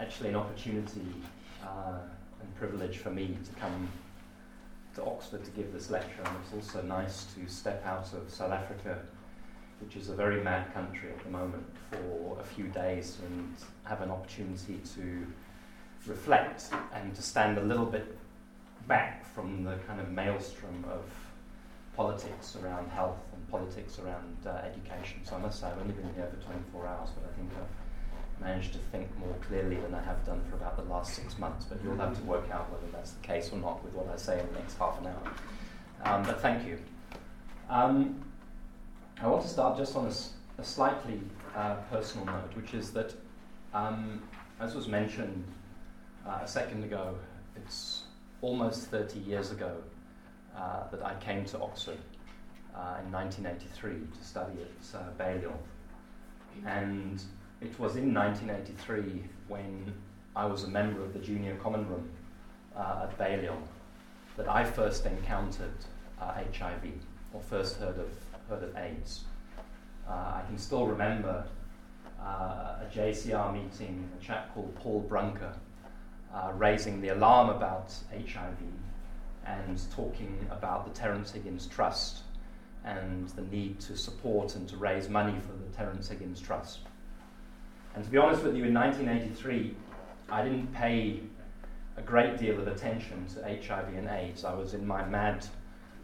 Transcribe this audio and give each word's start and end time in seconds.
actually 0.00 0.30
an 0.30 0.36
opportunity 0.36 1.14
uh, 1.62 1.98
and 2.40 2.54
privilege 2.56 2.98
for 2.98 3.10
me 3.10 3.36
to 3.44 3.60
come 3.60 3.88
to 4.94 5.04
Oxford 5.04 5.44
to 5.44 5.50
give 5.50 5.72
this 5.72 5.90
lecture, 5.90 6.22
and 6.24 6.36
it's 6.42 6.54
also 6.54 6.82
nice 6.86 7.26
to 7.34 7.46
step 7.52 7.84
out 7.86 8.12
of 8.14 8.28
South 8.28 8.50
Africa, 8.50 8.98
which 9.80 9.96
is 9.96 10.08
a 10.08 10.14
very 10.14 10.42
mad 10.42 10.72
country 10.74 11.10
at 11.10 11.22
the 11.22 11.30
moment, 11.30 11.64
for 11.90 12.38
a 12.40 12.44
few 12.44 12.64
days 12.68 13.18
and 13.26 13.54
have 13.84 14.00
an 14.00 14.10
opportunity 14.10 14.80
to 14.94 15.26
reflect 16.06 16.70
and 16.94 17.14
to 17.14 17.22
stand 17.22 17.58
a 17.58 17.62
little 17.62 17.86
bit 17.86 18.16
back 18.88 19.24
from 19.34 19.62
the 19.62 19.76
kind 19.86 20.00
of 20.00 20.10
maelstrom 20.10 20.84
of 20.90 21.04
politics 21.94 22.56
around 22.62 22.88
health 22.90 23.18
and 23.34 23.50
politics 23.50 23.98
around 23.98 24.36
uh, 24.46 24.62
education. 24.64 25.20
So 25.24 25.36
I 25.36 25.38
must 25.38 25.60
say, 25.60 25.66
I've 25.66 25.78
only 25.78 25.92
been 25.92 26.12
here 26.14 26.28
for 26.30 26.44
24 26.46 26.86
hours, 26.86 27.10
but 27.14 27.30
I 27.30 27.36
think 27.36 27.50
I've 27.52 27.79
managed 28.40 28.72
to 28.72 28.78
think 28.78 29.08
more 29.18 29.34
clearly 29.46 29.76
than 29.76 29.94
I 29.94 30.02
have 30.02 30.24
done 30.24 30.40
for 30.48 30.56
about 30.56 30.76
the 30.76 30.84
last 30.84 31.14
six 31.14 31.38
months. 31.38 31.66
But 31.66 31.82
you'll 31.82 31.96
have 31.96 32.16
to 32.16 32.22
work 32.22 32.50
out 32.50 32.70
whether 32.72 32.90
that's 32.92 33.12
the 33.12 33.26
case 33.26 33.50
or 33.52 33.58
not 33.58 33.84
with 33.84 33.92
what 33.94 34.08
I 34.12 34.16
say 34.16 34.40
in 34.40 34.46
the 34.48 34.58
next 34.58 34.78
half 34.78 34.98
an 35.00 35.06
hour. 35.06 35.32
Um, 36.04 36.22
but 36.24 36.40
thank 36.40 36.66
you. 36.66 36.78
Um, 37.68 38.22
I 39.20 39.26
want 39.26 39.42
to 39.42 39.48
start 39.48 39.76
just 39.76 39.94
on 39.96 40.06
a, 40.06 40.60
a 40.60 40.64
slightly 40.64 41.20
uh, 41.54 41.74
personal 41.90 42.26
note, 42.26 42.54
which 42.54 42.74
is 42.74 42.90
that, 42.92 43.14
um, 43.74 44.22
as 44.58 44.74
was 44.74 44.88
mentioned 44.88 45.44
uh, 46.26 46.40
a 46.42 46.48
second 46.48 46.84
ago, 46.84 47.14
it's 47.56 48.04
almost 48.40 48.86
30 48.86 49.18
years 49.20 49.50
ago 49.50 49.76
uh, 50.56 50.88
that 50.90 51.04
I 51.04 51.14
came 51.16 51.44
to 51.46 51.60
Oxford 51.60 51.98
uh, 52.74 52.96
in 53.04 53.12
1983 53.12 53.92
to 53.92 54.24
study 54.24 54.54
at 54.62 54.98
uh, 54.98 55.10
Balliol. 55.18 55.58
And 56.66 57.22
it 57.60 57.78
was 57.78 57.96
in 57.96 58.14
1983 58.14 59.22
when 59.48 59.92
I 60.34 60.46
was 60.46 60.64
a 60.64 60.68
member 60.68 61.02
of 61.02 61.12
the 61.12 61.18
Junior 61.18 61.56
Common 61.56 61.86
Room 61.88 62.08
uh, 62.74 63.00
at 63.04 63.18
Balliol 63.18 63.60
that 64.36 64.48
I 64.48 64.64
first 64.64 65.04
encountered 65.04 65.74
HIV 66.18 66.84
uh, 66.84 67.34
or 67.34 67.40
first 67.42 67.76
heard 67.76 67.98
of, 67.98 68.10
heard 68.48 68.62
of 68.62 68.76
AIDS. 68.76 69.24
Uh, 70.08 70.12
I 70.12 70.42
can 70.46 70.58
still 70.58 70.86
remember 70.86 71.44
a 72.18 72.86
JCR 72.92 73.52
meeting, 73.52 74.08
a 74.18 74.24
chap 74.24 74.52
called 74.54 74.74
Paul 74.76 75.00
Brunker, 75.00 75.54
uh, 76.34 76.52
raising 76.54 77.00
the 77.00 77.08
alarm 77.08 77.50
about 77.50 77.92
HIV 78.12 78.56
and 79.46 79.80
talking 79.90 80.46
about 80.50 80.86
the 80.86 80.98
Terence 80.98 81.32
Higgins 81.32 81.66
Trust 81.66 82.20
and 82.84 83.28
the 83.30 83.42
need 83.42 83.80
to 83.80 83.96
support 83.96 84.54
and 84.54 84.68
to 84.68 84.76
raise 84.76 85.08
money 85.08 85.38
for 85.40 85.52
the 85.52 85.76
Terence 85.76 86.08
Higgins 86.08 86.40
Trust. 86.40 86.80
And 87.94 88.04
to 88.04 88.10
be 88.10 88.18
honest 88.18 88.42
with 88.42 88.54
you, 88.54 88.64
in 88.64 88.74
1983, 88.74 89.74
I 90.30 90.42
didn't 90.42 90.72
pay 90.72 91.20
a 91.96 92.02
great 92.02 92.38
deal 92.38 92.58
of 92.58 92.68
attention 92.68 93.26
to 93.34 93.42
HIV 93.42 93.94
and 93.94 94.08
AIDS. 94.08 94.44
I 94.44 94.54
was 94.54 94.74
in 94.74 94.86
my 94.86 95.04
mad 95.04 95.46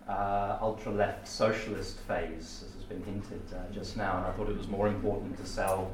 uh, 0.08 0.58
ultra 0.60 0.92
left 0.92 1.26
socialist 1.28 1.98
phase, 2.00 2.64
as 2.66 2.74
has 2.74 2.84
been 2.84 3.02
hinted 3.02 3.42
uh, 3.52 3.72
just 3.72 3.96
now, 3.96 4.18
and 4.18 4.26
I 4.26 4.32
thought 4.32 4.48
it 4.48 4.56
was 4.56 4.68
more 4.68 4.88
important 4.88 5.36
to 5.38 5.46
sell 5.46 5.92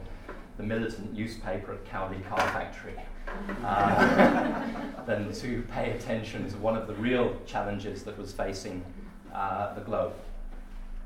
the 0.56 0.62
militant 0.62 1.14
newspaper 1.14 1.72
at 1.72 1.84
Cowley 1.86 2.18
Car 2.28 2.40
Factory 2.48 2.94
uh, 3.64 4.66
than 5.06 5.32
to 5.32 5.62
pay 5.70 5.92
attention 5.92 6.48
to 6.50 6.56
one 6.58 6.76
of 6.76 6.86
the 6.86 6.94
real 6.94 7.36
challenges 7.46 8.02
that 8.04 8.18
was 8.18 8.32
facing 8.32 8.84
uh, 9.32 9.74
the 9.74 9.80
globe. 9.80 10.12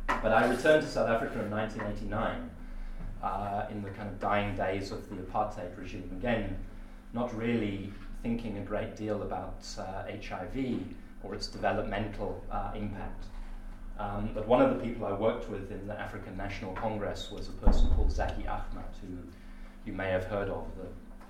But 0.07 0.33
I 0.33 0.49
returned 0.49 0.83
to 0.83 0.89
South 0.89 1.09
Africa 1.09 1.41
in 1.45 1.51
1989 1.51 2.51
uh, 3.23 3.67
in 3.71 3.83
the 3.83 3.91
kind 3.91 4.09
of 4.09 4.21
dying 4.21 4.55
days 4.57 4.93
of 4.93 5.09
the 5.09 5.17
apartheid 5.17 5.77
regime. 5.79 6.11
Again, 6.19 6.57
not 7.13 7.37
really 7.37 7.93
thinking 8.23 8.59
a 8.59 8.61
great 8.61 8.97
deal 8.97 9.23
about 9.23 9.65
HIV 9.77 10.57
uh, 10.57 11.27
or 11.27 11.35
its 11.35 11.47
developmental 11.47 12.43
uh, 12.51 12.73
impact. 12.75 13.25
Um, 13.99 14.31
but 14.35 14.47
one 14.47 14.61
of 14.61 14.77
the 14.77 14.85
people 14.85 15.07
I 15.07 15.13
worked 15.13 15.49
with 15.49 15.73
in 15.73 15.87
the 15.87 15.99
African 15.99 16.37
National 16.37 16.73
Congress 16.73 17.31
was 17.31 17.49
a 17.49 17.53
person 17.53 17.89
called 17.95 18.09
Zackie 18.09 18.45
Achmat, 18.45 18.93
who 19.01 19.17
you 19.87 19.93
may 19.93 20.11
have 20.11 20.25
heard 20.25 20.51
of, 20.51 20.67
the 20.77 20.89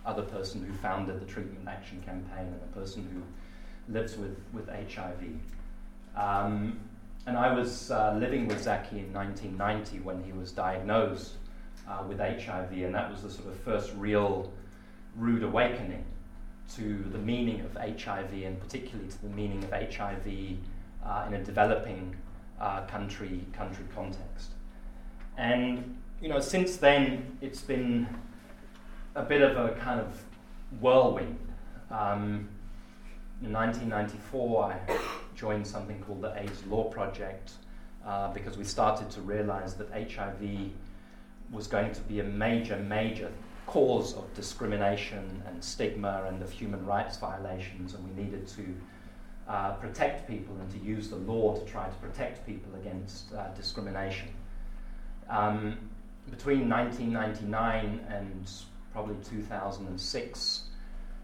other 0.08 0.22
person 0.22 0.64
who 0.64 0.72
founded 0.78 1.20
the 1.20 1.26
Treatment 1.26 1.66
Action 1.68 2.02
Campaign 2.04 2.46
and 2.46 2.60
a 2.62 2.78
person 2.78 3.06
who 3.12 3.92
lives 3.92 4.16
with, 4.16 4.36
with 4.52 4.68
HIV. 4.68 5.22
Um, 6.16 6.80
and 7.26 7.36
I 7.36 7.52
was 7.52 7.90
uh, 7.90 8.16
living 8.18 8.48
with 8.48 8.64
Zackie 8.64 8.98
in 8.98 9.12
1990 9.12 10.00
when 10.00 10.22
he 10.24 10.32
was 10.32 10.52
diagnosed 10.52 11.34
uh, 11.88 12.04
with 12.08 12.18
HIV, 12.18 12.72
and 12.72 12.94
that 12.94 13.10
was 13.10 13.22
the 13.22 13.30
sort 13.30 13.48
of 13.48 13.58
first 13.60 13.92
real 13.96 14.52
rude 15.16 15.42
awakening 15.42 16.04
to 16.74 17.04
the 17.12 17.18
meaning 17.18 17.60
of 17.60 17.74
HIV, 17.74 18.32
and 18.32 18.60
particularly 18.60 19.08
to 19.08 19.22
the 19.22 19.28
meaning 19.28 19.62
of 19.64 19.70
HIV 19.70 20.58
uh, 21.04 21.24
in 21.28 21.34
a 21.34 21.44
developing 21.44 22.16
uh, 22.60 22.82
country 22.86 23.44
country 23.52 23.84
context. 23.94 24.50
And 25.36 25.96
you 26.20 26.28
know, 26.28 26.40
since 26.40 26.76
then, 26.76 27.38
it's 27.40 27.60
been 27.60 28.08
a 29.14 29.22
bit 29.22 29.42
of 29.42 29.56
a 29.56 29.74
kind 29.76 30.00
of 30.00 30.24
whirlwind. 30.80 31.38
Um, 31.90 32.48
in 33.42 33.52
1994, 33.52 34.64
I 34.64 34.98
joined 35.34 35.66
something 35.66 36.00
called 36.00 36.22
the 36.22 36.34
AIDS 36.40 36.64
Law 36.66 36.84
Project 36.84 37.52
uh, 38.04 38.32
because 38.32 38.56
we 38.56 38.64
started 38.64 39.10
to 39.10 39.20
realize 39.20 39.74
that 39.74 39.90
HIV 39.90 40.70
was 41.50 41.66
going 41.66 41.92
to 41.92 42.00
be 42.02 42.20
a 42.20 42.24
major, 42.24 42.76
major 42.78 43.30
cause 43.66 44.14
of 44.14 44.32
discrimination 44.34 45.42
and 45.46 45.62
stigma 45.62 46.24
and 46.28 46.42
of 46.42 46.50
human 46.50 46.84
rights 46.86 47.16
violations, 47.16 47.94
and 47.94 48.04
we 48.08 48.22
needed 48.22 48.46
to 48.46 48.64
uh, 49.48 49.72
protect 49.74 50.28
people 50.28 50.56
and 50.60 50.70
to 50.70 50.78
use 50.78 51.08
the 51.08 51.16
law 51.16 51.56
to 51.56 51.64
try 51.64 51.88
to 51.88 51.94
protect 51.96 52.46
people 52.46 52.74
against 52.74 53.32
uh, 53.34 53.48
discrimination. 53.54 54.28
Um, 55.28 55.78
between 56.30 56.68
1999 56.68 58.04
and 58.08 58.50
probably 58.92 59.16
2006, 59.24 60.62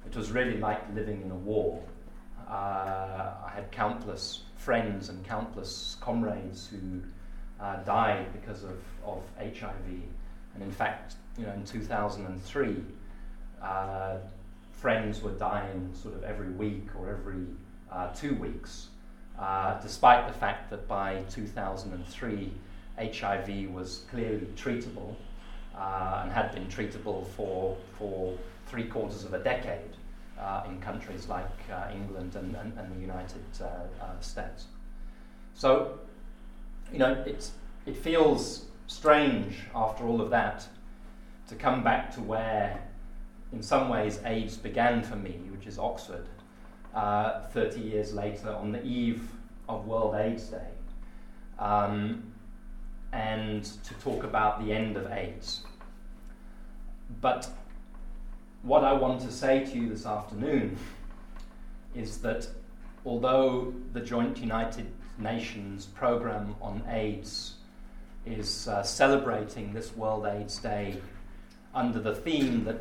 it 0.06 0.16
was 0.16 0.30
really 0.30 0.58
like 0.58 0.82
living 0.94 1.22
in 1.22 1.30
a 1.30 1.36
war. 1.36 1.82
Uh, 2.48 3.32
I 3.46 3.52
had 3.54 3.70
countless 3.72 4.42
friends 4.56 5.08
and 5.08 5.24
countless 5.24 5.96
comrades 6.00 6.68
who 6.68 7.02
uh, 7.62 7.76
died 7.84 8.32
because 8.32 8.64
of, 8.64 8.78
of 9.04 9.22
HIV. 9.38 9.86
And 10.54 10.62
in 10.62 10.72
fact, 10.72 11.14
you 11.38 11.46
know, 11.46 11.52
in 11.52 11.64
2003, 11.64 12.76
uh, 13.62 14.16
friends 14.72 15.22
were 15.22 15.32
dying 15.32 15.90
sort 15.94 16.14
of 16.14 16.24
every 16.24 16.50
week 16.50 16.88
or 16.98 17.10
every 17.10 17.46
uh, 17.90 18.08
two 18.14 18.34
weeks, 18.34 18.88
uh, 19.38 19.80
despite 19.80 20.26
the 20.26 20.32
fact 20.32 20.70
that 20.70 20.88
by 20.88 21.22
2003, 21.30 22.52
HIV 22.98 23.70
was 23.72 24.04
clearly 24.10 24.46
treatable 24.56 25.14
uh, 25.76 26.20
and 26.22 26.32
had 26.32 26.52
been 26.52 26.66
treatable 26.66 27.26
for, 27.28 27.76
for 27.98 28.36
three 28.66 28.84
quarters 28.84 29.24
of 29.24 29.34
a 29.34 29.38
decade 29.38 29.96
uh, 30.38 30.64
in 30.68 30.80
countries 30.80 31.28
like 31.28 31.46
uh, 31.72 31.88
England 31.92 32.34
and, 32.34 32.54
and, 32.56 32.76
and, 32.78 32.96
the 32.96 33.00
United 33.00 33.42
uh, 33.60 33.64
uh, 34.02 34.20
States. 34.20 34.66
So, 35.54 35.98
you 36.92 36.98
know, 36.98 37.22
it's, 37.26 37.52
it 37.86 37.96
feels 37.96 38.66
strange 38.86 39.56
after 39.74 40.04
all 40.04 40.20
of 40.20 40.30
that 40.30 40.66
to 41.48 41.54
come 41.54 41.82
back 41.82 42.14
to 42.14 42.20
where, 42.20 42.80
in 43.52 43.62
some 43.62 43.88
ways, 43.88 44.20
AIDS 44.24 44.56
began 44.56 45.02
for 45.02 45.16
me, 45.16 45.40
which 45.50 45.66
is 45.66 45.78
Oxford, 45.78 46.26
uh, 46.94 47.42
30 47.48 47.80
years 47.80 48.12
later 48.12 48.50
on 48.50 48.72
the 48.72 48.82
eve 48.84 49.28
of 49.68 49.86
World 49.86 50.14
AIDS 50.14 50.44
Day. 50.44 50.68
Um, 51.58 52.32
and 53.12 53.64
to 53.64 53.94
talk 53.94 54.24
about 54.24 54.64
the 54.64 54.72
end 54.72 54.96
of 54.96 55.10
AIDS. 55.10 55.62
But 57.20 57.48
what 58.62 58.84
I 58.84 58.92
want 58.92 59.20
to 59.22 59.30
say 59.30 59.64
to 59.64 59.76
you 59.76 59.88
this 59.88 60.06
afternoon 60.06 60.78
is 61.94 62.18
that 62.18 62.48
although 63.04 63.74
the 63.92 64.00
Joint 64.00 64.38
United 64.38 64.86
Nations 65.18 65.86
program 65.86 66.54
on 66.60 66.82
AIDS 66.88 67.54
is 68.24 68.68
uh, 68.68 68.82
celebrating 68.82 69.72
this 69.72 69.94
World 69.96 70.26
AIDS 70.26 70.58
Day 70.58 71.00
under 71.74 72.00
the 72.00 72.14
theme 72.14 72.64
that 72.64 72.80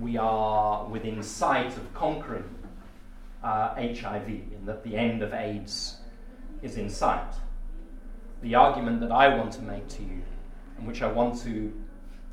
we 0.00 0.16
are 0.16 0.86
within 0.86 1.22
sight 1.22 1.76
of 1.76 1.94
conquering 1.94 2.48
uh, 3.42 3.74
HIV 3.74 4.28
and 4.28 4.66
that 4.66 4.82
the 4.82 4.96
end 4.96 5.22
of 5.22 5.32
AIDS 5.32 5.98
is 6.62 6.76
in 6.76 6.88
sight 6.88 7.34
the 8.44 8.54
argument 8.54 9.00
that 9.00 9.10
I 9.10 9.34
want 9.34 9.52
to 9.54 9.62
make 9.62 9.88
to 9.88 10.02
you, 10.02 10.22
and 10.76 10.86
which 10.86 11.00
I 11.02 11.10
want 11.10 11.40
to 11.42 11.72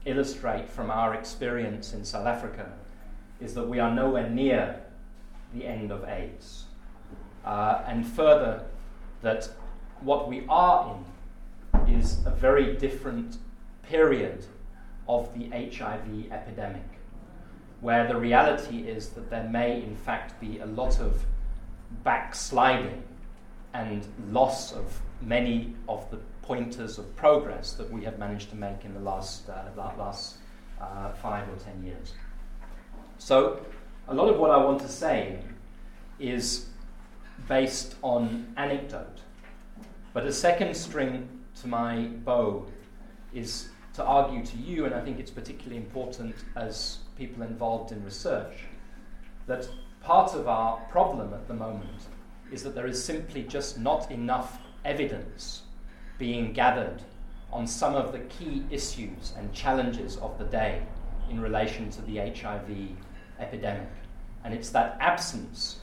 illustrate 0.03 0.69
from 0.69 0.91
our 0.91 1.15
experience 1.15 1.93
in 1.93 2.03
South 2.03 2.27
Africa, 2.27 2.69
is 3.39 3.53
that 3.53 3.67
we 3.67 3.79
are 3.79 3.89
nowhere 3.89 4.29
near 4.29 4.81
the 5.53 5.65
end 5.65 5.89
of 5.89 6.03
AIDS. 6.03 6.65
Uh, 7.45 7.81
and 7.87 8.05
further, 8.05 8.65
that 9.21 9.49
what 10.01 10.27
we 10.27 10.45
are 10.49 10.95
in 10.95 11.95
is 11.95 12.19
a 12.25 12.31
very 12.31 12.75
different 12.75 13.37
period 13.83 14.45
of 15.07 15.33
the 15.37 15.49
HIV 15.49 16.31
epidemic, 16.31 16.87
where 17.81 18.07
the 18.07 18.15
reality 18.15 18.87
is 18.87 19.09
that 19.09 19.29
there 19.29 19.47
may, 19.49 19.81
in 19.81 19.95
fact, 19.95 20.39
be 20.39 20.59
a 20.59 20.65
lot 20.65 20.99
of 20.99 21.25
backsliding 22.03 23.03
and 23.73 24.05
loss 24.29 24.73
of 24.73 25.01
many 25.21 25.73
of 25.87 26.09
the 26.11 26.17
pointers 26.41 26.97
of 26.97 27.15
progress 27.15 27.73
that 27.73 27.89
we 27.91 28.03
have 28.03 28.17
managed 28.19 28.49
to 28.49 28.55
make 28.55 28.83
in 28.83 28.93
the 28.93 28.99
last, 28.99 29.49
uh, 29.49 29.63
last 29.75 30.37
uh, 30.81 31.11
five 31.13 31.47
or 31.47 31.55
ten 31.57 31.83
years. 31.85 32.13
So, 33.17 33.65
a 34.07 34.13
lot 34.13 34.29
of 34.29 34.39
what 34.39 34.49
I 34.49 34.57
want 34.57 34.81
to 34.81 34.89
say 34.89 35.39
is 36.19 36.67
based 37.47 37.95
on 38.01 38.53
anecdote. 38.57 39.19
But 40.13 40.25
a 40.25 40.33
second 40.33 40.75
string 40.75 41.29
to 41.61 41.67
my 41.67 42.07
bow 42.25 42.67
is 43.33 43.69
to 43.93 44.03
argue 44.03 44.45
to 44.45 44.57
you, 44.57 44.85
and 44.85 44.95
I 44.95 45.01
think 45.01 45.19
it's 45.19 45.31
particularly 45.31 45.77
important 45.77 46.35
as 46.55 46.99
people 47.17 47.43
involved 47.43 47.91
in 47.91 48.03
research, 48.03 48.65
that 49.47 49.67
part 50.01 50.33
of 50.33 50.47
our 50.47 50.77
problem 50.89 51.33
at 51.33 51.47
the 51.47 51.53
moment 51.53 52.07
is 52.51 52.63
that 52.63 52.75
there 52.75 52.87
is 52.87 53.03
simply 53.03 53.43
just 53.43 53.77
not 53.77 54.09
enough 54.11 54.59
evidence 54.85 55.63
being 56.17 56.53
gathered 56.53 57.01
on 57.51 57.67
some 57.67 57.95
of 57.95 58.11
the 58.11 58.19
key 58.19 58.63
issues 58.71 59.33
and 59.37 59.51
challenges 59.53 60.17
of 60.17 60.37
the 60.37 60.45
day 60.45 60.81
in 61.29 61.39
relation 61.39 61.89
to 61.89 62.01
the 62.03 62.17
HIV 62.17 62.89
epidemic. 63.39 63.89
And 64.43 64.53
it's 64.53 64.69
that 64.69 64.97
absence 64.99 65.80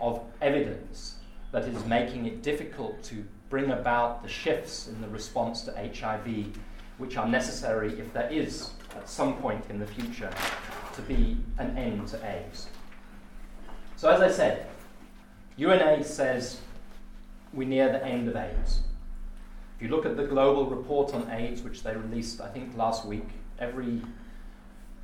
of 0.00 0.22
evidence 0.40 1.16
that 1.52 1.64
is 1.64 1.84
making 1.84 2.26
it 2.26 2.42
difficult 2.42 3.02
to 3.04 3.24
bring 3.48 3.70
about 3.70 4.22
the 4.22 4.28
shifts 4.28 4.88
in 4.88 5.00
the 5.00 5.08
response 5.08 5.62
to 5.62 5.72
HIV 5.72 6.46
which 6.98 7.16
are 7.16 7.26
necessary 7.26 7.98
if 7.98 8.12
there 8.12 8.30
is, 8.30 8.70
at 8.94 9.08
some 9.08 9.34
point 9.38 9.64
in 9.70 9.78
the 9.78 9.86
future, 9.86 10.30
to 10.94 11.02
be 11.02 11.36
an 11.58 11.76
end 11.76 12.06
to 12.08 12.16
AIDS. 12.26 12.68
So, 13.96 14.10
as 14.10 14.20
I 14.20 14.30
said, 14.30 14.66
UNAIDS 15.58 16.58
we're 17.52 17.66
near 17.66 17.90
the 17.90 18.04
end 18.04 18.28
of 18.28 18.36
AIDS. 18.36 18.80
If 19.76 19.82
you 19.82 19.88
look 19.88 20.04
at 20.04 20.16
the 20.16 20.24
global 20.24 20.66
report 20.66 21.14
on 21.14 21.28
AIDS, 21.30 21.62
which 21.62 21.82
they 21.82 21.96
released, 21.96 22.40
I 22.40 22.48
think, 22.48 22.76
last 22.76 23.06
week, 23.06 23.26
every 23.58 24.02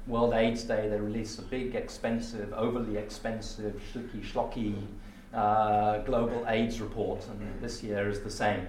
World 0.07 0.35
AIDS 0.35 0.63
Day, 0.63 0.89
they 0.89 1.01
release 1.01 1.39
a 1.39 1.43
big, 1.43 1.75
expensive, 1.75 2.53
overly 2.53 2.97
expensive, 2.97 3.81
schlicky, 3.93 4.25
schlocky 4.25 4.87
uh, 5.35 5.99
global 5.99 6.45
AIDS 6.47 6.81
report, 6.81 7.27
and 7.29 7.61
this 7.61 7.83
year 7.83 8.09
is 8.09 8.21
the 8.21 8.31
same. 8.31 8.69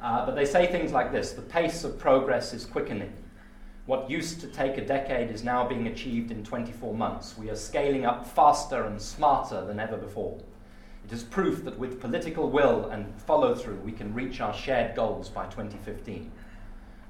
Uh, 0.00 0.24
but 0.24 0.34
they 0.34 0.44
say 0.44 0.66
things 0.66 0.92
like 0.92 1.12
this 1.12 1.32
the 1.32 1.42
pace 1.42 1.84
of 1.84 1.98
progress 1.98 2.54
is 2.54 2.64
quickening. 2.64 3.12
What 3.86 4.08
used 4.08 4.40
to 4.40 4.46
take 4.46 4.78
a 4.78 4.86
decade 4.86 5.30
is 5.30 5.42
now 5.42 5.66
being 5.66 5.88
achieved 5.88 6.30
in 6.30 6.44
24 6.44 6.94
months. 6.94 7.36
We 7.36 7.50
are 7.50 7.56
scaling 7.56 8.06
up 8.06 8.24
faster 8.24 8.84
and 8.84 9.02
smarter 9.02 9.64
than 9.64 9.80
ever 9.80 9.96
before. 9.96 10.38
It 11.04 11.12
is 11.12 11.24
proof 11.24 11.64
that 11.64 11.76
with 11.76 12.00
political 12.00 12.48
will 12.48 12.88
and 12.90 13.20
follow 13.22 13.56
through, 13.56 13.78
we 13.78 13.90
can 13.90 14.14
reach 14.14 14.40
our 14.40 14.54
shared 14.54 14.94
goals 14.94 15.28
by 15.28 15.46
2015. 15.46 16.30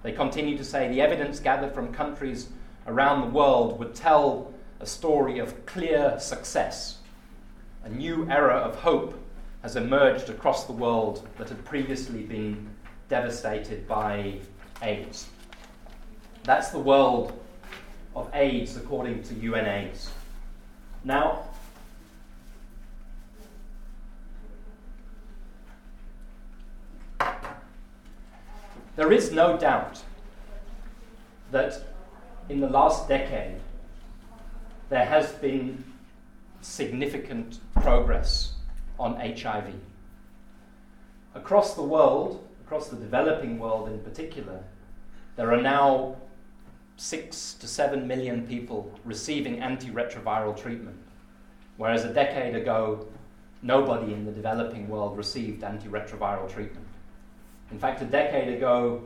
They 0.02 0.12
continue 0.12 0.56
to 0.56 0.64
say 0.64 0.88
the 0.88 1.02
evidence 1.02 1.38
gathered 1.40 1.74
from 1.74 1.92
countries 1.92 2.48
around 2.86 3.20
the 3.20 3.26
world 3.28 3.78
would 3.78 3.94
tell 3.94 4.52
a 4.80 4.86
story 4.86 5.38
of 5.38 5.64
clear 5.66 6.18
success. 6.18 6.98
A 7.84 7.88
new 7.88 8.28
era 8.30 8.56
of 8.56 8.76
hope 8.76 9.18
has 9.62 9.76
emerged 9.76 10.28
across 10.28 10.64
the 10.64 10.72
world 10.72 11.28
that 11.38 11.48
had 11.48 11.64
previously 11.64 12.22
been 12.22 12.68
devastated 13.08 13.86
by 13.86 14.38
AIDS. 14.82 15.28
That's 16.44 16.70
the 16.70 16.78
world 16.78 17.38
of 18.16 18.28
AIDS 18.34 18.76
according 18.76 19.22
to 19.24 19.34
UNAIDS. 19.34 20.10
Now, 21.04 21.44
there 28.96 29.12
is 29.12 29.30
no 29.30 29.56
doubt 29.56 30.02
that 31.52 31.91
in 32.48 32.60
the 32.60 32.68
last 32.68 33.08
decade, 33.08 33.56
there 34.88 35.04
has 35.04 35.32
been 35.32 35.82
significant 36.60 37.60
progress 37.80 38.54
on 38.98 39.16
HIV. 39.16 39.74
Across 41.34 41.74
the 41.74 41.82
world, 41.82 42.46
across 42.64 42.88
the 42.88 42.96
developing 42.96 43.58
world 43.58 43.88
in 43.88 43.98
particular, 44.00 44.62
there 45.36 45.52
are 45.52 45.60
now 45.60 46.16
six 46.96 47.54
to 47.54 47.66
seven 47.66 48.06
million 48.06 48.46
people 48.46 48.92
receiving 49.04 49.60
antiretroviral 49.60 50.56
treatment, 50.56 50.96
whereas 51.78 52.04
a 52.04 52.12
decade 52.12 52.54
ago, 52.54 53.06
nobody 53.62 54.12
in 54.12 54.26
the 54.26 54.32
developing 54.32 54.88
world 54.88 55.16
received 55.16 55.62
antiretroviral 55.62 56.52
treatment. 56.52 56.86
In 57.70 57.78
fact, 57.78 58.02
a 58.02 58.04
decade 58.04 58.54
ago, 58.54 59.02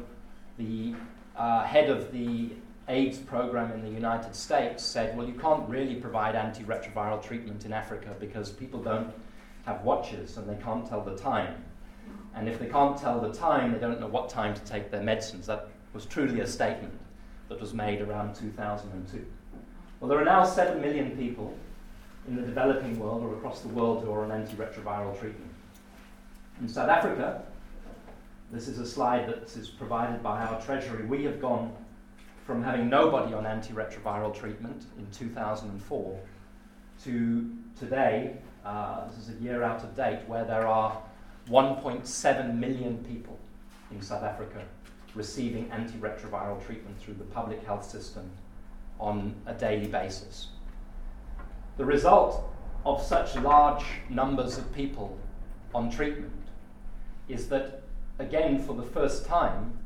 the 0.58 0.94
uh, 1.36 1.62
head 1.62 1.88
of 1.88 2.10
the 2.10 2.50
AIDS 2.88 3.18
program 3.18 3.72
in 3.72 3.82
the 3.82 3.90
United 3.90 4.34
States 4.34 4.84
said, 4.84 5.16
well, 5.16 5.26
you 5.26 5.34
can't 5.34 5.68
really 5.68 5.96
provide 5.96 6.34
antiretroviral 6.34 7.22
treatment 7.22 7.64
in 7.64 7.72
Africa 7.72 8.14
because 8.20 8.50
people 8.50 8.80
don't 8.80 9.12
have 9.64 9.82
watches 9.82 10.36
and 10.36 10.48
they 10.48 10.62
can't 10.62 10.86
tell 10.86 11.02
the 11.02 11.16
time. 11.16 11.64
And 12.34 12.48
if 12.48 12.58
they 12.58 12.66
can't 12.66 12.96
tell 12.96 13.20
the 13.20 13.32
time, 13.32 13.72
they 13.72 13.78
don't 13.78 13.98
know 13.98 14.06
what 14.06 14.28
time 14.28 14.54
to 14.54 14.60
take 14.60 14.90
their 14.90 15.02
medicines. 15.02 15.46
That 15.46 15.68
was 15.92 16.06
truly 16.06 16.40
a 16.40 16.46
statement 16.46 16.92
that 17.48 17.60
was 17.60 17.74
made 17.74 18.00
around 18.02 18.34
2002. 18.34 19.26
Well, 19.98 20.08
there 20.08 20.20
are 20.20 20.24
now 20.24 20.44
7 20.44 20.80
million 20.80 21.16
people 21.16 21.56
in 22.28 22.36
the 22.36 22.42
developing 22.42 22.98
world 22.98 23.22
or 23.22 23.34
across 23.34 23.60
the 23.62 23.68
world 23.68 24.04
who 24.04 24.12
are 24.12 24.24
on 24.24 24.30
antiretroviral 24.30 25.18
treatment. 25.18 25.50
In 26.60 26.68
South 26.68 26.88
Africa, 26.88 27.42
this 28.52 28.68
is 28.68 28.78
a 28.78 28.86
slide 28.86 29.28
that 29.28 29.56
is 29.56 29.68
provided 29.68 30.22
by 30.22 30.42
our 30.42 30.60
Treasury. 30.60 31.04
We 31.04 31.24
have 31.24 31.40
gone 31.40 31.72
from 32.46 32.62
having 32.62 32.88
nobody 32.88 33.34
on 33.34 33.42
antiretroviral 33.42 34.32
treatment 34.32 34.84
in 34.98 35.06
2004 35.10 36.20
to 37.02 37.50
today, 37.76 38.36
uh, 38.64 39.08
this 39.08 39.18
is 39.18 39.30
a 39.30 39.42
year 39.42 39.64
out 39.64 39.82
of 39.82 39.96
date, 39.96 40.20
where 40.28 40.44
there 40.44 40.64
are 40.64 40.96
1.7 41.48 42.54
million 42.54 42.98
people 43.04 43.36
in 43.90 44.00
South 44.00 44.22
Africa 44.22 44.62
receiving 45.16 45.68
antiretroviral 45.70 46.64
treatment 46.64 46.96
through 47.00 47.14
the 47.14 47.24
public 47.24 47.64
health 47.64 47.84
system 47.84 48.30
on 49.00 49.34
a 49.46 49.54
daily 49.54 49.88
basis. 49.88 50.48
The 51.78 51.84
result 51.84 52.44
of 52.84 53.02
such 53.02 53.34
large 53.36 53.84
numbers 54.08 54.56
of 54.56 54.72
people 54.72 55.18
on 55.74 55.90
treatment 55.90 56.32
is 57.28 57.48
that, 57.48 57.82
again, 58.20 58.62
for 58.62 58.74
the 58.74 58.84
first 58.84 59.26
time, 59.26 59.76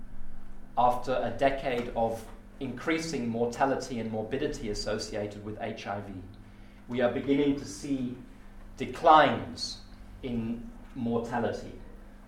after 0.76 1.12
a 1.12 1.30
decade 1.30 1.90
of 1.96 2.22
increasing 2.60 3.28
mortality 3.28 3.98
and 3.98 4.10
morbidity 4.10 4.70
associated 4.70 5.44
with 5.44 5.58
HIV. 5.58 6.12
We 6.88 7.00
are 7.00 7.10
beginning 7.10 7.58
to 7.58 7.64
see 7.64 8.16
declines 8.76 9.78
in 10.22 10.70
mortality. 10.94 11.72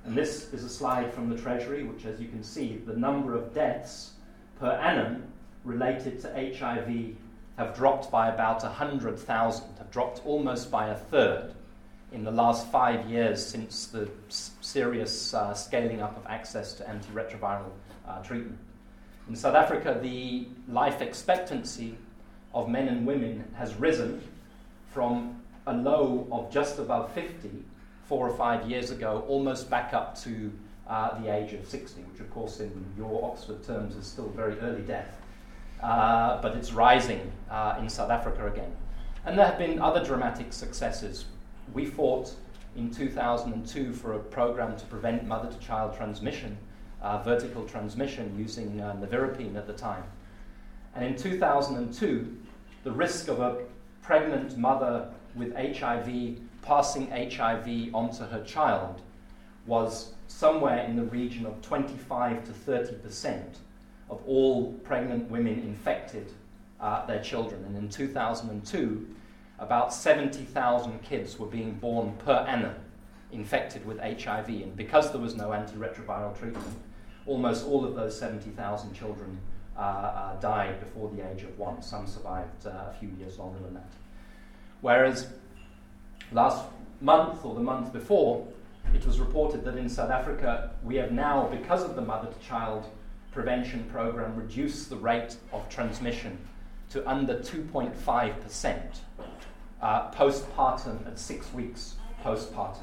And 0.04 0.16
this 0.16 0.52
is 0.52 0.64
a 0.64 0.68
slide 0.68 1.12
from 1.12 1.28
the 1.28 1.36
Treasury, 1.36 1.84
which, 1.84 2.06
as 2.06 2.20
you 2.20 2.28
can 2.28 2.42
see, 2.42 2.78
the 2.86 2.96
number 2.96 3.36
of 3.36 3.54
deaths 3.54 4.12
per 4.58 4.70
annum 4.70 5.24
related 5.64 6.20
to 6.22 6.28
HIV 6.28 7.16
have 7.56 7.76
dropped 7.76 8.10
by 8.10 8.28
about 8.28 8.62
100,000, 8.62 9.64
have 9.78 9.90
dropped 9.90 10.22
almost 10.24 10.70
by 10.70 10.88
a 10.88 10.96
third 10.96 11.52
in 12.10 12.24
the 12.24 12.30
last 12.30 12.70
five 12.70 13.08
years 13.08 13.44
since 13.44 13.86
the 13.86 14.08
serious 14.28 15.34
uh, 15.34 15.54
scaling 15.54 16.00
up 16.02 16.16
of 16.16 16.26
access 16.26 16.74
to 16.74 16.84
antiretroviral 16.84 17.70
uh, 18.08 18.22
treatment. 18.22 18.58
In 19.28 19.36
South 19.36 19.54
Africa, 19.54 19.98
the 20.00 20.46
life 20.68 21.00
expectancy 21.00 21.96
of 22.54 22.68
men 22.68 22.88
and 22.88 23.06
women 23.06 23.44
has 23.56 23.74
risen 23.74 24.20
from 24.92 25.40
a 25.66 25.72
low 25.72 26.26
of 26.30 26.50
just 26.50 26.78
above 26.78 27.12
50 27.12 27.50
four 28.08 28.28
or 28.28 28.36
five 28.36 28.68
years 28.68 28.90
ago, 28.90 29.24
almost 29.28 29.70
back 29.70 29.94
up 29.94 30.18
to 30.22 30.52
uh, 30.88 31.18
the 31.20 31.32
age 31.32 31.52
of 31.52 31.66
60, 31.66 32.02
which, 32.02 32.20
of 32.20 32.30
course, 32.30 32.60
in 32.60 32.84
your 32.96 33.24
Oxford 33.24 33.62
terms 33.64 33.96
is 33.96 34.06
still 34.06 34.28
very 34.30 34.58
early 34.60 34.82
death. 34.82 35.16
Uh, 35.82 36.40
but 36.42 36.56
it's 36.56 36.72
rising 36.72 37.32
uh, 37.50 37.76
in 37.80 37.88
South 37.88 38.10
Africa 38.10 38.46
again. 38.46 38.70
And 39.24 39.38
there 39.38 39.46
have 39.46 39.58
been 39.58 39.80
other 39.80 40.04
dramatic 40.04 40.52
successes. 40.52 41.24
We 41.72 41.86
fought 41.86 42.32
in 42.76 42.90
2002 42.90 43.92
for 43.92 44.14
a 44.14 44.18
program 44.18 44.76
to 44.76 44.84
prevent 44.86 45.26
mother 45.26 45.50
to 45.50 45.58
child 45.58 45.96
transmission 45.96 46.58
vertical 47.22 47.64
transmission 47.64 48.34
using 48.38 48.80
uh, 48.80 48.94
nevirapine 48.94 49.56
at 49.56 49.66
the 49.66 49.72
time. 49.72 50.04
And 50.94 51.04
in 51.04 51.16
2002, 51.16 52.36
the 52.84 52.92
risk 52.92 53.28
of 53.28 53.40
a 53.40 53.62
pregnant 54.02 54.56
mother 54.56 55.08
with 55.34 55.54
HIV 55.54 56.38
passing 56.62 57.10
HIV 57.10 57.94
onto 57.94 58.24
her 58.24 58.42
child 58.44 59.00
was 59.66 60.12
somewhere 60.28 60.84
in 60.84 60.96
the 60.96 61.04
region 61.04 61.46
of 61.46 61.60
25 61.62 62.44
to 62.44 62.52
30 62.52 62.94
percent 62.96 63.58
of 64.10 64.20
all 64.26 64.72
pregnant 64.84 65.30
women 65.30 65.60
infected 65.60 66.32
uh, 66.80 67.06
their 67.06 67.22
children. 67.22 67.64
And 67.64 67.76
in 67.76 67.88
2002, 67.88 69.06
about 69.58 69.94
70,000 69.94 71.02
kids 71.02 71.38
were 71.38 71.46
being 71.46 71.74
born 71.74 72.12
per 72.18 72.44
annum 72.48 72.74
infected 73.30 73.86
with 73.86 73.98
HIV. 73.98 74.48
And 74.48 74.76
because 74.76 75.12
there 75.12 75.20
was 75.20 75.34
no 75.34 75.48
antiretroviral 75.48 76.38
treatment, 76.38 76.66
almost 77.26 77.66
all 77.66 77.84
of 77.84 77.94
those 77.94 78.18
70,000 78.18 78.92
children 78.94 79.38
uh, 79.76 79.80
uh, 79.80 80.40
died 80.40 80.80
before 80.80 81.10
the 81.10 81.28
age 81.30 81.42
of 81.42 81.58
one. 81.58 81.80
Some 81.82 82.06
survived 82.06 82.66
uh, 82.66 82.70
a 82.90 82.94
few 82.98 83.08
years 83.18 83.38
longer 83.38 83.58
than 83.60 83.74
that. 83.74 83.90
Whereas 84.80 85.28
last 86.32 86.64
month 87.00 87.44
or 87.44 87.54
the 87.54 87.60
month 87.60 87.92
before, 87.92 88.46
it 88.94 89.06
was 89.06 89.20
reported 89.20 89.64
that 89.64 89.76
in 89.76 89.88
South 89.88 90.10
Africa, 90.10 90.72
we 90.82 90.96
have 90.96 91.12
now, 91.12 91.48
because 91.48 91.82
of 91.84 91.96
the 91.96 92.02
mother 92.02 92.30
to 92.30 92.38
child 92.46 92.86
prevention 93.32 93.84
program, 93.84 94.36
reduced 94.36 94.90
the 94.90 94.96
rate 94.96 95.36
of 95.52 95.66
transmission 95.68 96.36
to 96.90 97.08
under 97.08 97.38
2.5% 97.38 98.82
uh, 99.80 100.10
postpartum 100.10 101.06
at 101.06 101.18
six 101.18 101.52
weeks 101.54 101.94
postpartum. 102.22 102.82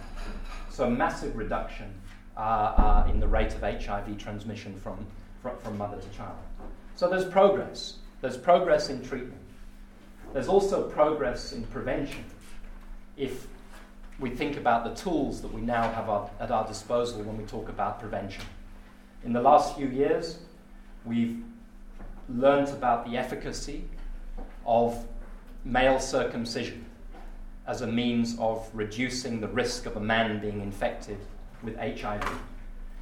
So, 0.72 0.86
a 0.86 0.89
massive 0.89 1.36
reduction 1.36 1.93
uh, 2.39 3.05
in 3.10 3.19
the 3.19 3.27
rate 3.27 3.53
of 3.53 3.62
HIV 3.62 4.17
transmission 4.17 4.79
from, 4.79 5.05
from, 5.41 5.58
from 5.58 5.77
mother 5.77 5.98
to 5.98 6.17
child. 6.17 6.38
So, 6.96 7.10
there's 7.10 7.25
progress. 7.25 7.98
There's 8.22 8.38
progress 8.38 8.89
in 8.89 9.03
treatment. 9.03 9.41
There's 10.34 10.48
also 10.48 10.89
progress 10.89 11.53
in 11.53 11.63
prevention. 11.63 12.24
If 13.17 13.48
we 14.19 14.29
think 14.29 14.58
about 14.58 14.84
the 14.84 15.01
tools 15.01 15.41
that 15.41 15.53
we 15.53 15.62
now 15.62 15.89
have 15.91 16.10
our, 16.10 16.29
at 16.39 16.51
our 16.51 16.67
disposal 16.67 17.24
when 17.24 17.38
we 17.38 17.46
talk 17.46 17.69
about 17.69 18.00
prevention. 18.00 18.43
In 19.24 19.34
the 19.34 19.41
last 19.41 19.77
few 19.77 19.88
years, 19.88 20.39
we've 21.05 21.43
learnt 22.27 22.69
about 22.69 23.10
the 23.10 23.17
efficacy 23.17 23.84
of 24.65 25.08
male 25.63 26.00
circumcision 26.00 26.86
as 27.65 27.81
a 27.81 27.88
means 27.88 28.38
of 28.39 28.69
reducing 28.74 29.39
the 29.39 29.48
risk 29.48 29.86
of 29.86 29.96
a 29.96 30.00
man 30.00 30.39
being 30.39 30.62
infected 30.62 31.17
with 31.63 31.77
HIV. 31.77 32.23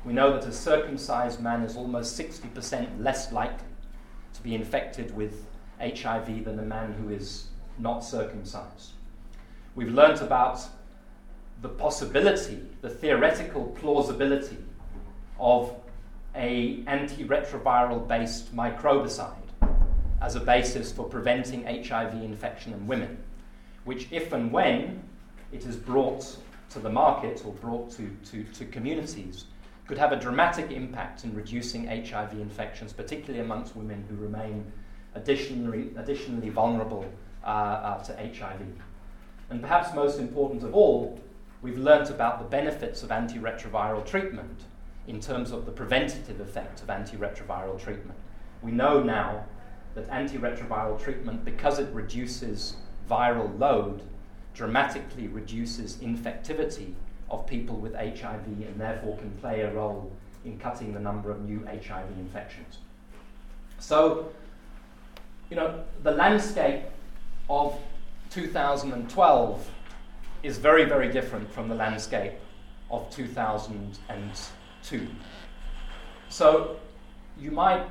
We 0.06 0.14
know 0.14 0.32
that 0.34 0.48
a 0.48 0.52
circumcised 0.52 1.42
man 1.42 1.64
is 1.64 1.76
almost 1.76 2.18
60% 2.20 3.04
less 3.04 3.32
likely 3.32 3.68
to 4.34 4.42
be 4.42 4.56
infected 4.56 5.16
with 5.16 5.46
HIV 5.80 6.46
than 6.46 6.60
a 6.60 6.64
man 6.64 6.94
who 6.94 7.10
is 7.10 7.48
not 7.78 8.04
circumcised. 8.04 8.92
We've 9.76 9.92
learnt 9.92 10.22
about 10.22 10.62
the 11.62 11.70
possibility, 11.70 12.62
the 12.82 12.90
theoretical 12.90 13.66
plausibility 13.66 14.58
of 15.40 15.74
a 16.36 16.84
antiretroviral 16.84 18.08
based 18.08 18.56
microbicide 18.56 19.34
as 20.22 20.36
a 20.36 20.40
basis 20.40 20.92
for 20.92 21.06
preventing 21.06 21.64
HIV 21.64 22.14
infection 22.14 22.74
in 22.74 22.88
women, 22.88 23.18
which, 23.86 24.08
if 24.12 24.34
and 24.34 24.52
when 24.52 25.04
it 25.52 25.66
is 25.66 25.76
brought 25.76 26.38
to 26.70 26.80
the 26.80 26.90
market 26.90 27.44
or 27.46 27.54
brought 27.54 27.92
to, 27.92 28.10
to, 28.32 28.44
to 28.44 28.66
communities, 28.66 29.46
could 29.88 29.98
have 29.98 30.12
a 30.12 30.18
dramatic 30.18 30.72
impact 30.72 31.24
in 31.24 31.34
reducing 31.34 31.88
HIV 31.88 32.34
infections, 32.34 32.92
particularly 32.92 33.40
amongst 33.40 33.76
women 33.76 34.06
who 34.10 34.16
remain 34.16 34.70
additionally, 35.16 35.92
additionally 35.96 36.50
vulnerable 36.50 37.06
uh, 37.44 37.48
uh, 37.48 38.04
to 38.04 38.14
HIV. 38.14 38.62
And 39.50 39.62
perhaps 39.62 39.96
most 39.96 40.20
important 40.20 40.64
of 40.64 40.76
all, 40.76 41.20
we've 41.62 41.78
learnt 41.78 42.10
about 42.10 42.40
the 42.40 42.46
benefits 42.46 43.02
of 43.02 43.10
antiretroviral 43.10 44.06
treatment 44.06 44.66
in 45.08 45.22
terms 45.22 45.52
of 45.52 45.66
the 45.66 45.72
preventative 45.72 46.42
effect 46.42 46.82
of 46.82 46.88
antiretroviral 46.88 47.82
treatment. 47.82 48.20
We 48.62 48.72
know 48.72 49.02
now 49.02 49.46
that 49.96 50.10
antiretroviral 50.10 51.02
treatment, 51.02 51.46
because 51.46 51.80
it 51.80 51.90
reduces 51.94 52.76
viral 53.10 53.58
load, 53.58 54.02
dramatically 54.58 55.28
reduces 55.28 55.98
infectivity 55.98 56.94
of 57.30 57.46
people 57.46 57.76
with 57.76 57.94
HIV 57.94 58.48
and 58.48 58.80
therefore 58.80 59.16
can 59.18 59.30
play 59.40 59.62
a 59.62 59.72
role 59.72 60.12
in 60.44 60.58
cutting 60.58 60.94
the 60.94 61.00
number 61.00 61.30
of 61.30 61.42
new 61.42 61.64
HIV 61.66 62.10
infections. 62.18 62.80
So, 63.78 64.32
you 65.52 65.56
know, 65.56 65.84
the 66.02 66.12
landscape 66.12 66.86
of 67.50 67.80
2012 68.32 69.72
is 70.42 70.58
very, 70.58 70.86
very 70.86 71.12
different 71.12 71.52
from 71.52 71.70
the 71.70 71.76
landscape 71.76 72.34
of 72.90 73.08
2002. 73.12 75.08
So 76.30 76.78
you 77.38 77.52
might 77.52 77.86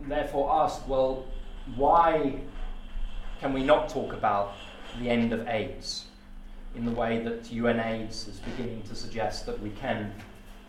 therefore 0.00 0.50
ask, 0.64 0.88
well, 0.88 1.24
why 1.76 2.40
can 3.38 3.52
we 3.52 3.62
not 3.62 3.88
talk 3.88 4.12
about 4.12 4.54
the 5.00 5.08
end 5.08 5.32
of 5.32 5.46
AIDS 5.48 6.04
in 6.74 6.84
the 6.84 6.92
way 6.92 7.18
that 7.20 7.44
UNAIDS 7.44 8.28
is 8.28 8.40
beginning 8.40 8.82
to 8.82 8.94
suggest 8.94 9.46
that 9.46 9.60
we 9.60 9.70
can 9.70 10.12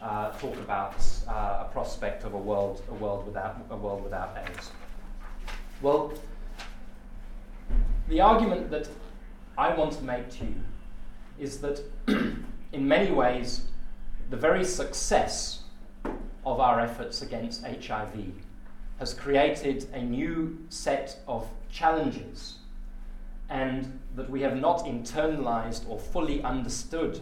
uh, 0.02 0.32
talk 0.32 0.56
about 0.58 0.96
uh, 1.28 1.66
a 1.66 1.70
prospect 1.72 2.24
of 2.24 2.34
a 2.34 2.38
world, 2.38 2.82
a 2.90 2.94
world 2.94 3.26
without, 3.26 3.58
a 3.70 3.78
world 3.78 4.04
without 4.04 4.38
AIDS? 4.38 4.72
Well, 5.82 6.14
the 8.10 8.20
argument 8.20 8.70
that 8.72 8.90
I 9.58 9.74
want 9.74 9.94
to 9.94 10.04
make 10.04 10.30
to 10.32 10.46
you 10.46 10.56
is 11.40 11.60
that 11.60 11.82
in 12.08 12.88
many 12.88 13.12
ways, 13.12 13.68
the 14.30 14.38
very 14.38 14.66
success 14.66 15.64
of 16.46 16.60
our 16.60 16.80
efforts 16.80 17.22
against 17.22 17.64
HIV 17.64 18.14
has 19.00 19.14
created 19.14 19.88
a 19.94 20.02
new 20.02 20.58
set 20.70 21.20
of 21.28 21.48
challenges, 21.72 22.56
and 23.50 24.00
that 24.16 24.30
we 24.30 24.42
have 24.42 24.58
not 24.58 24.86
internalized 24.86 25.90
or 25.90 26.00
fully 26.00 26.44
understood 26.44 27.20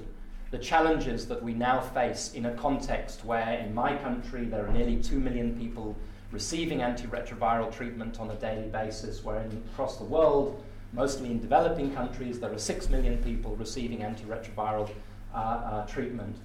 the 0.52 0.58
challenges 0.58 1.28
that 1.28 1.42
we 1.42 1.54
now 1.54 1.80
face 1.80 2.34
in 2.34 2.46
a 2.46 2.54
context 2.56 3.24
where, 3.24 3.60
in 3.60 3.74
my 3.74 3.96
country, 3.98 4.46
there 4.46 4.66
are 4.66 4.72
nearly 4.72 5.02
2 5.02 5.18
million 5.18 5.58
people 5.58 5.96
receiving 6.32 6.80
antiretroviral 6.80 7.74
treatment 7.74 8.20
on 8.20 8.30
a 8.32 8.36
daily 8.36 8.68
basis, 8.68 9.24
where 9.24 9.46
across 9.74 9.98
the 9.98 10.04
world, 10.04 10.62
mostly 10.92 11.32
in 11.32 11.40
developing 11.40 11.94
countries, 11.94 12.40
there 12.40 12.52
are 12.52 12.58
6 12.60 12.90
million 12.90 13.18
people 13.24 13.56
receiving 13.56 14.00
antiretroviral 14.00 14.90
uh, 15.34 15.38
uh, 15.38 15.86
treatment, 15.86 16.36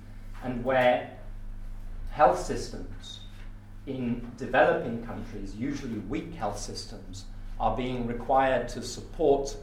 and 0.44 0.64
where 0.64 1.10
health 2.10 2.44
systems 2.44 3.20
in 3.86 4.30
developing 4.36 5.04
countries, 5.04 5.54
usually 5.56 5.98
weak 5.98 6.32
health 6.34 6.58
systems, 6.58 7.24
are 7.58 7.76
being 7.76 8.06
required 8.06 8.68
to 8.68 8.82
support 8.82 9.56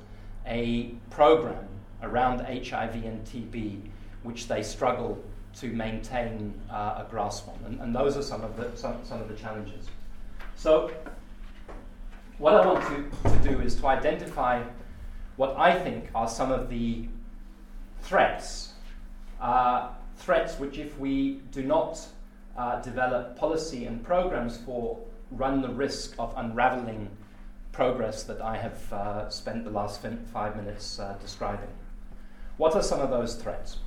a 0.46 0.92
program 1.10 1.68
around 2.02 2.40
HIV 2.40 2.96
and 2.96 3.24
TB, 3.26 3.80
which 4.24 4.48
they 4.48 4.64
struggle 4.64 5.24
to 5.56 5.68
maintain 5.68 6.54
uh, 6.70 7.04
a 7.06 7.08
grasp 7.10 7.48
on. 7.48 7.60
And, 7.66 7.80
and, 7.80 7.96
those 7.96 8.18
are 8.18 8.24
some 8.24 8.44
of 8.44 8.58
the, 8.58 8.76
some, 8.76 8.98
some 9.04 9.22
of 9.22 9.28
the 9.28 9.36
challenges. 9.36 9.88
So, 10.56 10.92
what 12.40 12.56
I 12.56 12.66
want 12.66 12.84
to, 12.88 13.30
to 13.30 13.50
do 13.50 13.62
is 13.62 13.76
to 13.76 13.88
identify 13.88 14.64
what 15.36 15.56
I 15.58 15.80
think 15.80 16.10
are 16.16 16.28
some 16.28 16.52
of 16.52 16.70
the 16.70 17.08
threats, 18.02 18.74
uh, 19.40 19.90
threats 20.18 20.60
which, 20.60 20.78
if 20.78 20.98
we 20.98 21.42
do 21.52 21.64
not 21.64 22.00
uh, 22.58 22.82
develop 22.82 23.38
policy 23.38 23.86
and 23.86 24.04
programs 24.04 24.58
for, 24.58 25.00
run 25.32 25.62
the 25.62 25.70
risk 25.70 26.16
of 26.20 26.34
unraveling 26.38 27.10
progress 27.74 28.24
that 28.24 28.40
I 28.40 28.56
have 28.56 28.94
uh, 28.94 29.30
spent 29.30 29.66
the 29.66 29.72
last 29.72 30.02
five 30.32 30.56
minutes 30.56 31.00
uh, 31.00 31.18
describing. 31.20 31.68
What 32.58 32.76
are 32.76 32.84
some 32.84 33.02
of 33.02 33.10
those 33.10 33.36
threats? 33.36 33.78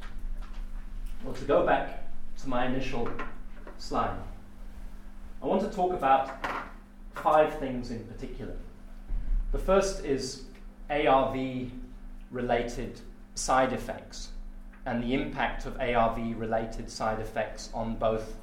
Well, 1.25 1.35
to 1.35 1.45
go 1.45 1.64
back 1.64 2.11
to 2.43 2.49
my 2.49 2.66
initial 2.66 3.09
slide, 3.78 4.19
I 5.43 5.47
want 5.47 5.62
to 5.62 5.69
talk 5.69 5.93
about 5.93 6.45
five 7.14 7.59
things 7.59 7.90
in 7.93 8.05
particular. 8.05 8.57
The 9.52 9.59
first 9.59 10.05
is 10.05 10.43
ARV 10.90 11.71
related 12.31 13.00
side 13.37 13.73
effects 13.73 14.31
and 14.85 15.02
the 15.02 15.14
impact 15.14 15.64
of 15.64 15.81
ARV 15.81 16.37
related 16.37 16.90
side 16.90 17.21
effects 17.21 17.71
on 17.73 17.97
both 17.97 18.37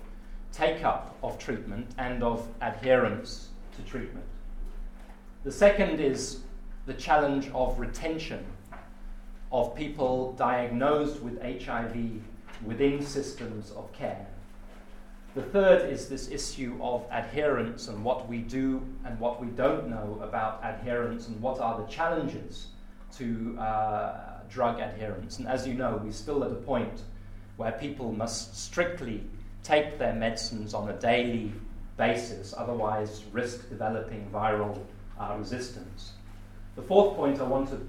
take 0.53 0.85
up 0.85 1.17
of 1.21 1.37
treatment 1.37 1.87
and 1.97 2.23
of 2.23 2.47
adherence 2.61 3.49
to 3.75 3.81
treatment. 3.83 4.25
The 5.43 5.51
second 5.51 5.99
is 5.99 6.39
the 6.85 6.93
challenge 6.93 7.49
of 7.53 7.77
retention 7.77 8.45
of 9.51 9.75
people 9.75 10.31
diagnosed 10.37 11.21
with 11.21 11.41
HIV 11.41 12.21
within 12.63 13.01
systems 13.03 13.71
of 13.71 13.91
care. 13.91 14.25
The 15.35 15.41
third 15.41 15.91
is 15.91 16.07
this 16.07 16.29
issue 16.29 16.77
of 16.81 17.03
adherence 17.11 17.89
and 17.89 18.05
what 18.05 18.29
we 18.29 18.37
do 18.37 18.81
and 19.03 19.19
what 19.19 19.41
we 19.41 19.47
don't 19.47 19.89
know 19.89 20.17
about 20.21 20.61
adherence 20.63 21.27
and 21.27 21.41
what 21.41 21.59
are 21.59 21.81
the 21.81 21.87
challenges 21.87 22.67
to 23.17 23.57
uh, 23.59 24.39
drug 24.49 24.79
adherence. 24.79 25.39
And 25.39 25.47
as 25.49 25.67
you 25.67 25.73
know, 25.73 25.99
we're 26.01 26.13
still 26.13 26.45
at 26.45 26.51
a 26.51 26.55
point 26.55 27.01
where 27.57 27.73
people 27.73 28.13
must 28.13 28.57
strictly 28.57 29.25
take 29.61 29.99
their 29.99 30.13
medicines 30.13 30.73
on 30.73 30.87
a 30.87 30.93
daily 30.93 31.51
basis, 31.97 32.53
otherwise, 32.57 33.23
risk 33.33 33.69
developing 33.69 34.29
viral 34.33 34.79
uh, 35.19 35.35
resistance. 35.37 36.11
The 36.75 36.81
fourth 36.81 37.15
point 37.15 37.39
I 37.39 37.43
want 37.43 37.69
to 37.69 37.79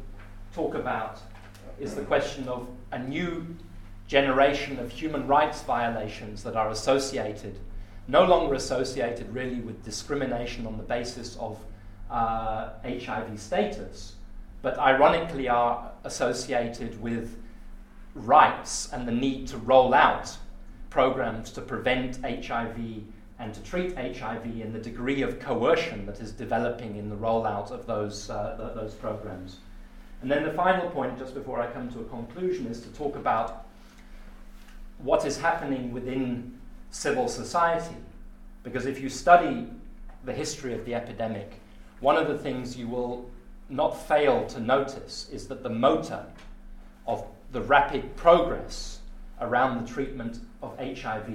talk 0.54 0.74
about 0.74 1.20
is 1.80 1.94
the 1.94 2.02
question 2.02 2.48
of 2.48 2.68
a 2.92 2.98
new 2.98 3.56
generation 4.06 4.78
of 4.78 4.90
human 4.90 5.26
rights 5.26 5.62
violations 5.62 6.42
that 6.44 6.56
are 6.56 6.70
associated, 6.70 7.58
no 8.06 8.24
longer 8.24 8.54
associated 8.54 9.32
really 9.34 9.60
with 9.60 9.82
discrimination 9.84 10.66
on 10.66 10.76
the 10.76 10.82
basis 10.82 11.36
of 11.36 11.58
uh, 12.10 12.70
HIV 12.84 13.38
status, 13.40 14.14
but 14.62 14.78
ironically 14.78 15.48
are 15.48 15.90
associated 16.04 17.00
with 17.00 17.36
rights 18.14 18.90
and 18.92 19.08
the 19.08 19.12
need 19.12 19.48
to 19.48 19.58
roll 19.58 19.94
out 19.94 20.36
programs 20.90 21.50
to 21.52 21.60
prevent 21.60 22.18
HIV 22.22 23.02
and 23.44 23.52
to 23.52 23.60
treat 23.60 23.94
HIV 23.94 24.44
and 24.44 24.72
the 24.72 24.78
degree 24.78 25.20
of 25.20 25.38
coercion 25.38 26.06
that 26.06 26.18
is 26.18 26.32
developing 26.32 26.96
in 26.96 27.10
the 27.10 27.16
rollout 27.16 27.70
of 27.70 27.86
those, 27.86 28.30
uh, 28.30 28.56
th- 28.56 28.74
those 28.74 28.94
programs. 28.94 29.58
And 30.22 30.30
then 30.30 30.44
the 30.44 30.52
final 30.54 30.88
point, 30.88 31.18
just 31.18 31.34
before 31.34 31.60
I 31.60 31.66
come 31.66 31.92
to 31.92 32.00
a 32.00 32.04
conclusion, 32.04 32.66
is 32.66 32.80
to 32.80 32.88
talk 32.88 33.16
about 33.16 33.66
what 34.96 35.26
is 35.26 35.36
happening 35.36 35.92
within 35.92 36.58
civil 36.90 37.28
society. 37.28 37.96
Because 38.62 38.86
if 38.86 38.98
you 38.98 39.10
study 39.10 39.68
the 40.24 40.32
history 40.32 40.72
of 40.72 40.86
the 40.86 40.94
epidemic, 40.94 41.60
one 42.00 42.16
of 42.16 42.28
the 42.28 42.38
things 42.38 42.78
you 42.78 42.88
will 42.88 43.28
not 43.68 43.90
fail 44.08 44.46
to 44.46 44.58
notice 44.58 45.28
is 45.30 45.48
that 45.48 45.62
the 45.62 45.68
motor 45.68 46.24
of 47.06 47.26
the 47.52 47.60
rapid 47.60 48.16
progress 48.16 49.00
around 49.38 49.86
the 49.86 49.92
treatment 49.92 50.38
of 50.62 50.78
HIV 50.78 51.28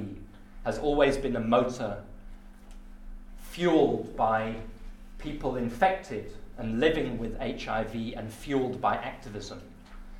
has 0.69 0.77
always 0.77 1.17
been 1.17 1.35
a 1.35 1.39
motor 1.39 1.97
fueled 3.39 4.15
by 4.15 4.55
people 5.17 5.55
infected 5.55 6.31
and 6.59 6.79
living 6.79 7.17
with 7.17 7.39
HIV 7.39 8.13
and 8.15 8.31
fueled 8.31 8.79
by 8.79 8.93
activism. 8.97 9.59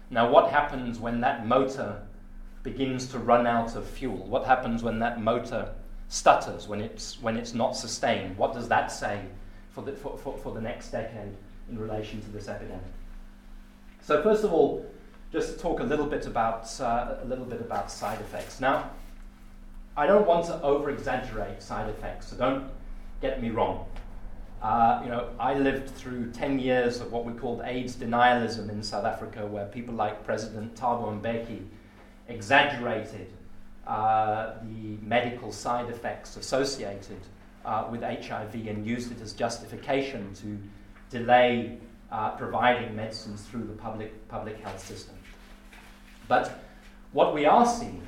Now, 0.09 0.27
what 0.31 0.49
happens 0.49 0.97
when 0.97 1.21
that 1.21 1.45
motor 1.45 2.01
begins 2.63 3.05
to 3.09 3.19
run 3.19 3.45
out 3.45 3.75
of 3.75 3.87
fuel? 3.87 4.25
What 4.25 4.43
happens 4.43 4.81
when 4.81 4.97
that 4.99 5.21
motor 5.21 5.71
stutters, 6.07 6.67
when 6.67 6.81
it's, 6.81 7.21
when 7.21 7.37
it's 7.37 7.53
not 7.53 7.75
sustained? 7.75 8.35
What 8.35 8.51
does 8.53 8.67
that 8.69 8.91
say 8.91 9.25
for 9.69 9.83
the, 9.83 9.91
for, 9.91 10.17
for, 10.17 10.35
for 10.35 10.51
the 10.51 10.61
next 10.61 10.89
decade 10.89 11.35
in 11.69 11.77
relation 11.77 12.21
to 12.21 12.29
this 12.31 12.47
epidemic? 12.47 12.81
So, 14.01 14.23
first 14.23 14.43
of 14.43 14.51
all, 14.51 14.83
just 15.31 15.53
to 15.53 15.59
talk 15.59 15.79
a 15.79 15.83
little 15.83 16.07
bit 16.07 16.25
about, 16.25 16.67
uh, 16.81 17.17
a 17.21 17.25
little 17.25 17.45
bit 17.45 17.61
about 17.61 17.91
side 17.91 18.19
effects. 18.19 18.59
Now, 18.59 18.89
I 19.99 20.07
don't 20.07 20.25
want 20.25 20.45
to 20.45 20.61
over 20.61 20.91
exaggerate 20.91 21.61
side 21.61 21.89
effects, 21.89 22.29
so 22.29 22.37
don't 22.37 22.69
get 23.19 23.41
me 23.41 23.49
wrong. 23.49 23.85
Uh, 24.61 25.01
you 25.03 25.09
know, 25.09 25.27
I 25.37 25.55
lived 25.55 25.89
through 25.89 26.31
10 26.31 26.57
years 26.57 27.01
of 27.01 27.11
what 27.11 27.25
we 27.25 27.33
called 27.33 27.61
AIDS 27.65 27.97
denialism 27.97 28.69
in 28.69 28.81
South 28.81 29.03
Africa, 29.03 29.45
where 29.45 29.65
people 29.65 29.93
like 29.93 30.23
President 30.23 30.73
Thabo 30.73 31.21
Mbeki 31.21 31.65
exaggerated 32.29 33.27
uh, 33.85 34.53
the 34.63 34.97
medical 35.01 35.51
side 35.51 35.89
effects 35.89 36.37
associated 36.37 37.19
uh, 37.65 37.85
with 37.91 38.01
HIV 38.01 38.55
and 38.55 38.87
used 38.87 39.11
it 39.11 39.19
as 39.19 39.33
justification 39.33 40.33
to 40.35 40.57
delay 41.09 41.77
uh, 42.09 42.29
providing 42.37 42.95
medicines 42.95 43.41
through 43.41 43.65
the 43.65 43.73
public, 43.73 44.29
public 44.29 44.61
health 44.61 44.79
system. 44.81 45.15
But 46.29 46.63
what 47.11 47.33
we 47.33 47.45
are 47.45 47.65
seeing, 47.65 48.07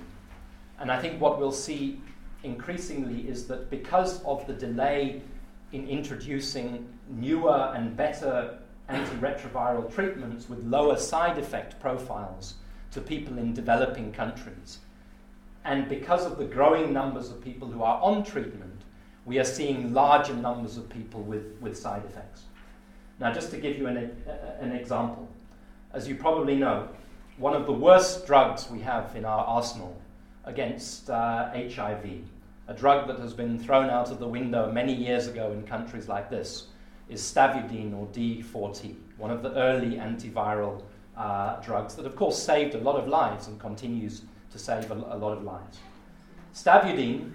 and 0.82 0.91
I 0.91 1.00
think 1.00 1.22
what 1.22 1.39
we'll 1.39 1.52
see 1.52 2.02
increasingly, 2.44 3.28
is 3.30 3.48
that 3.48 3.70
because 3.70 4.24
of 4.24 4.46
the 4.48 4.54
delay 4.54 5.22
in 5.72 5.88
introducing 5.88 6.88
newer 7.08 7.72
and 7.76 7.96
better 7.96 8.58
antiretroviral 8.89 9.94
treatments 9.94 10.50
with 10.50 10.60
lower 10.65 10.98
side 10.98 11.38
effect 11.38 11.80
profiles 11.80 12.56
to 12.91 13.00
people 13.00 13.38
in 13.38 13.54
developing 13.54 14.12
countries. 14.12 14.80
And 15.63 15.88
because 15.88 16.26
of 16.26 16.38
the 16.38 16.46
growing 16.46 16.91
numbers 16.91 17.30
of 17.30 17.41
people 17.41 17.70
who 17.70 17.84
are 17.84 18.02
on 18.02 18.24
treatment, 18.24 18.82
we 19.26 19.38
are 19.38 19.46
seeing 19.46 19.94
larger 19.94 20.34
numbers 20.34 20.78
of 20.78 20.89
people 20.89 21.22
with, 21.22 21.56
with 21.62 21.78
side 21.78 22.04
effects. 22.06 22.41
Now, 23.20 23.32
just 23.32 23.52
to 23.52 23.58
give 23.58 23.78
you 23.78 23.86
an, 23.86 24.12
an 24.60 24.72
example, 24.72 25.30
as 25.94 26.08
you 26.08 26.15
probably 26.15 26.56
know, 26.56 26.89
one 27.38 27.54
of 27.54 27.67
the 27.67 27.72
worst 27.72 28.26
drugs 28.26 28.70
we 28.70 28.80
have 28.80 29.15
in 29.15 29.26
our 29.26 29.46
arsenal 29.46 30.00
against 30.45 31.10
uh, 31.10 31.51
HIV 31.54 32.21
a 32.71 32.73
drug 32.73 33.08
that 33.08 33.19
has 33.19 33.34
been 33.34 33.60
thrown 33.60 33.89
out 33.89 34.12
of 34.12 34.19
the 34.19 34.27
window 34.27 34.71
many 34.71 34.93
years 34.93 35.27
ago 35.27 35.51
in 35.51 35.63
countries 35.63 36.08
like 36.08 36.30
this 36.30 36.67
is 37.10 37.21
stavudine 37.21 37.93
or 37.93 38.08
D4T, 38.08 38.95
one 39.17 39.30
of 39.30 39.43
the 39.43 39.54
early 39.56 39.97
antiviral 39.97 40.82
uh, 41.17 41.60
drugs 41.60 41.95
that, 41.95 42.06
of 42.06 42.15
course, 42.15 42.41
saved 42.41 42.73
a 42.73 42.77
lot 42.77 42.95
of 42.95 43.08
lives 43.10 43.47
and 43.47 43.60
continues 43.60 44.21
to 44.51 44.58
save 44.58 44.89
a, 44.89 44.93
a 44.93 45.17
lot 45.17 45.38
of 45.38 45.43
lives. 45.43 45.80
Stavudine 46.54 47.32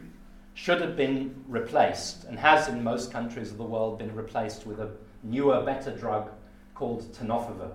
should 0.54 0.80
have 0.80 0.96
been 0.96 1.34
replaced 1.46 2.24
and 2.24 2.38
has 2.38 2.68
in 2.68 2.82
most 2.82 3.12
countries 3.12 3.50
of 3.50 3.58
the 3.58 3.64
world 3.64 3.98
been 3.98 4.14
replaced 4.14 4.66
with 4.66 4.80
a 4.80 4.90
newer, 5.22 5.60
better 5.62 5.94
drug 5.94 6.30
called 6.74 7.12
tenofovir 7.12 7.72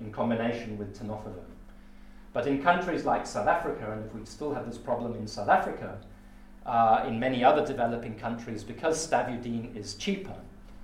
in 0.00 0.10
combination 0.10 0.76
with 0.76 0.98
tenofovir. 0.98 1.44
But 2.34 2.48
in 2.48 2.62
countries 2.62 3.04
like 3.04 3.26
South 3.26 3.46
Africa, 3.46 3.92
and 3.92 4.04
if 4.04 4.12
we 4.12 4.26
still 4.26 4.52
have 4.52 4.66
this 4.66 4.76
problem 4.76 5.14
in 5.14 5.26
South 5.26 5.48
Africa, 5.48 5.96
uh, 6.66 7.04
in 7.06 7.18
many 7.20 7.44
other 7.44 7.64
developing 7.64 8.16
countries, 8.16 8.64
because 8.64 8.98
stavudine 9.06 9.74
is 9.76 9.94
cheaper 9.94 10.34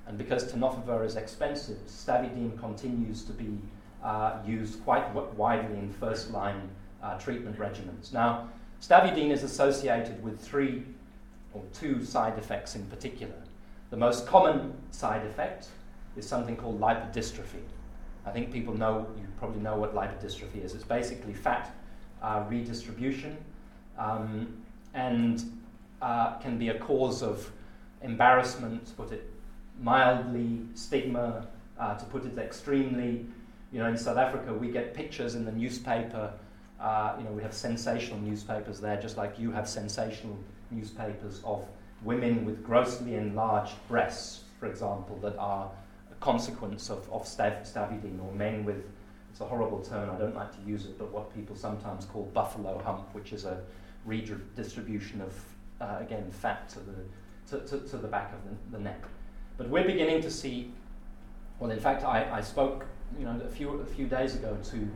and 0.06 0.16
because 0.16 0.50
tenofovir 0.50 1.04
is 1.04 1.16
expensive, 1.16 1.78
stavudine 1.88 2.56
continues 2.58 3.24
to 3.24 3.32
be 3.32 3.58
uh, 4.04 4.38
used 4.46 4.82
quite 4.84 5.06
w- 5.12 5.26
widely 5.36 5.76
in 5.76 5.92
first 5.92 6.30
line 6.30 6.68
uh, 7.02 7.18
treatment 7.18 7.58
regimens. 7.58 8.12
Now, 8.12 8.48
stavudine 8.80 9.32
is 9.32 9.42
associated 9.42 10.22
with 10.22 10.40
three 10.40 10.84
or 11.52 11.64
two 11.74 12.04
side 12.04 12.38
effects 12.38 12.76
in 12.76 12.86
particular. 12.86 13.34
The 13.90 13.96
most 13.96 14.24
common 14.24 14.74
side 14.92 15.26
effect 15.26 15.66
is 16.16 16.24
something 16.28 16.56
called 16.56 16.80
lipodystrophy. 16.80 17.64
I 18.26 18.30
think 18.30 18.52
people 18.52 18.76
know, 18.76 19.06
you 19.16 19.26
probably 19.38 19.60
know 19.60 19.76
what 19.76 19.94
lipodystrophy 19.94 20.64
is. 20.64 20.74
It's 20.74 20.84
basically 20.84 21.34
fat 21.34 21.74
uh, 22.22 22.44
redistribution. 22.48 23.36
Um, 23.98 24.62
and 24.94 25.42
uh, 26.02 26.38
can 26.38 26.58
be 26.58 26.68
a 26.68 26.78
cause 26.78 27.22
of 27.22 27.50
embarrassment, 28.02 28.86
to 28.86 28.92
put 28.94 29.12
it 29.12 29.30
mildly, 29.80 30.60
stigma, 30.74 31.46
uh, 31.78 31.96
to 31.96 32.04
put 32.06 32.24
it 32.24 32.38
extremely. 32.38 33.26
You 33.72 33.78
know, 33.78 33.86
in 33.86 33.96
South 33.96 34.16
Africa, 34.16 34.52
we 34.52 34.70
get 34.70 34.94
pictures 34.94 35.34
in 35.34 35.44
the 35.44 35.52
newspaper. 35.52 36.32
Uh, 36.80 37.14
you 37.18 37.24
know, 37.24 37.30
we 37.30 37.42
have 37.42 37.52
sensational 37.52 38.18
newspapers 38.20 38.80
there, 38.80 39.00
just 39.00 39.16
like 39.16 39.38
you 39.38 39.50
have 39.52 39.68
sensational 39.68 40.36
newspapers 40.70 41.40
of 41.44 41.64
women 42.02 42.44
with 42.44 42.64
grossly 42.64 43.14
enlarged 43.16 43.74
breasts, 43.86 44.44
for 44.58 44.66
example, 44.66 45.18
that 45.20 45.36
are 45.36 45.70
consequence 46.20 46.90
of, 46.90 47.10
of 47.10 47.24
stav- 47.24 48.22
or 48.22 48.32
men 48.34 48.64
with, 48.64 48.84
it's 49.30 49.40
a 49.40 49.44
horrible 49.44 49.80
term, 49.80 50.10
I 50.10 50.18
don't 50.18 50.34
like 50.34 50.52
to 50.52 50.70
use 50.70 50.84
it, 50.84 50.98
but 50.98 51.10
what 51.10 51.34
people 51.34 51.56
sometimes 51.56 52.04
call 52.04 52.24
buffalo 52.34 52.78
hump, 52.82 53.08
which 53.14 53.32
is 53.32 53.44
a 53.44 53.60
redistribution 54.04 55.20
of 55.20 55.34
uh, 55.80 55.96
again, 56.00 56.30
fat 56.30 56.68
to 56.68 56.80
the, 56.80 56.94
to, 57.48 57.66
to, 57.66 57.88
to 57.88 57.96
the 57.96 58.08
back 58.08 58.32
of 58.32 58.38
the, 58.44 58.76
the, 58.76 58.82
neck. 58.82 59.02
But 59.56 59.68
we're 59.68 59.84
beginning 59.84 60.20
to 60.22 60.30
see, 60.30 60.70
well, 61.58 61.70
in 61.70 61.80
fact, 61.80 62.04
I, 62.04 62.30
I 62.30 62.40
spoke 62.40 62.84
you 63.18 63.24
know, 63.24 63.40
a, 63.44 63.48
few, 63.48 63.70
a 63.80 63.86
few 63.86 64.06
days 64.06 64.34
ago 64.34 64.56
to 64.64 64.88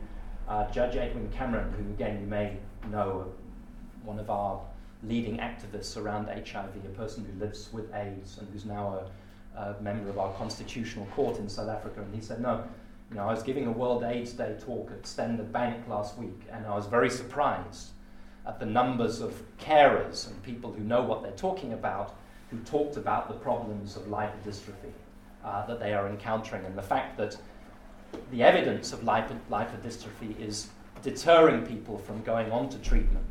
uh, 0.48 0.70
Judge 0.70 0.96
Edwin 0.96 1.30
Cameron, 1.30 1.72
who, 1.72 1.90
again, 1.92 2.20
you 2.20 2.26
may 2.26 2.56
know, 2.90 3.32
one 4.04 4.18
of 4.18 4.28
our 4.28 4.60
leading 5.02 5.38
activists 5.38 5.96
around 5.96 6.26
HIV, 6.26 6.76
a 6.84 6.88
person 6.90 7.24
who 7.24 7.44
lives 7.44 7.70
with 7.72 7.92
AIDS 7.94 8.38
and 8.38 8.48
who's 8.52 8.64
now 8.64 8.88
a, 8.88 9.06
a 9.56 9.76
member 9.80 10.10
of 10.10 10.18
our 10.18 10.32
constitutional 10.34 11.06
court 11.06 11.38
in 11.38 11.48
South 11.48 11.68
Africa. 11.68 12.00
And 12.00 12.14
he 12.14 12.20
said, 12.20 12.40
no, 12.40 12.64
you 13.10 13.16
know, 13.16 13.28
I 13.28 13.32
was 13.32 13.42
giving 13.42 13.66
a 13.66 13.72
World 13.72 14.02
AIDS 14.02 14.32
Day 14.32 14.56
talk 14.58 14.90
at 14.90 15.06
Standard 15.06 15.52
Bank 15.52 15.86
last 15.88 16.18
week, 16.18 16.42
and 16.50 16.66
I 16.66 16.74
was 16.74 16.86
very 16.86 17.10
surprised 17.10 17.90
at 18.46 18.58
the 18.58 18.66
numbers 18.66 19.20
of 19.20 19.42
carers 19.58 20.28
and 20.28 20.42
people 20.42 20.72
who 20.72 20.82
know 20.82 21.02
what 21.02 21.22
they're 21.22 21.32
talking 21.32 21.72
about 21.72 22.16
who 22.50 22.58
talked 22.58 22.96
about 22.96 23.28
the 23.28 23.34
problems 23.34 23.96
of 23.96 24.04
lipodystrophy 24.04 24.92
uh, 25.44 25.66
that 25.66 25.80
they 25.80 25.94
are 25.94 26.08
encountering 26.08 26.64
and 26.64 26.76
the 26.76 26.82
fact 26.82 27.16
that 27.16 27.36
the 28.30 28.42
evidence 28.42 28.92
of 28.92 29.00
lipod- 29.00 29.40
lipodystrophy 29.50 30.38
is 30.38 30.68
deterring 31.02 31.66
people 31.66 31.98
from 31.98 32.22
going 32.22 32.50
on 32.52 32.68
to 32.68 32.78
treatment 32.78 33.26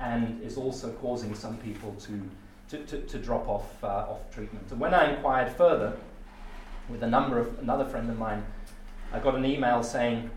and 0.00 0.42
is 0.42 0.56
also 0.56 0.92
causing 0.94 1.34
some 1.34 1.56
people 1.58 1.94
to, 2.00 2.20
to, 2.68 2.78
to, 2.86 3.00
to 3.00 3.18
drop 3.18 3.48
off, 3.48 3.82
uh, 3.82 3.86
off 3.86 4.30
treatment. 4.32 4.70
And 4.70 4.80
when 4.80 4.94
I 4.94 5.14
inquired 5.14 5.52
further 5.52 5.96
with 6.88 7.02
a 7.02 7.06
number 7.06 7.38
of 7.38 7.58
another 7.58 7.84
friend 7.84 8.08
of 8.10 8.18
mine, 8.18 8.44
I 9.12 9.18
got 9.20 9.34
an 9.34 9.44
email 9.44 9.82
saying, 9.82 10.30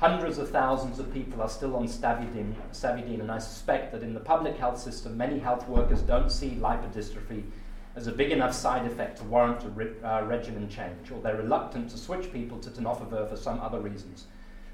Hundreds 0.00 0.38
of 0.38 0.50
thousands 0.50 0.98
of 0.98 1.12
people 1.14 1.40
are 1.40 1.48
still 1.48 1.76
on 1.76 1.86
stavudine, 1.86 3.20
and 3.20 3.30
I 3.30 3.38
suspect 3.38 3.92
that 3.92 4.02
in 4.02 4.12
the 4.12 4.20
public 4.20 4.58
health 4.58 4.78
system, 4.80 5.16
many 5.16 5.38
health 5.38 5.68
workers 5.68 6.02
don't 6.02 6.30
see 6.30 6.50
lipodystrophy 6.50 7.44
as 7.94 8.08
a 8.08 8.12
big 8.12 8.32
enough 8.32 8.52
side 8.52 8.86
effect 8.86 9.18
to 9.18 9.24
warrant 9.24 9.62
a 9.64 9.68
re- 9.68 9.92
uh, 10.02 10.24
regimen 10.24 10.68
change, 10.68 11.12
or 11.12 11.20
they're 11.22 11.36
reluctant 11.36 11.88
to 11.90 11.96
switch 11.96 12.32
people 12.32 12.58
to 12.58 12.70
tenofovir 12.70 13.28
for 13.30 13.36
some 13.36 13.60
other 13.60 13.78
reasons. 13.78 14.26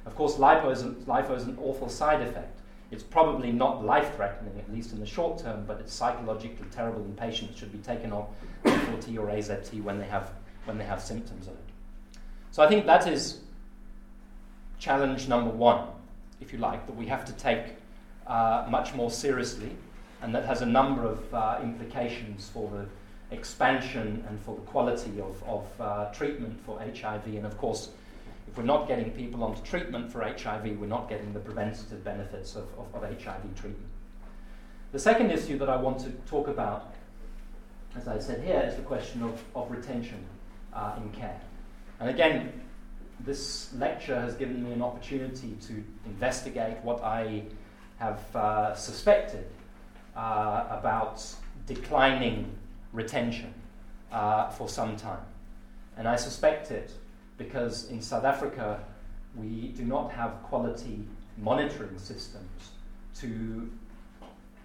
Of 0.06 0.16
course, 0.16 0.36
lipo 0.36 0.72
is, 0.72 0.82
lipo 0.82 1.36
is 1.36 1.44
an 1.44 1.58
awful 1.60 1.90
side 1.90 2.22
effect. 2.22 2.59
It's 2.90 3.02
probably 3.04 3.52
not 3.52 3.84
life 3.84 4.16
threatening, 4.16 4.58
at 4.58 4.72
least 4.72 4.92
in 4.92 4.98
the 4.98 5.06
short 5.06 5.38
term, 5.38 5.64
but 5.66 5.78
it's 5.80 5.94
psychologically 5.94 6.66
terrible, 6.72 7.02
and 7.02 7.16
patients 7.16 7.58
should 7.58 7.70
be 7.70 7.78
taken 7.78 8.12
off 8.12 8.26
D4T 8.64 9.16
or 9.16 9.26
AZT 9.28 9.82
when 9.82 9.98
they, 9.98 10.06
have, 10.06 10.32
when 10.64 10.76
they 10.76 10.84
have 10.84 11.00
symptoms 11.00 11.46
of 11.46 11.52
it. 11.52 12.20
So 12.50 12.62
I 12.62 12.68
think 12.68 12.86
that 12.86 13.06
is 13.06 13.40
challenge 14.80 15.28
number 15.28 15.50
one, 15.50 15.86
if 16.40 16.52
you 16.52 16.58
like, 16.58 16.86
that 16.86 16.96
we 16.96 17.06
have 17.06 17.24
to 17.26 17.32
take 17.34 17.62
uh, 18.26 18.66
much 18.68 18.92
more 18.94 19.10
seriously, 19.10 19.70
and 20.22 20.34
that 20.34 20.44
has 20.44 20.62
a 20.62 20.66
number 20.66 21.06
of 21.06 21.34
uh, 21.34 21.58
implications 21.62 22.50
for 22.52 22.68
the 22.70 22.86
expansion 23.34 24.24
and 24.28 24.40
for 24.40 24.56
the 24.56 24.62
quality 24.62 25.20
of, 25.20 25.42
of 25.44 25.80
uh, 25.80 26.12
treatment 26.12 26.58
for 26.66 26.80
HIV. 26.80 27.26
And 27.26 27.46
of 27.46 27.56
course, 27.56 27.90
if 28.50 28.56
we're 28.56 28.64
not 28.64 28.88
getting 28.88 29.12
people 29.12 29.44
onto 29.44 29.62
treatment 29.62 30.10
for 30.10 30.22
HIV, 30.22 30.78
we're 30.80 30.86
not 30.86 31.08
getting 31.08 31.32
the 31.32 31.38
preventative 31.38 32.02
benefits 32.02 32.56
of, 32.56 32.66
of, 32.76 32.92
of 32.94 33.02
HIV 33.22 33.42
treatment. 33.54 33.86
The 34.90 34.98
second 34.98 35.30
issue 35.30 35.56
that 35.58 35.68
I 35.68 35.76
want 35.76 36.00
to 36.00 36.10
talk 36.28 36.48
about, 36.48 36.94
as 37.94 38.08
I 38.08 38.18
said 38.18 38.42
here, 38.42 38.60
is 38.66 38.74
the 38.74 38.82
question 38.82 39.22
of, 39.22 39.40
of 39.54 39.70
retention 39.70 40.24
uh, 40.72 40.96
in 40.96 41.10
care. 41.12 41.40
And 42.00 42.10
again, 42.10 42.60
this 43.20 43.72
lecture 43.74 44.20
has 44.20 44.34
given 44.34 44.64
me 44.64 44.72
an 44.72 44.82
opportunity 44.82 45.56
to 45.68 45.84
investigate 46.04 46.78
what 46.82 47.04
I 47.04 47.44
have 47.98 48.34
uh, 48.34 48.74
suspected 48.74 49.46
uh, 50.16 50.64
about 50.70 51.24
declining 51.66 52.50
retention 52.92 53.54
uh, 54.10 54.50
for 54.50 54.68
some 54.68 54.96
time. 54.96 55.22
And 55.96 56.08
I 56.08 56.16
suspect 56.16 56.72
it 56.72 56.90
because 57.40 57.88
in 57.88 58.02
South 58.02 58.24
Africa 58.24 58.78
we 59.34 59.72
do 59.74 59.82
not 59.82 60.12
have 60.12 60.42
quality 60.42 61.00
monitoring 61.38 61.98
systems 61.98 62.72
to 63.14 63.70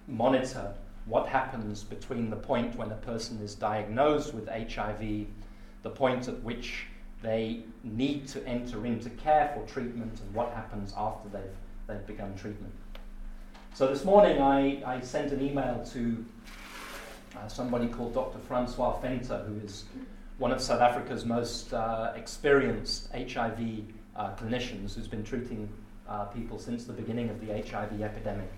monitor 0.09 0.73
what 1.05 1.25
happens 1.25 1.83
between 1.83 2.29
the 2.29 2.35
point 2.35 2.75
when 2.75 2.91
a 2.91 2.95
person 2.95 3.39
is 3.41 3.55
diagnosed 3.55 4.33
with 4.33 4.49
HIV, 4.49 5.25
the 5.83 5.89
point 5.89 6.27
at 6.27 6.41
which 6.43 6.87
they 7.21 7.61
need 7.85 8.27
to 8.27 8.45
enter 8.45 8.85
into 8.85 9.09
care 9.11 9.53
for 9.55 9.65
treatment, 9.71 10.19
and 10.19 10.33
what 10.33 10.51
happens 10.51 10.93
after 10.97 11.29
they've, 11.29 11.57
they've 11.87 12.05
begun 12.05 12.35
treatment. 12.35 12.73
So 13.73 13.87
this 13.87 14.03
morning 14.03 14.41
I, 14.41 14.81
I 14.85 14.99
sent 14.99 15.31
an 15.31 15.41
email 15.41 15.85
to 15.93 16.25
uh, 17.37 17.47
somebody 17.47 17.87
called 17.87 18.13
Dr. 18.13 18.39
Francois 18.39 18.99
Venter, 18.99 19.45
who 19.47 19.65
is 19.65 19.85
one 20.37 20.51
of 20.51 20.61
South 20.61 20.81
Africa's 20.81 21.25
most 21.25 21.73
uh, 21.73 22.11
experienced 22.15 23.09
HIV 23.13 23.83
uh, 24.15 24.35
clinicians, 24.35 24.95
who's 24.95 25.07
been 25.07 25.23
treating 25.23 25.69
uh, 26.07 26.25
people 26.25 26.59
since 26.59 26.85
the 26.85 26.93
beginning 26.93 27.29
of 27.29 27.39
the 27.39 27.53
HIV 27.53 28.01
epidemic, 28.01 28.51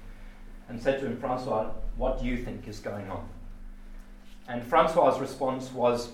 and 0.69 0.81
said 0.81 0.99
to 0.99 1.05
him, 1.05 1.17
Francois, 1.17 1.69
what 1.95 2.19
do 2.19 2.25
you 2.25 2.37
think 2.37 2.67
is 2.67 2.79
going 2.79 3.09
on? 3.09 3.27
And 4.47 4.63
Francois's 4.63 5.19
response 5.19 5.71
was, 5.71 6.09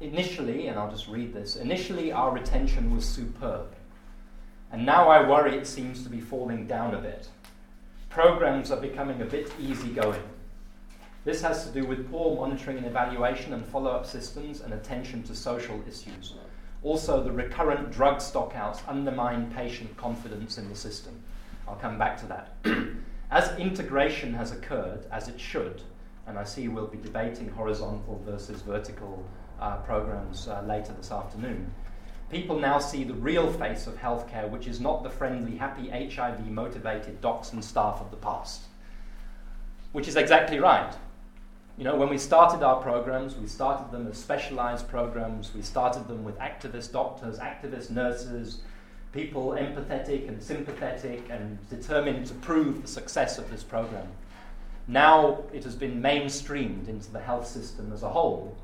initially, 0.00 0.66
and 0.66 0.78
I'll 0.78 0.90
just 0.90 1.08
read 1.08 1.32
this, 1.32 1.56
initially 1.56 2.10
our 2.10 2.32
retention 2.32 2.94
was 2.94 3.04
superb. 3.04 3.74
And 4.72 4.84
now 4.84 5.08
I 5.08 5.28
worry 5.28 5.56
it 5.56 5.66
seems 5.66 6.02
to 6.02 6.08
be 6.08 6.20
falling 6.20 6.66
down 6.66 6.94
a 6.94 6.98
bit. 6.98 7.28
Programs 8.08 8.70
are 8.70 8.80
becoming 8.80 9.20
a 9.22 9.24
bit 9.24 9.52
easygoing. 9.60 10.22
This 11.24 11.40
has 11.42 11.64
to 11.66 11.72
do 11.72 11.86
with 11.86 12.10
poor 12.10 12.34
monitoring 12.36 12.78
and 12.78 12.86
evaluation 12.86 13.52
and 13.52 13.64
follow 13.64 13.92
up 13.92 14.06
systems 14.06 14.60
and 14.60 14.74
attention 14.74 15.22
to 15.24 15.34
social 15.36 15.80
issues. 15.86 16.34
Also, 16.82 17.22
the 17.22 17.30
recurrent 17.30 17.92
drug 17.92 18.16
stockouts 18.16 18.80
undermine 18.88 19.52
patient 19.54 19.96
confidence 19.96 20.58
in 20.58 20.68
the 20.68 20.74
system. 20.74 21.22
I'll 21.68 21.76
come 21.76 21.96
back 21.96 22.16
to 22.18 22.26
that. 22.26 22.56
as 23.30 23.56
integration 23.56 24.34
has 24.34 24.50
occurred, 24.50 25.06
as 25.12 25.28
it 25.28 25.38
should, 25.38 25.82
and 26.26 26.36
I 26.36 26.42
see 26.42 26.66
we'll 26.66 26.88
be 26.88 26.98
debating 26.98 27.48
horizontal 27.48 28.20
versus 28.26 28.60
vertical 28.62 29.24
uh, 29.60 29.76
programs 29.78 30.48
uh, 30.48 30.62
later 30.66 30.92
this 30.92 31.12
afternoon, 31.12 31.72
people 32.30 32.58
now 32.58 32.80
see 32.80 33.04
the 33.04 33.14
real 33.14 33.52
face 33.52 33.86
of 33.86 33.96
healthcare, 33.96 34.50
which 34.50 34.66
is 34.66 34.80
not 34.80 35.04
the 35.04 35.10
friendly, 35.10 35.56
happy, 35.56 35.88
HIV 35.88 36.50
motivated 36.50 37.20
docs 37.20 37.52
and 37.52 37.64
staff 37.64 38.00
of 38.00 38.10
the 38.10 38.16
past. 38.16 38.62
Which 39.92 40.08
is 40.08 40.16
exactly 40.16 40.58
right. 40.58 40.92
You 41.78 41.84
know, 41.84 41.96
when 41.96 42.10
we 42.10 42.18
started 42.18 42.62
our 42.62 42.82
programs, 42.82 43.36
we 43.36 43.46
started 43.46 43.90
them 43.90 44.06
as 44.06 44.18
specialized 44.18 44.88
programs. 44.88 45.54
We 45.54 45.62
started 45.62 46.06
them 46.06 46.22
with 46.22 46.38
activist 46.38 46.92
doctors, 46.92 47.38
activist 47.38 47.90
nurses, 47.90 48.60
people 49.12 49.50
empathetic 49.50 50.28
and 50.28 50.42
sympathetic 50.42 51.28
and 51.30 51.58
determined 51.70 52.26
to 52.26 52.34
prove 52.34 52.82
the 52.82 52.88
success 52.88 53.38
of 53.38 53.50
this 53.50 53.62
program. 53.62 54.08
Now 54.86 55.44
it 55.52 55.64
has 55.64 55.74
been 55.74 56.02
mainstreamed 56.02 56.88
into 56.88 57.10
the 57.10 57.20
health 57.20 57.46
system 57.46 57.92
as 57.92 58.02
a 58.02 58.08
whole, 58.08 58.56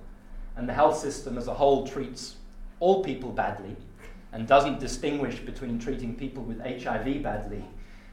and 0.56 0.68
the 0.68 0.74
health 0.74 0.98
system 0.98 1.38
as 1.38 1.46
a 1.46 1.54
whole 1.54 1.86
treats 1.86 2.36
all 2.80 3.02
people 3.02 3.30
badly 3.30 3.76
and 4.32 4.46
doesn't 4.46 4.80
distinguish 4.80 5.38
between 5.40 5.78
treating 5.78 6.14
people 6.14 6.42
with 6.42 6.60
HIV 6.60 7.22
badly 7.22 7.64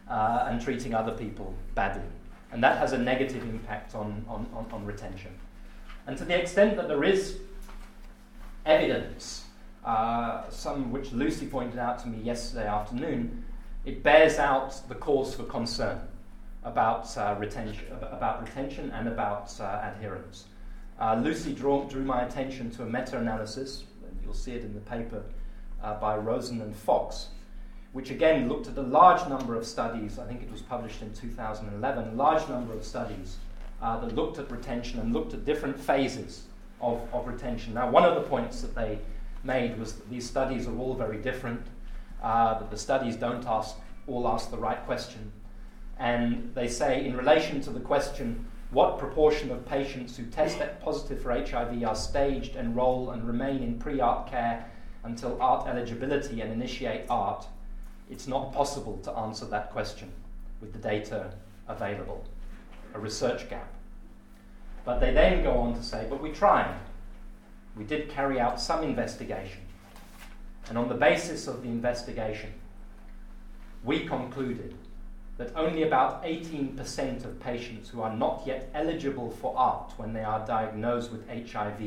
uh, 0.09 0.47
and 0.49 0.61
treating 0.61 0.93
other 0.93 1.11
people 1.11 1.53
badly. 1.73 2.07
And 2.55 2.63
that 2.63 2.77
has 2.77 2.93
a 2.93 2.97
negative 2.97 3.43
impact 3.43 3.95
on, 3.95 4.23
on, 4.29 4.47
on, 4.53 4.65
on 4.71 4.85
retention. 4.85 5.31
And 6.07 6.17
to 6.17 6.23
the 6.23 6.39
extent 6.39 6.77
that 6.77 6.87
there 6.87 7.03
is 7.03 7.37
evidence, 8.65 9.43
uh, 9.83 10.49
some 10.49 10.89
which 10.89 11.11
Lucy 11.11 11.47
pointed 11.47 11.79
out 11.79 11.99
to 11.99 12.07
me 12.07 12.17
yesterday 12.23 12.65
afternoon, 12.65 13.43
it 13.83 14.03
bears 14.03 14.39
out 14.39 14.87
the 14.87 14.95
cause 14.95 15.35
for 15.35 15.43
concern 15.43 15.99
about, 16.63 17.17
uh, 17.17 17.35
retention, 17.37 17.87
about 18.01 18.47
retention 18.47 18.89
and 18.91 19.09
about 19.09 19.51
uh, 19.59 19.91
adherence. 19.93 20.45
Uh, 20.97 21.19
Lucy 21.21 21.51
drew, 21.51 21.85
drew 21.89 22.05
my 22.05 22.23
attention 22.23 22.71
to 22.71 22.83
a 22.83 22.85
meta 22.85 23.17
analysis, 23.17 23.83
you'll 24.23 24.33
see 24.33 24.53
it 24.53 24.63
in 24.63 24.73
the 24.73 24.79
paper, 24.79 25.23
uh, 25.83 25.99
by 25.99 26.15
Rosen 26.15 26.61
and 26.61 26.73
Fox, 26.73 27.27
which 27.95 28.09
again 28.09 28.49
looked 28.49 28.67
at 28.67 28.77
a 28.77 28.81
large 28.81 29.25
number 29.29 29.55
of 29.55 29.65
studies. 29.65 30.19
I 30.19 30.25
think 30.25 30.41
it 30.41 30.51
was 30.51 30.61
published 30.61 31.01
in 31.01 31.13
2011, 31.13 32.09
a 32.09 32.11
large 32.11 32.45
number 32.49 32.73
of 32.73 32.83
studies 32.83 33.37
uh, 33.81 33.97
that 34.01 34.13
looked 34.13 34.37
at 34.37 34.51
retention 34.51 34.99
and 34.99 35.13
looked 35.13 35.33
at 35.33 35.45
different 35.45 35.79
phases 35.79 36.43
of, 36.81 36.99
of 37.13 37.25
retention. 37.25 37.73
Now, 37.73 37.89
one 37.89 38.03
of 38.03 38.15
the 38.15 38.27
points 38.27 38.59
that 38.63 38.75
they 38.75 38.99
made 39.45 39.79
was 39.79 39.93
that 39.93 40.09
these 40.09 40.27
studies 40.27 40.67
are 40.67 40.77
all 40.77 40.93
very 40.93 41.19
different, 41.19 41.67
uh, 42.21 42.59
that 42.59 42.69
the 42.69 42.77
studies 42.77 43.15
don't 43.15 43.47
ask, 43.47 43.77
all 44.07 44.27
ask 44.27 44.51
the 44.51 44.57
right 44.57 44.85
question. 44.85 45.31
And 45.97 46.53
they 46.53 46.67
say, 46.67 47.05
in 47.05 47.15
relation 47.15 47.61
to 47.61 47.69
the 47.69 47.79
question, 47.79 48.45
what 48.71 48.99
proportion 48.99 49.51
of 49.51 49.65
patients 49.65 50.17
who 50.17 50.25
test 50.25 50.59
positive 50.81 51.21
for 51.21 51.31
HIV 51.31 51.81
are 51.85 51.95
staged, 51.95 52.57
enroll, 52.57 53.11
and 53.11 53.25
remain 53.25 53.63
in 53.63 53.79
pre 53.79 54.01
ART 54.01 54.29
care 54.29 54.69
until 55.05 55.41
ART 55.41 55.65
eligibility 55.65 56.41
and 56.41 56.51
initiate 56.51 57.05
ART? 57.09 57.47
It's 58.09 58.27
not 58.27 58.53
possible 58.53 58.97
to 59.03 59.11
answer 59.11 59.45
that 59.45 59.71
question 59.71 60.11
with 60.61 60.73
the 60.73 60.79
data 60.79 61.31
available, 61.67 62.23
a 62.93 62.99
research 62.99 63.49
gap. 63.49 63.67
But 64.83 64.99
they 64.99 65.11
then 65.11 65.43
go 65.43 65.57
on 65.57 65.73
to 65.75 65.83
say, 65.83 66.05
but 66.09 66.21
we 66.21 66.31
tried. 66.31 66.75
We 67.75 67.83
did 67.83 68.09
carry 68.09 68.39
out 68.39 68.61
some 68.61 68.83
investigation. 68.83 69.61
And 70.69 70.77
on 70.77 70.89
the 70.89 70.95
basis 70.95 71.47
of 71.47 71.63
the 71.63 71.69
investigation, 71.69 72.53
we 73.83 74.05
concluded 74.05 74.75
that 75.37 75.51
only 75.55 75.83
about 75.83 76.23
18% 76.23 77.25
of 77.25 77.39
patients 77.39 77.89
who 77.89 78.01
are 78.01 78.15
not 78.15 78.43
yet 78.45 78.69
eligible 78.73 79.31
for 79.31 79.55
ART 79.57 79.93
when 79.97 80.13
they 80.13 80.23
are 80.23 80.45
diagnosed 80.45 81.11
with 81.11 81.27
HIV 81.27 81.81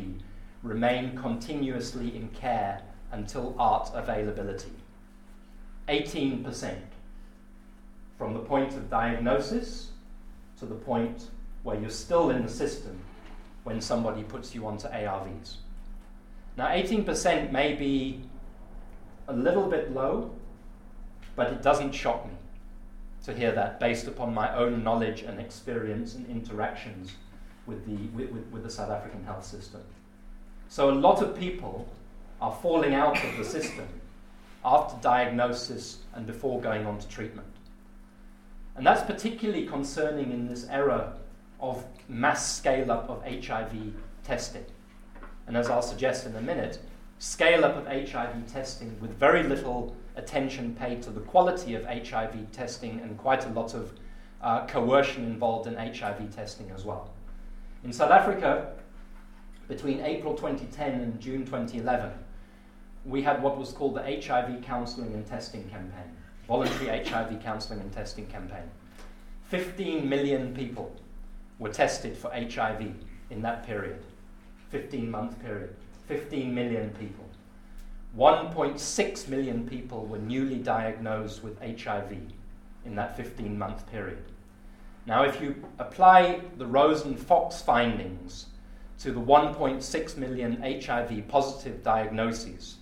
remain 0.63 1.17
continuously 1.17 2.15
in 2.15 2.29
care 2.29 2.83
until 3.11 3.55
ART 3.59 3.91
availability. 3.95 4.73
18% 5.89 6.77
from 8.17 8.35
the 8.35 8.41
point 8.41 8.75
of 8.75 8.91
diagnosis 8.91 9.91
to 10.59 10.67
the 10.67 10.75
point 10.75 11.29
where 11.63 11.79
you're 11.79 11.91
still 11.91 12.31
in 12.31 12.43
the 12.43 12.49
system 12.49 12.99
when 13.65 13.81
somebody 13.81 14.23
puts 14.23 14.55
you 14.55 14.67
onto 14.67 14.89
ARVs. 14.89 15.57
Now, 16.57 16.69
18% 16.69 17.53
may 17.53 17.75
be 17.75 18.21
a 19.29 19.33
little 19.33 19.69
bit 19.69 19.93
low, 19.93 20.31
but 21.37 21.53
it 21.53 21.63
doesn't 21.63 21.93
shock 21.93 22.27
me 22.27 22.33
to 23.25 23.35
hear 23.35 23.53
that 23.53 23.79
based 23.79 24.09
upon 24.09 24.35
my 24.35 24.55
own 24.57 24.83
knowledge 24.83 25.23
and 25.23 25.39
experience 25.39 26.15
and 26.15 26.29
interactions 26.29 27.13
with 27.67 27.85
the, 27.87 28.09
with, 28.17 28.31
with, 28.51 28.63
the 28.63 28.71
South 28.71 28.91
African 28.91 29.23
health 29.25 29.45
system. 29.45 29.83
So, 30.69 30.91
a 30.91 30.93
lot 30.93 31.23
of 31.23 31.39
people 31.39 31.87
are 32.41 32.57
falling 32.63 32.95
out 32.95 33.23
of 33.23 33.37
the 33.37 33.45
system 33.45 33.87
after 34.65 35.01
diagnosis 35.01 35.99
and 36.15 36.27
before 36.27 36.61
going 36.61 36.87
on 36.87 36.99
to 36.99 37.09
treatment. 37.09 37.47
And 38.77 38.87
that's 38.87 39.03
particularly 39.03 39.67
concerning 39.67 40.33
in 40.33 40.49
this 40.49 40.67
era 40.69 41.15
of 41.61 41.85
mass 42.09 42.57
scale 42.57 42.91
up 42.93 43.11
of 43.11 43.23
HIV 43.25 43.93
testing. 44.25 44.65
And 45.47 45.57
as 45.57 45.69
I'll 45.69 45.83
suggest 45.83 46.27
in 46.27 46.37
a 46.37 46.41
minute, 46.41 46.79
scale 47.19 47.65
up 47.65 47.77
of 47.77 47.87
HIV 47.87 48.47
testing 48.53 48.97
with 49.01 49.19
very 49.19 49.43
little 49.43 49.97
attention 50.17 50.75
paid 50.75 51.03
to 51.03 51.11
the 51.11 51.21
quality 51.21 51.75
of 51.75 51.85
HIV 51.87 52.53
testing 52.53 53.01
and 53.01 53.17
quite 53.19 53.47
a 53.47 53.49
lot 53.51 53.75
of 53.75 53.93
uh, 54.43 54.67
coercion 54.67 55.25
involved 55.25 55.67
in 55.67 55.75
HIV 55.75 56.35
testing 56.35 56.71
as 56.71 56.85
well. 56.85 57.11
In 57.85 57.93
South 57.93 58.11
Africa, 58.11 58.73
between 59.69 60.01
April 60.01 60.35
2010 60.35 60.93
and 61.01 61.21
June 61.21 61.45
2011, 61.45 62.11
we 63.09 63.23
had 63.23 63.43
what 63.43 63.57
was 63.57 63.73
called 63.73 63.95
the 63.95 64.03
HIV 64.03 64.63
counseling 64.63 65.15
and 65.15 65.27
testing 65.27 65.69
campaign, 65.69 66.17
voluntary 66.47 67.05
HIV 67.05 67.43
counseling 67.43 67.81
and 67.81 67.93
testing 67.93 68.27
campaign. 68.27 68.71
15 69.49 70.09
million 70.09 70.55
people 70.55 70.95
were 71.59 71.71
tested 71.71 72.17
for 72.17 72.31
HIV 72.31 72.93
in 73.31 73.43
that 73.43 73.67
period, 73.67 74.05
15 74.71 75.11
month 75.11 75.41
period. 75.41 75.75
15 76.09 76.55
million 76.55 76.91
people. 76.99 77.25
1.6 78.17 79.29
million 79.29 79.69
people 79.69 80.07
were 80.07 80.19
newly 80.19 80.57
diagnosed 80.57 81.45
with 81.45 81.61
HIV 81.61 82.17
in 82.87 82.95
that 82.97 83.15
15 83.17 83.59
month 83.59 83.89
period. 83.91 84.25
Now, 85.05 85.25
if 85.25 85.41
you 85.41 85.55
apply 85.79 86.41
the 86.57 86.67
Rosen 86.67 87.17
Fox 87.17 87.61
findings 87.61 88.47
to 89.01 89.13
the 89.13 89.21
1.6 89.21 90.17
million 90.17 90.63
HIV 90.63 91.29
positive 91.29 91.83
diagnoses, 91.83 92.78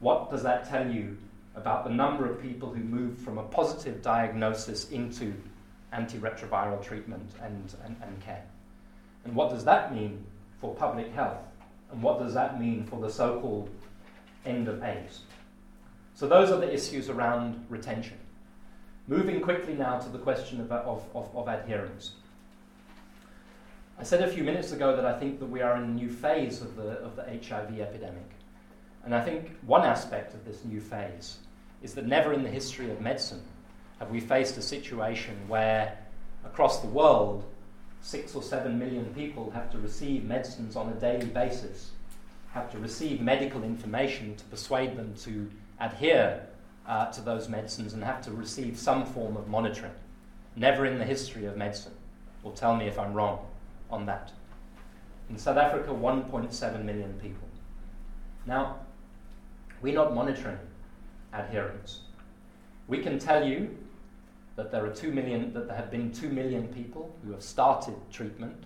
what 0.00 0.30
does 0.30 0.42
that 0.42 0.68
tell 0.68 0.90
you 0.90 1.16
about 1.54 1.84
the 1.84 1.90
number 1.90 2.30
of 2.30 2.40
people 2.40 2.70
who 2.70 2.82
moved 2.82 3.20
from 3.20 3.38
a 3.38 3.42
positive 3.42 4.02
diagnosis 4.02 4.90
into 4.90 5.32
antiretroviral 5.92 6.82
treatment 6.82 7.30
and, 7.42 7.74
and, 7.84 7.96
and 8.02 8.20
care? 8.20 8.44
And 9.24 9.34
what 9.34 9.50
does 9.50 9.64
that 9.64 9.94
mean 9.94 10.24
for 10.60 10.74
public 10.74 11.12
health? 11.12 11.42
And 11.90 12.02
what 12.02 12.18
does 12.18 12.34
that 12.34 12.60
mean 12.60 12.84
for 12.84 13.00
the 13.00 13.10
so 13.10 13.40
called 13.40 13.70
end 14.44 14.68
of 14.68 14.82
AIDS? 14.82 15.20
So, 16.14 16.26
those 16.26 16.50
are 16.50 16.58
the 16.58 16.72
issues 16.72 17.10
around 17.10 17.64
retention. 17.68 18.16
Moving 19.06 19.40
quickly 19.40 19.74
now 19.74 19.98
to 19.98 20.08
the 20.08 20.18
question 20.18 20.60
of, 20.60 20.72
of, 20.72 21.04
of, 21.14 21.36
of 21.36 21.48
adherence. 21.48 22.12
I 23.98 24.02
said 24.02 24.22
a 24.22 24.28
few 24.28 24.42
minutes 24.42 24.72
ago 24.72 24.96
that 24.96 25.04
I 25.04 25.18
think 25.18 25.38
that 25.40 25.46
we 25.46 25.62
are 25.62 25.76
in 25.76 25.82
a 25.82 25.88
new 25.88 26.10
phase 26.10 26.60
of 26.60 26.76
the, 26.76 26.98
of 27.00 27.16
the 27.16 27.22
HIV 27.22 27.80
epidemic. 27.80 28.35
And 29.06 29.14
I 29.14 29.22
think 29.22 29.56
one 29.64 29.84
aspect 29.84 30.34
of 30.34 30.44
this 30.44 30.64
new 30.64 30.80
phase 30.80 31.38
is 31.80 31.94
that 31.94 32.06
never 32.06 32.32
in 32.32 32.42
the 32.42 32.50
history 32.50 32.90
of 32.90 33.00
medicine 33.00 33.40
have 34.00 34.10
we 34.10 34.18
faced 34.18 34.58
a 34.58 34.62
situation 34.62 35.36
where 35.46 35.96
across 36.44 36.80
the 36.80 36.88
world 36.88 37.44
six 38.00 38.34
or 38.34 38.42
seven 38.42 38.80
million 38.80 39.04
people 39.14 39.52
have 39.52 39.70
to 39.70 39.78
receive 39.78 40.24
medicines 40.24 40.74
on 40.74 40.88
a 40.88 40.94
daily 40.94 41.26
basis, 41.26 41.92
have 42.52 42.68
to 42.72 42.78
receive 42.78 43.20
medical 43.20 43.62
information 43.62 44.34
to 44.34 44.44
persuade 44.46 44.96
them 44.96 45.14
to 45.22 45.48
adhere 45.78 46.44
uh, 46.88 47.06
to 47.12 47.20
those 47.20 47.48
medicines, 47.48 47.92
and 47.92 48.02
have 48.02 48.22
to 48.22 48.32
receive 48.32 48.76
some 48.76 49.06
form 49.06 49.36
of 49.36 49.46
monitoring. 49.46 49.94
Never 50.56 50.84
in 50.84 50.98
the 50.98 51.04
history 51.04 51.44
of 51.46 51.56
medicine. 51.56 51.92
Will 52.42 52.52
tell 52.52 52.76
me 52.76 52.86
if 52.86 52.98
I'm 52.98 53.12
wrong 53.12 53.38
on 53.88 54.06
that. 54.06 54.32
In 55.30 55.38
South 55.38 55.56
Africa, 55.56 55.90
1.7 55.90 56.84
million 56.84 57.12
people. 57.14 57.48
Now, 58.46 58.76
we're 59.82 59.94
not 59.94 60.14
monitoring 60.14 60.58
adherence. 61.32 62.00
We 62.88 62.98
can 63.02 63.18
tell 63.18 63.46
you 63.46 63.76
that 64.56 64.70
there 64.70 64.84
are 64.84 64.94
two 64.94 65.12
million, 65.12 65.52
that 65.52 65.68
there 65.68 65.76
have 65.76 65.90
been 65.90 66.12
two 66.12 66.28
million 66.28 66.68
people 66.68 67.14
who 67.24 67.32
have 67.32 67.42
started 67.42 67.94
treatment 68.10 68.56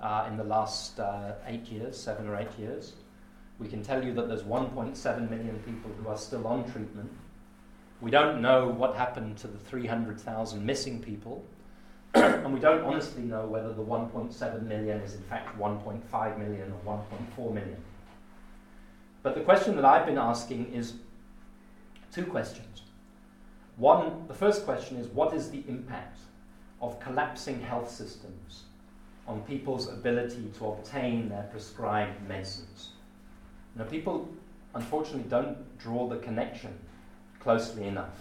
uh, 0.00 0.26
in 0.28 0.36
the 0.36 0.44
last 0.44 1.00
uh, 1.00 1.32
eight 1.46 1.66
years, 1.66 1.98
seven 1.98 2.28
or 2.28 2.36
eight 2.36 2.58
years. 2.58 2.92
We 3.58 3.68
can 3.68 3.82
tell 3.82 4.04
you 4.04 4.12
that 4.14 4.28
there's 4.28 4.42
1.7 4.42 5.30
million 5.30 5.58
people 5.66 5.90
who 5.98 6.08
are 6.08 6.16
still 6.16 6.46
on 6.46 6.70
treatment. 6.70 7.10
We 8.00 8.10
don't 8.10 8.40
know 8.40 8.68
what 8.68 8.96
happened 8.96 9.36
to 9.38 9.48
the 9.48 9.58
300,000 9.58 10.64
missing 10.64 11.02
people, 11.02 11.44
and 12.14 12.54
we 12.54 12.60
don't 12.60 12.82
honestly 12.82 13.22
know 13.22 13.46
whether 13.46 13.72
the 13.74 13.82
1.7 13.82 14.62
million 14.62 15.00
is 15.00 15.14
in 15.14 15.22
fact 15.22 15.58
1.5 15.58 16.38
million 16.38 16.72
or 16.84 17.00
1.4 17.36 17.52
million. 17.52 17.76
But 19.22 19.34
the 19.34 19.42
question 19.42 19.76
that 19.76 19.84
I've 19.84 20.06
been 20.06 20.18
asking 20.18 20.72
is 20.72 20.94
two 22.12 22.24
questions. 22.24 22.82
One, 23.76 24.26
the 24.28 24.34
first 24.34 24.64
question 24.64 24.96
is 24.96 25.06
what 25.08 25.34
is 25.34 25.50
the 25.50 25.62
impact 25.68 26.18
of 26.80 26.98
collapsing 27.00 27.60
health 27.60 27.90
systems 27.90 28.64
on 29.26 29.42
people's 29.42 29.88
ability 29.88 30.50
to 30.58 30.66
obtain 30.68 31.28
their 31.28 31.44
prescribed 31.44 32.26
medicines? 32.28 32.90
Now, 33.76 33.84
people 33.84 34.28
unfortunately 34.74 35.28
don't 35.28 35.78
draw 35.78 36.08
the 36.08 36.16
connection 36.16 36.78
closely 37.40 37.84
enough 37.84 38.14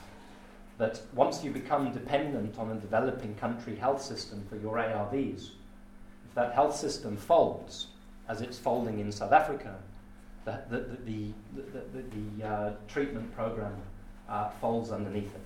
that 0.78 1.02
once 1.14 1.44
you 1.44 1.52
become 1.52 1.92
dependent 1.92 2.58
on 2.58 2.72
a 2.72 2.76
developing 2.76 3.36
country 3.36 3.76
health 3.76 4.02
system 4.02 4.46
for 4.50 4.56
your 4.56 4.78
ARVs, 4.78 5.50
if 6.26 6.36
that 6.36 6.54
health 6.54 6.76
system 6.76 7.18
folds, 7.18 7.88
as 8.30 8.42
it's 8.42 8.58
folding 8.58 9.00
in 9.00 9.12
South 9.12 9.34
Africa, 9.34 9.76
the, 10.70 10.78
the, 11.06 11.34
the, 11.56 11.82
the, 11.94 12.04
the 12.40 12.48
uh, 12.48 12.74
treatment 12.88 13.34
program 13.36 13.76
uh, 14.30 14.50
underneath 14.64 15.34
it. 15.36 15.46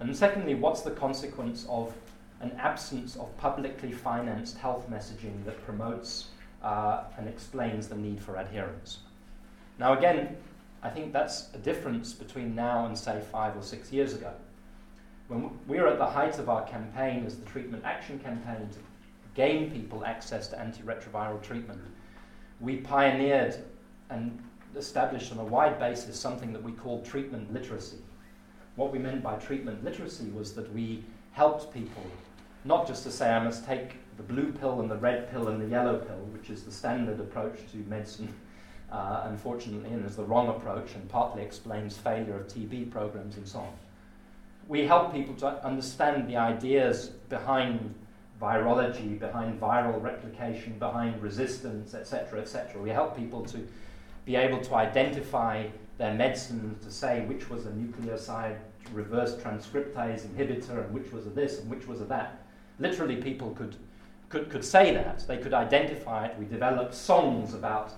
And 0.00 0.14
secondly, 0.14 0.54
what's 0.54 0.82
the 0.82 0.90
consequence 0.90 1.66
of 1.68 1.94
an 2.40 2.52
absence 2.58 3.16
of 3.16 3.34
publicly 3.38 3.92
financed 3.92 4.58
health 4.58 4.90
messaging 4.90 5.44
that 5.46 5.64
promotes 5.64 6.26
uh, 6.62 7.04
and 7.16 7.28
explains 7.28 7.88
the 7.88 7.96
need 7.96 8.22
for 8.22 8.36
adherence? 8.36 8.98
Now, 9.78 9.96
again, 9.96 10.36
I 10.82 10.90
think 10.90 11.12
that's 11.12 11.48
a 11.54 11.58
difference 11.58 12.12
between 12.12 12.54
now 12.54 12.86
and, 12.86 12.96
say, 12.96 13.22
five 13.32 13.56
or 13.56 13.62
six 13.62 13.90
years 13.90 14.14
ago. 14.14 14.32
When 15.28 15.50
we 15.66 15.80
were 15.80 15.88
at 15.88 15.98
the 15.98 16.06
height 16.06 16.38
of 16.38 16.48
our 16.48 16.64
campaign 16.66 17.24
as 17.26 17.36
the 17.36 17.46
Treatment 17.46 17.84
Action 17.84 18.18
Campaign 18.18 18.68
to 18.70 18.78
gain 19.34 19.70
people 19.70 20.04
access 20.04 20.48
to 20.48 20.56
antiretroviral 20.56 21.42
treatment, 21.42 21.80
we 22.60 22.76
pioneered 22.76 23.64
and 24.10 24.38
established 24.76 25.32
on 25.32 25.38
a 25.38 25.44
wide 25.44 25.78
basis 25.78 26.18
something 26.18 26.52
that 26.52 26.62
we 26.62 26.72
called 26.72 27.04
treatment 27.04 27.52
literacy. 27.52 27.98
What 28.76 28.92
we 28.92 28.98
meant 28.98 29.22
by 29.22 29.36
treatment 29.36 29.82
literacy 29.82 30.26
was 30.30 30.52
that 30.54 30.72
we 30.74 31.04
helped 31.32 31.72
people 31.72 32.04
not 32.66 32.86
just 32.86 33.04
to 33.04 33.10
say, 33.10 33.30
I 33.30 33.42
must 33.42 33.64
take 33.64 33.92
the 34.16 34.22
blue 34.22 34.52
pill 34.52 34.80
and 34.80 34.90
the 34.90 34.96
red 34.96 35.30
pill 35.30 35.48
and 35.48 35.60
the 35.60 35.66
yellow 35.66 35.98
pill, 35.98 36.18
which 36.32 36.50
is 36.50 36.64
the 36.64 36.72
standard 36.72 37.20
approach 37.20 37.60
to 37.72 37.76
medicine, 37.88 38.34
uh, 38.92 39.22
unfortunately, 39.26 39.90
and 39.90 40.04
is 40.04 40.16
the 40.16 40.24
wrong 40.24 40.48
approach 40.48 40.94
and 40.94 41.08
partly 41.08 41.42
explains 41.42 41.96
failure 41.96 42.36
of 42.36 42.48
TB 42.48 42.90
programs 42.90 43.36
and 43.36 43.46
so 43.46 43.60
on. 43.60 43.72
We 44.68 44.84
help 44.84 45.12
people 45.12 45.34
to 45.36 45.64
understand 45.64 46.28
the 46.28 46.36
ideas 46.36 47.06
behind 47.28 47.94
virology, 48.42 49.18
behind 49.18 49.60
viral 49.60 50.02
replication, 50.02 50.78
behind 50.78 51.22
resistance, 51.22 51.94
etc., 51.94 52.40
etc. 52.40 52.82
We 52.82 52.90
help 52.90 53.16
people 53.16 53.44
to 53.46 53.66
be 54.26 54.36
able 54.36 54.60
to 54.60 54.74
identify 54.74 55.66
their 55.96 56.12
medicine 56.12 56.76
to 56.82 56.90
say 56.90 57.24
which 57.24 57.48
was 57.48 57.64
a 57.64 57.70
nucleoside 57.70 58.58
reverse 58.92 59.34
transcriptase 59.36 60.26
inhibitor 60.26 60.84
and 60.84 60.92
which 60.92 61.10
was 61.12 61.26
a 61.26 61.30
this 61.30 61.58
and 61.60 61.70
which 61.70 61.86
was 61.86 62.00
a 62.00 62.04
that. 62.04 62.42
Literally, 62.78 63.16
people 63.16 63.50
could, 63.52 63.76
could, 64.28 64.50
could 64.50 64.64
say 64.64 64.92
that. 64.92 65.26
They 65.26 65.38
could 65.38 65.54
identify 65.54 66.26
it. 66.26 66.38
We 66.38 66.44
developed 66.44 66.94
songs 66.94 67.54
about 67.54 67.92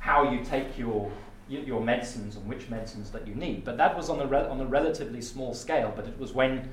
how 0.00 0.30
you 0.30 0.44
take 0.44 0.76
your, 0.76 1.10
your 1.48 1.80
medicines 1.80 2.36
and 2.36 2.46
which 2.46 2.68
medicines 2.68 3.10
that 3.12 3.26
you 3.26 3.34
need. 3.34 3.64
But 3.64 3.76
that 3.78 3.96
was 3.96 4.10
on 4.10 4.20
a, 4.20 4.26
re- 4.26 4.48
on 4.48 4.60
a 4.60 4.66
relatively 4.66 5.22
small 5.22 5.54
scale, 5.54 5.92
but 5.94 6.06
it 6.06 6.18
was 6.18 6.32
when 6.32 6.70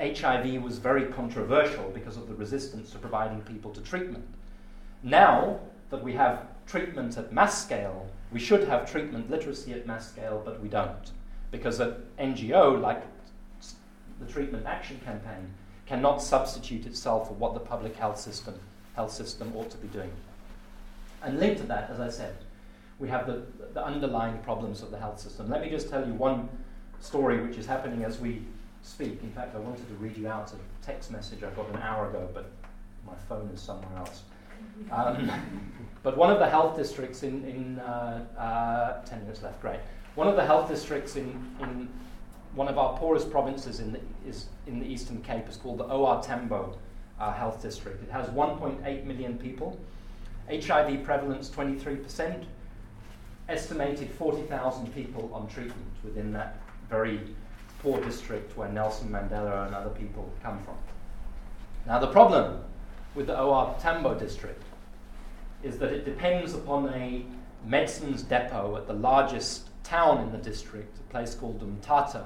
HIV 0.00 0.62
was 0.62 0.78
very 0.78 1.06
controversial 1.06 1.90
because 1.94 2.16
of 2.16 2.26
the 2.28 2.34
resistance 2.34 2.90
to 2.90 2.98
providing 2.98 3.42
people 3.42 3.70
to 3.72 3.80
treatment. 3.80 4.24
Now 5.02 5.60
that 5.90 6.02
we 6.02 6.14
have 6.14 6.46
treatment 6.66 7.18
at 7.18 7.32
mass 7.32 7.62
scale, 7.62 8.10
we 8.32 8.40
should 8.40 8.66
have 8.68 8.90
treatment 8.90 9.30
literacy 9.30 9.72
at 9.72 9.86
mass 9.86 10.08
scale, 10.08 10.42
but 10.44 10.60
we 10.60 10.68
don't. 10.68 11.12
Because 11.50 11.80
an 11.80 11.94
NGO, 12.18 12.80
like 12.80 13.02
the 14.20 14.32
Treatment 14.32 14.66
Action 14.66 15.00
Campaign, 15.04 15.52
cannot 15.86 16.22
substitute 16.22 16.86
itself 16.86 17.28
for 17.28 17.34
what 17.34 17.54
the 17.54 17.60
public 17.60 17.94
health 17.96 18.18
system, 18.18 18.54
health 18.94 19.12
system 19.12 19.52
ought 19.54 19.70
to 19.70 19.76
be 19.76 19.88
doing. 19.88 20.10
And 21.22 21.38
linked 21.38 21.60
to 21.60 21.66
that, 21.66 21.90
as 21.90 22.00
I 22.00 22.08
said, 22.08 22.36
we 22.98 23.08
have 23.08 23.26
the, 23.26 23.42
the 23.74 23.84
underlying 23.84 24.38
problems 24.38 24.82
of 24.82 24.90
the 24.90 24.98
health 24.98 25.20
system. 25.20 25.50
Let 25.50 25.60
me 25.60 25.68
just 25.68 25.90
tell 25.90 26.06
you 26.06 26.14
one 26.14 26.48
story 27.00 27.40
which 27.42 27.56
is 27.58 27.66
happening 27.66 28.04
as 28.04 28.18
we 28.18 28.42
speak. 28.82 29.22
In 29.22 29.30
fact, 29.32 29.54
I 29.54 29.58
wanted 29.58 29.86
to 29.88 29.94
read 29.94 30.16
you 30.16 30.28
out 30.28 30.52
a 30.52 30.86
text 30.86 31.10
message 31.10 31.42
I 31.42 31.50
got 31.50 31.68
an 31.70 31.76
hour 31.76 32.08
ago, 32.08 32.28
but 32.32 32.50
my 33.06 33.14
phone 33.28 33.50
is 33.52 33.60
somewhere 33.60 33.98
else. 33.98 34.22
Um, 34.90 35.30
but 36.02 36.16
one 36.16 36.30
of 36.30 36.38
the 36.38 36.48
health 36.48 36.76
districts 36.76 37.22
in, 37.22 37.44
in 37.44 37.78
uh, 37.78 38.24
uh, 38.36 39.04
10 39.04 39.20
minutes 39.20 39.42
left, 39.42 39.60
great. 39.60 39.78
One 40.14 40.28
of 40.28 40.36
the 40.36 40.44
health 40.44 40.68
districts 40.68 41.16
in, 41.16 41.28
in 41.60 41.88
one 42.54 42.68
of 42.68 42.76
our 42.76 42.98
poorest 42.98 43.30
provinces 43.30 43.80
in 43.80 43.92
the, 43.92 44.00
is 44.26 44.46
in 44.66 44.78
the 44.80 44.86
Eastern 44.86 45.22
Cape 45.22 45.48
is 45.48 45.56
called 45.56 45.78
the 45.78 45.84
OR 45.84 46.20
Tambo 46.22 46.76
uh, 47.20 47.32
health 47.32 47.62
district. 47.62 48.02
It 48.02 48.10
has 48.10 48.28
1.8 48.28 49.04
million 49.04 49.38
people, 49.38 49.78
HIV 50.50 51.04
prevalence 51.04 51.48
23%, 51.50 52.44
estimated 53.48 54.10
40,000 54.10 54.92
people 54.94 55.30
on 55.32 55.46
treatment 55.48 55.92
within 56.04 56.32
that 56.32 56.58
very 56.90 57.20
poor 57.78 58.00
district 58.00 58.56
where 58.56 58.68
Nelson 58.68 59.08
Mandela 59.08 59.66
and 59.66 59.74
other 59.74 59.90
people 59.90 60.30
come 60.42 60.62
from. 60.62 60.74
Now, 61.86 61.98
the 61.98 62.08
problem 62.08 62.60
with 63.14 63.26
the 63.26 63.40
OR 63.40 63.74
Tambo 63.80 64.14
district 64.14 64.62
is 65.62 65.78
that 65.78 65.92
it 65.92 66.04
depends 66.04 66.54
upon 66.54 66.88
a 66.90 67.24
medicines 67.64 68.22
depot 68.22 68.76
at 68.76 68.86
the 68.86 68.92
largest 68.92 69.68
town 69.84 70.22
in 70.22 70.32
the 70.32 70.38
district, 70.38 70.98
a 70.98 71.10
place 71.10 71.34
called 71.34 71.60
Umtata. 71.60 72.24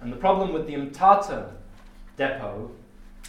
And 0.00 0.12
the 0.12 0.16
problem 0.16 0.52
with 0.52 0.66
the 0.66 0.74
Umtata 0.74 1.50
depot 2.16 2.70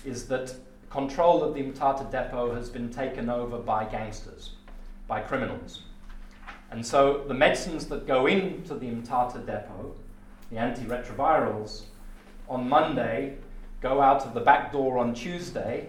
is 0.03 0.27
that 0.27 0.55
control 0.89 1.43
of 1.43 1.53
the 1.53 1.61
Umtata 1.61 2.09
depot 2.11 2.55
has 2.55 2.69
been 2.69 2.89
taken 2.89 3.29
over 3.29 3.57
by 3.57 3.85
gangsters, 3.85 4.51
by 5.07 5.21
criminals. 5.21 5.83
And 6.71 6.85
so 6.85 7.23
the 7.27 7.33
medicines 7.33 7.85
that 7.87 8.07
go 8.07 8.27
into 8.27 8.75
the 8.75 8.87
Umtata 8.87 9.45
depot, 9.45 9.95
the 10.49 10.57
antiretrovirals, 10.57 11.83
on 12.47 12.67
Monday 12.67 13.37
go 13.81 14.01
out 14.01 14.25
of 14.25 14.33
the 14.33 14.39
back 14.39 14.71
door 14.71 14.97
on 14.97 15.13
Tuesday 15.13 15.87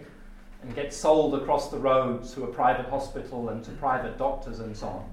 and 0.66 0.74
get 0.74 0.92
sold 0.92 1.34
across 1.34 1.70
the 1.70 1.78
road 1.78 2.24
to 2.24 2.42
a 2.42 2.48
private 2.48 2.86
hospital 2.86 3.50
and 3.50 3.64
to 3.64 3.70
private 3.72 4.18
doctors 4.18 4.58
and 4.58 4.76
so 4.76 4.88
on. 4.88 5.08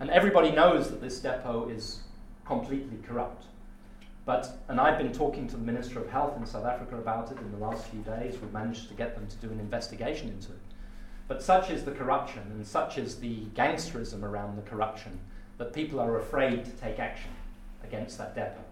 And 0.00 0.10
everybody 0.10 0.50
knows 0.50 0.90
that 0.90 1.00
this 1.00 1.20
depot 1.20 1.68
is 1.68 2.00
completely 2.44 2.98
corrupt. 3.06 3.44
But, 4.24 4.58
and 4.66 4.80
I've 4.80 4.98
been 4.98 5.12
talking 5.12 5.46
to 5.48 5.56
the 5.56 5.62
Minister 5.62 6.00
of 6.00 6.10
Health 6.10 6.36
in 6.36 6.44
South 6.44 6.66
Africa 6.66 6.96
about 6.96 7.30
it 7.30 7.38
in 7.38 7.50
the 7.52 7.58
last 7.58 7.86
few 7.86 8.00
days. 8.00 8.38
We've 8.40 8.52
managed 8.52 8.88
to 8.88 8.94
get 8.94 9.14
them 9.14 9.28
to 9.28 9.36
do 9.36 9.52
an 9.52 9.60
investigation 9.60 10.28
into 10.30 10.50
it. 10.50 10.58
But 11.28 11.42
such 11.42 11.70
is 11.70 11.84
the 11.84 11.92
corruption 11.92 12.42
and 12.50 12.66
such 12.66 12.98
is 12.98 13.20
the 13.20 13.42
gangsterism 13.54 14.24
around 14.24 14.56
the 14.56 14.68
corruption 14.68 15.20
that 15.58 15.72
people 15.72 16.00
are 16.00 16.18
afraid 16.18 16.64
to 16.64 16.70
take 16.72 16.98
action 16.98 17.30
against 17.84 18.18
that 18.18 18.34
depot. 18.34 18.64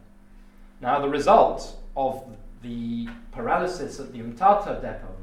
Now, 0.80 1.00
the 1.00 1.08
result 1.08 1.76
of 1.96 2.24
the 2.62 3.08
paralysis 3.30 4.00
at 4.00 4.12
the 4.12 4.18
Umtata 4.18 4.80
depot 4.80 5.16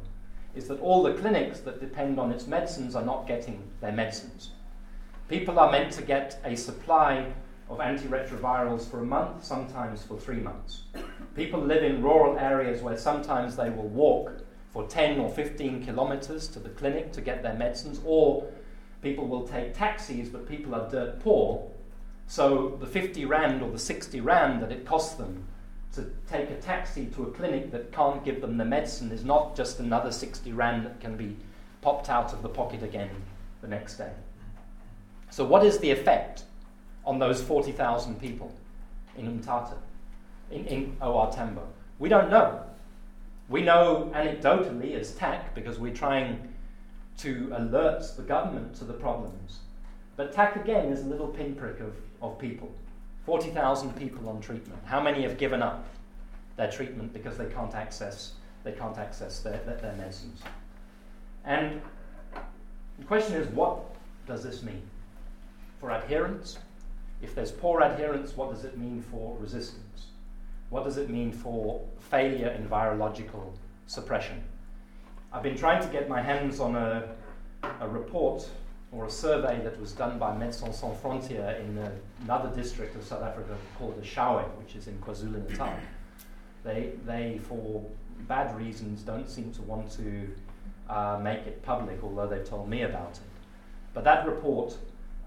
is 0.56 0.68
that 0.68 0.80
all 0.80 1.04
the 1.04 1.14
clinics 1.14 1.60
that 1.62 1.80
depend 1.80 2.20
on 2.20 2.32
its 2.32 2.48
medicines 2.48 2.96
are 2.96 3.06
not 3.06 3.28
getting 3.28 3.64
their 3.82 3.92
medicines. 3.92 4.52
People 5.28 5.60
are 5.60 5.72
meant 5.72 5.92
to 5.94 6.02
get 6.02 6.40
a 6.46 6.56
supply 6.56 7.32
of 7.70 7.80
antiretrovirals 7.80 8.90
for 8.90 9.00
a 9.00 9.06
month, 9.06 9.44
sometimes 9.44 10.04
for 10.04 10.20
three 10.20 10.40
months. 10.40 10.84
People 11.36 11.60
live 11.60 11.84
in 11.84 12.04
rural 12.04 12.38
areas 12.38 12.82
where 12.82 12.98
sometimes 12.98 13.56
they 13.56 13.70
will 13.70 13.88
walk 13.88 14.44
for 14.72 14.86
10 14.88 15.20
or 15.20 15.30
15 15.30 15.84
kilometers 15.84 16.48
to 16.50 16.60
the 16.60 16.70
clinic 16.70 17.12
to 17.14 17.22
get 17.22 17.42
their 17.42 17.54
medicines, 17.54 18.00
or 18.06 18.46
people 19.02 19.28
will 19.28 19.48
take 19.48 19.74
taxis, 19.74 20.30
but 20.30 20.48
people 20.48 20.76
are 20.76 20.90
dirt 20.90 21.20
poor. 21.20 21.70
So 22.28 22.78
the 22.80 22.88
50 22.88 23.26
Rand 23.26 23.62
or 23.62 23.72
the 23.72 23.80
60 23.80 24.20
Rand 24.22 24.62
that 24.62 24.72
it 24.72 24.86
costs 24.86 25.16
them 25.16 25.46
to 25.94 26.10
take 26.28 26.50
a 26.50 26.56
taxi 26.56 27.06
to 27.08 27.24
a 27.24 27.32
clinic 27.32 27.72
that 27.72 27.92
can't 27.92 28.24
give 28.26 28.42
them 28.42 28.58
the 28.58 28.66
medicine 28.66 29.12
is 29.12 29.24
not 29.24 29.56
just 29.56 29.80
another 29.80 30.12
60 30.12 30.52
Rand 30.52 30.86
that 30.86 31.00
can 31.00 31.16
be 31.16 31.36
popped 31.82 32.10
out 32.10 32.34
of 32.34 32.42
the 32.42 32.50
pocket 32.50 32.82
again 32.82 33.10
the 33.62 33.68
next 33.68 33.98
day. 33.98 34.12
So, 35.30 35.46
what 35.46 35.66
is 35.66 35.78
the 35.80 35.92
effect 35.92 36.44
on 37.06 37.20
those 37.20 37.42
40,000 37.42 38.20
people 38.20 38.52
in 39.18 39.28
Umtata, 39.28 39.78
in, 40.52 40.66
in 40.66 40.98
OR 41.02 41.32
Tambo? 41.32 41.68
We 42.00 42.10
don't 42.10 42.30
know. 42.30 42.64
We 43.50 43.62
know 43.62 44.12
anecdotally 44.16 44.96
as 44.96 45.14
TAC 45.16 45.54
because 45.54 45.78
we're 45.78 45.94
trying 45.94 46.54
to 47.20 47.54
alert 47.56 48.04
the 48.18 48.24
government 48.24 48.76
to 48.76 48.86
the 48.86 48.94
problems. 48.94 49.60
But 50.16 50.34
TAC 50.34 50.56
again 50.56 50.92
is 50.92 51.02
a 51.02 51.06
little 51.08 51.28
pinprick 51.28 51.80
of, 51.80 51.94
of 52.22 52.40
people. 52.40 52.72
40,000 53.26 53.96
people 53.96 54.28
on 54.30 54.42
treatment. 54.42 54.80
How 54.86 55.02
many 55.02 55.24
have 55.24 55.38
given 55.38 55.62
up 55.62 55.86
their 56.58 56.70
treatment 56.70 57.14
because 57.14 57.38
they 57.38 57.46
can't 57.46 57.74
access, 57.74 58.34
they 58.64 58.74
can't 58.74 58.98
access 58.98 59.40
their, 59.40 59.60
their, 59.66 59.78
their 59.78 59.94
medicines? 59.94 60.42
And 61.46 61.82
the 63.00 63.06
question 63.06 63.36
is, 63.36 63.48
what 63.50 63.80
does 64.28 64.44
this 64.44 64.64
mean? 64.64 64.82
For 65.80 65.92
adherence, 65.92 66.58
if 67.22 67.34
there's 67.36 67.52
poor 67.52 67.82
adherence, 67.82 68.36
what 68.36 68.54
does 68.54 68.66
it 68.66 68.78
mean 68.78 69.02
for 69.02 69.38
resistance? 69.40 70.08
What 70.70 70.84
does 70.84 70.98
it 70.98 71.10
mean 71.10 71.32
for 71.32 71.82
failure 72.00 72.50
in 72.50 72.68
virological 72.68 73.54
suppression? 73.88 74.44
I've 75.32 75.44
been 75.44 75.58
trying 75.58 75.82
to 75.82 75.88
get 75.90 76.10
my 76.10 76.22
hands 76.22 76.60
on 76.60 76.76
a, 76.76 77.10
a 77.80 77.88
report 77.88 78.48
or 78.92 79.06
a 79.06 79.10
survey 79.10 79.62
that 79.64 79.80
was 79.80 79.94
done 79.94 80.20
by 80.20 80.32
Médecins 80.32 80.76
Sans 80.76 80.98
Frontières 81.02 81.60
in 81.60 81.78
another 82.24 82.50
district 82.56 82.96
of 82.96 83.04
South 83.04 83.24
Africa 83.24 83.56
called 83.78 84.02
Eshowe, 84.02 84.46
which 84.58 84.76
is 84.76 84.88
in 84.88 84.98
KwaZulu 85.00 85.50
Natal. 85.50 85.74
They, 86.64 86.92
they, 87.06 87.42
for 87.44 87.84
bad 88.20 88.58
reasons, 88.58 89.02
don't 89.02 89.30
seem 89.30 89.52
to 89.52 89.62
want 89.64 89.92
to 89.98 90.30
uh, 90.90 91.20
make 91.22 91.46
it 91.46 91.62
public, 91.62 92.02
although 92.02 92.26
they've 92.26 92.48
told 92.48 92.70
me 92.70 92.84
about 92.84 93.12
it. 93.18 93.20
But 93.94 94.06
that 94.06 94.26
report 94.26 94.78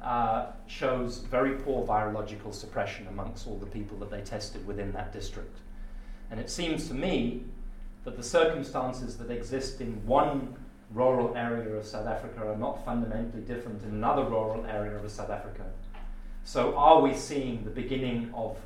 uh, 0.03 0.47
shows 0.67 1.19
very 1.19 1.57
poor 1.57 1.87
virological 1.87 2.55
suppression 2.55 3.07
amongst 3.09 3.47
all 3.47 3.59
the 3.59 3.67
people 3.67 3.99
that 3.99 4.11
they 4.11 4.23
tested 4.23 4.67
within 4.67 4.93
that 4.93 5.13
district. 5.13 5.59
And 6.31 6.41
it 6.41 6.49
seems 6.49 6.89
to 6.89 6.95
me 6.95 7.45
that 8.05 8.17
the 8.17 8.23
circumstances 8.23 9.19
that 9.19 9.31
exist 9.31 9.81
in 9.81 10.07
one 10.07 10.57
rural 10.93 11.37
area 11.37 11.75
of 11.75 11.85
South 11.85 12.07
Africa 12.07 12.47
are 12.49 12.57
not 12.57 12.85
fundamentally 12.85 13.43
different 13.43 13.83
in 13.83 13.91
another 13.91 14.25
rural 14.25 14.65
area 14.67 14.97
of 14.97 15.11
South 15.11 15.31
Africa. 15.31 15.65
So, 16.47 16.77
are 16.77 17.01
we 17.01 17.13
seeing 17.13 17.65
the 17.65 17.71
beginning 17.71 18.31
of 18.33 18.57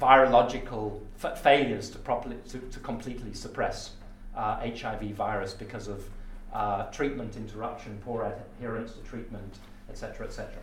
virological 0.00 0.98
f- 1.22 1.42
failures 1.42 1.90
to, 1.90 1.98
properly, 1.98 2.36
to, 2.48 2.58
to 2.58 2.80
completely 2.80 3.34
suppress 3.34 3.90
uh, 4.34 4.56
HIV 4.60 5.10
virus 5.10 5.52
because 5.52 5.88
of 5.88 6.08
uh, 6.54 6.84
treatment 6.84 7.36
interruption, 7.36 7.98
poor 8.02 8.32
adherence 8.58 8.92
to 8.92 9.00
treatment, 9.00 9.58
etc., 9.90 10.26
etc.? 10.26 10.54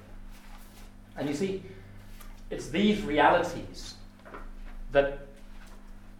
And 1.18 1.30
you 1.30 1.36
see, 1.36 1.62
it's 2.50 2.70
these 2.70 3.04
realities 3.04 3.94
that 4.92 5.28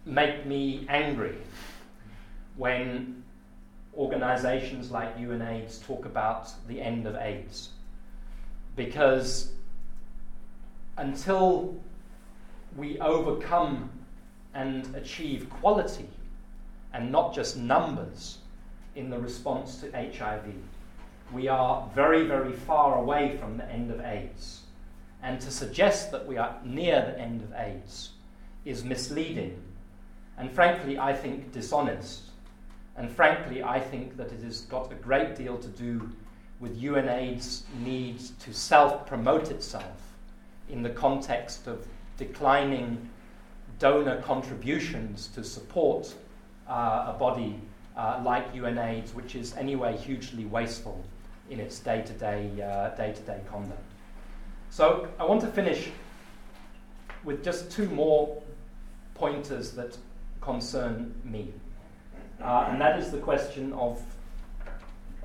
make 0.04 0.46
me 0.46 0.86
angry 0.88 1.38
when 2.56 3.24
organizations 3.96 4.92
like 4.92 5.18
UNAIDS 5.18 5.84
talk 5.84 6.04
about 6.04 6.52
the 6.68 6.80
end 6.80 7.08
of 7.08 7.16
AIDS. 7.16 7.70
Because 8.76 9.54
until 10.96 11.74
we 12.76 12.98
overcome 13.00 13.90
and 14.54 14.94
achieve 14.94 15.48
quality 15.50 16.08
and 16.92 17.10
not 17.12 17.34
just 17.34 17.56
numbers 17.56 18.38
in 18.94 19.10
the 19.10 19.18
response 19.18 19.80
to 19.80 19.90
HIV, 19.92 20.44
we 21.32 21.48
are 21.48 21.88
very, 21.94 22.26
very 22.26 22.52
far 22.52 22.98
away 22.98 23.36
from 23.38 23.58
the 23.58 23.68
end 23.70 23.90
of 23.90 24.00
AIDS. 24.00 24.62
And 25.22 25.40
to 25.40 25.50
suggest 25.50 26.12
that 26.12 26.26
we 26.26 26.36
are 26.36 26.56
near 26.64 27.00
the 27.02 27.18
end 27.18 27.42
of 27.42 27.52
AIDS 27.52 28.10
is 28.64 28.84
misleading 28.84 29.60
and, 30.38 30.50
frankly, 30.50 30.98
I 30.98 31.14
think 31.14 31.52
dishonest 31.52 32.22
and 32.96 33.10
frankly, 33.10 33.62
I 33.62 33.78
think 33.78 34.16
that 34.16 34.32
it 34.32 34.42
has 34.42 34.62
got 34.62 34.90
a 34.90 34.94
great 34.94 35.36
deal 35.36 35.58
to 35.58 35.68
do 35.68 36.10
with 36.60 36.80
UNAIDS' 36.80 37.64
need 37.80 38.18
to 38.40 38.54
self 38.54 39.06
promote 39.06 39.50
itself 39.50 40.05
in 40.68 40.82
the 40.82 40.90
context 40.90 41.66
of 41.66 41.86
declining 42.16 43.08
donor 43.78 44.20
contributions 44.22 45.28
to 45.28 45.44
support 45.44 46.14
uh, 46.68 47.12
a 47.14 47.16
body 47.18 47.60
uh, 47.96 48.20
like 48.24 48.54
UNAIDS, 48.54 49.14
which 49.14 49.34
is 49.34 49.56
anyway 49.56 49.96
hugely 49.96 50.44
wasteful 50.44 51.04
in 51.50 51.60
its 51.60 51.78
day 51.78 52.02
to 52.02 52.12
day 52.14 52.50
day 52.96 53.12
to 53.12 53.22
day 53.22 53.40
conduct. 53.50 53.80
So 54.70 55.08
I 55.18 55.24
want 55.24 55.40
to 55.42 55.46
finish 55.46 55.90
with 57.24 57.44
just 57.44 57.70
two 57.70 57.88
more 57.90 58.42
pointers 59.14 59.72
that 59.72 59.96
concern 60.40 61.14
me. 61.24 61.52
Uh, 62.40 62.68
and 62.70 62.80
that 62.80 62.98
is 62.98 63.10
the 63.10 63.18
question 63.18 63.72
of 63.72 64.02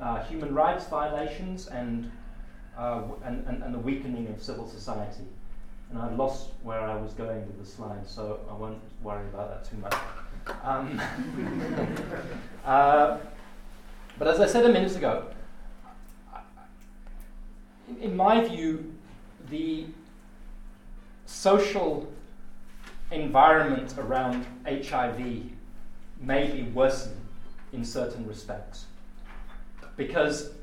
uh, 0.02 0.24
human 0.24 0.54
rights 0.56 0.86
violations 0.88 1.68
and, 1.68 2.12
uh, 2.82 3.04
and, 3.24 3.48
and, 3.48 3.62
and, 3.62 3.74
the 3.74 3.80
weakening 3.80 4.28
of 4.28 4.42
civil 4.42 4.68
society. 4.68 5.24
And 5.92 6.00
I've 6.00 6.18
lost 6.18 6.50
where 6.64 6.82
I 6.82 6.96
was 6.96 7.14
going 7.14 7.46
with 7.46 7.60
the 7.60 7.66
slide, 7.66 8.08
so 8.08 8.40
I 8.50 8.54
won't 8.54 8.82
worry 9.04 9.28
about 9.28 9.50
that 9.50 9.70
too 9.70 9.78
much. 9.78 9.94
Um, 10.64 11.00
uh, 12.66 13.18
but 14.18 14.28
as 14.28 14.40
I 14.40 14.48
said 14.48 14.66
a 14.66 14.70
minute 14.70 14.96
ago, 14.96 15.28
in, 17.88 17.98
in 17.98 18.18
my 18.18 18.44
view, 18.44 18.96
the 19.52 19.86
social 21.28 22.12
environment 23.12 23.94
around 24.00 24.46
HIV 24.66 25.44
may 26.20 26.50
be 26.50 26.64
worsening 26.64 27.18
in 27.74 27.86
certain 27.86 28.26
respects. 28.26 28.86
Because 29.98 30.54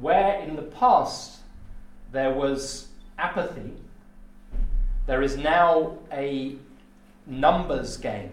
where 0.00 0.40
in 0.40 0.56
the 0.56 0.62
past 0.62 1.38
there 2.12 2.32
was 2.32 2.88
apathy, 3.18 3.72
there 5.06 5.22
is 5.22 5.36
now 5.36 5.98
a 6.12 6.56
numbers 7.26 7.96
game 7.96 8.30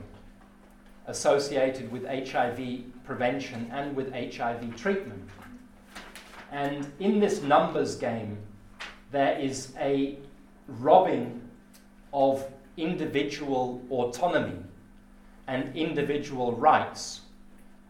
associated 1.07 1.91
with 1.91 2.05
HIV 2.05 2.83
prevention 3.03 3.69
and 3.71 3.95
with 3.95 4.11
HIV 4.13 4.75
treatment. 4.75 5.29
And 6.51 6.91
in 6.99 7.19
this 7.19 7.41
numbers 7.41 7.95
game, 7.95 8.37
there 9.11 9.37
is 9.37 9.73
a 9.79 10.17
robbing 10.67 11.41
of 12.13 12.45
individual 12.77 13.81
autonomy 13.89 14.57
and 15.47 15.75
individual 15.75 16.53
rights 16.53 17.21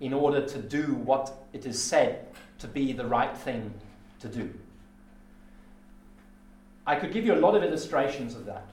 in 0.04 0.12
order 0.12 0.46
to 0.46 0.60
do 0.60 0.96
what 0.96 1.34
it 1.54 1.66
is 1.66 1.82
said 1.82 2.28
to 2.60 2.68
be 2.68 2.92
the 2.92 3.06
right 3.06 3.38
thing 3.38 3.74
to 4.20 4.28
do. 4.28 4.54
I 6.86 6.98
could 6.98 7.14
give 7.14 7.26
you 7.26 7.34
a 7.34 7.40
lot 7.40 7.56
of 7.56 7.64
illustrations 7.64 8.36
of 8.36 8.46
that. 8.46 8.66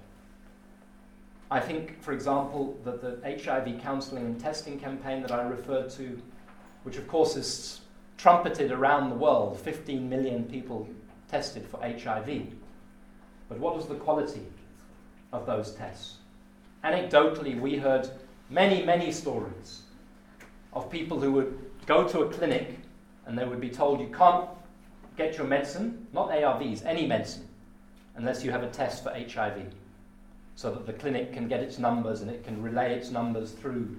I 1.48 1.60
think, 1.60 2.02
for 2.02 2.12
example, 2.12 2.76
that 2.84 3.00
the 3.00 3.44
HIV 3.44 3.80
counseling 3.80 4.26
and 4.26 4.40
testing 4.40 4.78
campaign 4.80 5.22
that 5.22 5.30
I 5.30 5.42
referred 5.42 5.90
to, 5.90 6.20
which 6.82 6.96
of 6.96 7.06
course 7.06 7.36
is 7.36 7.80
trumpeted 8.18 8.72
around 8.72 9.08
the 9.08 9.14
world, 9.14 9.56
15 9.60 10.08
million 10.08 10.42
people 10.44 10.88
tested 11.28 11.64
for 11.64 11.80
HIV. 11.80 12.48
But 13.48 13.60
what 13.60 13.76
was 13.76 13.86
the 13.86 13.94
quality 13.94 14.46
of 15.32 15.46
those 15.46 15.76
tests? 15.76 16.16
Anecdotally, 16.82 17.60
we 17.60 17.76
heard 17.76 18.10
many, 18.48 18.84
many 18.84 19.12
stories 19.12 19.82
of 20.72 20.90
people 20.90 21.20
who 21.20 21.32
would 21.32 21.58
go 21.86 22.06
to 22.06 22.20
a 22.20 22.30
clinic 22.30 22.78
and 23.26 23.38
they 23.38 23.44
would 23.44 23.60
be 23.60 23.70
told 23.70 24.00
you 24.00 24.08
can't 24.16 24.48
get 25.16 25.36
your 25.36 25.46
medicine, 25.46 26.06
not 26.12 26.30
ARVs, 26.30 26.84
any 26.84 27.06
medicine, 27.06 27.48
unless 28.16 28.44
you 28.44 28.50
have 28.50 28.62
a 28.62 28.70
test 28.70 29.02
for 29.02 29.10
HIV, 29.10 29.66
so 30.56 30.70
that 30.70 30.86
the 30.86 30.92
clinic 30.92 31.32
can 31.32 31.48
get 31.48 31.60
its 31.60 31.78
numbers 31.78 32.20
and 32.20 32.30
it 32.30 32.44
can 32.44 32.62
relay 32.62 32.94
its 32.94 33.10
numbers 33.10 33.52
through 33.52 33.98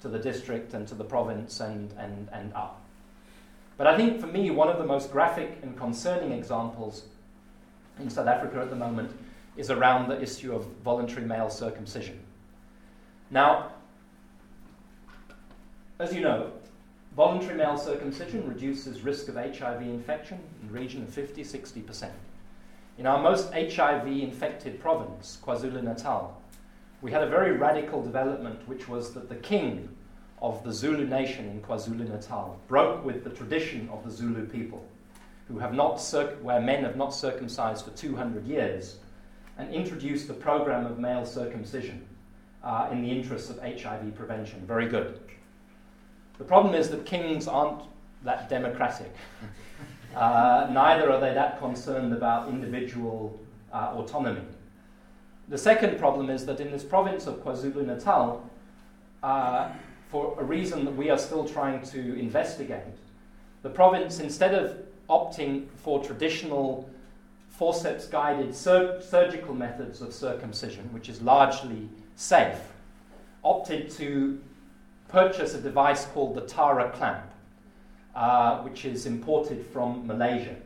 to 0.00 0.08
the 0.08 0.18
district 0.18 0.74
and 0.74 0.86
to 0.88 0.94
the 0.94 1.04
province 1.04 1.60
and, 1.60 1.92
and, 1.98 2.28
and 2.32 2.52
up. 2.54 2.82
But 3.76 3.86
I 3.86 3.96
think 3.96 4.20
for 4.20 4.26
me, 4.26 4.50
one 4.50 4.68
of 4.68 4.78
the 4.78 4.84
most 4.84 5.10
graphic 5.10 5.58
and 5.62 5.76
concerning 5.76 6.32
examples 6.32 7.04
in 7.98 8.10
South 8.10 8.26
Africa 8.26 8.60
at 8.60 8.70
the 8.70 8.76
moment 8.76 9.10
is 9.56 9.70
around 9.70 10.08
the 10.08 10.20
issue 10.20 10.54
of 10.54 10.64
voluntary 10.84 11.24
male 11.24 11.50
circumcision. 11.50 12.18
Now, 13.30 13.72
as 16.00 16.14
you 16.14 16.22
know, 16.22 16.50
voluntary 17.14 17.54
male 17.54 17.76
circumcision 17.76 18.48
reduces 18.48 19.02
risk 19.02 19.28
of 19.28 19.34
HIV 19.34 19.82
infection 19.82 20.40
in 20.62 20.68
the 20.68 20.72
region 20.72 21.02
of 21.02 21.10
50 21.10 21.44
60%. 21.44 22.10
In 22.96 23.06
our 23.06 23.22
most 23.22 23.52
HIV 23.52 24.06
infected 24.06 24.80
province, 24.80 25.38
KwaZulu 25.44 25.82
Natal, 25.82 26.40
we 27.02 27.12
had 27.12 27.22
a 27.22 27.28
very 27.28 27.52
radical 27.52 28.02
development, 28.02 28.66
which 28.66 28.88
was 28.88 29.12
that 29.12 29.28
the 29.28 29.36
king 29.36 29.90
of 30.40 30.64
the 30.64 30.72
Zulu 30.72 31.06
nation 31.06 31.50
in 31.50 31.60
KwaZulu 31.60 32.08
Natal 32.08 32.58
broke 32.66 33.04
with 33.04 33.22
the 33.22 33.30
tradition 33.30 33.86
of 33.90 34.02
the 34.02 34.10
Zulu 34.10 34.46
people, 34.46 34.82
who 35.48 35.58
have 35.58 35.74
not 35.74 36.00
circ- 36.00 36.38
where 36.42 36.62
men 36.62 36.82
have 36.82 36.96
not 36.96 37.14
circumcised 37.14 37.84
for 37.84 37.90
200 37.90 38.46
years, 38.46 38.96
and 39.58 39.72
introduced 39.72 40.28
the 40.28 40.34
program 40.34 40.86
of 40.86 40.98
male 40.98 41.26
circumcision 41.26 42.06
uh, 42.64 42.88
in 42.90 43.02
the 43.02 43.10
interests 43.10 43.50
of 43.50 43.58
HIV 43.58 44.14
prevention. 44.14 44.64
Very 44.66 44.88
good. 44.88 45.20
The 46.40 46.46
problem 46.46 46.74
is 46.74 46.88
that 46.88 47.04
kings 47.04 47.46
aren't 47.46 47.82
that 48.24 48.48
democratic. 48.48 49.14
Uh, 50.16 50.68
neither 50.72 51.12
are 51.12 51.20
they 51.20 51.34
that 51.34 51.58
concerned 51.60 52.14
about 52.14 52.48
individual 52.48 53.38
uh, 53.72 53.92
autonomy. 53.94 54.40
The 55.50 55.58
second 55.58 55.98
problem 55.98 56.30
is 56.30 56.46
that 56.46 56.58
in 56.58 56.70
this 56.70 56.82
province 56.82 57.26
of 57.26 57.44
KwaZulu 57.44 57.86
Natal, 57.86 58.50
uh, 59.22 59.68
for 60.08 60.34
a 60.40 60.42
reason 60.42 60.86
that 60.86 60.96
we 60.96 61.10
are 61.10 61.18
still 61.18 61.46
trying 61.46 61.82
to 61.88 62.18
investigate, 62.18 62.96
the 63.62 63.68
province, 63.68 64.18
instead 64.18 64.54
of 64.54 64.78
opting 65.10 65.68
for 65.76 66.02
traditional 66.02 66.88
forceps 67.50 68.06
guided 68.06 68.54
sur- 68.54 69.02
surgical 69.02 69.54
methods 69.54 70.00
of 70.00 70.14
circumcision, 70.14 70.90
which 70.94 71.10
is 71.10 71.20
largely 71.20 71.90
safe, 72.16 72.58
opted 73.44 73.90
to 73.90 74.40
purchase 75.10 75.54
a 75.54 75.60
device 75.60 76.06
called 76.06 76.34
the 76.34 76.42
Tara 76.42 76.90
clamp, 76.90 77.32
uh, 78.14 78.58
which 78.58 78.84
is 78.84 79.06
imported 79.06 79.66
from 79.66 80.06
Malaysia. 80.06 80.56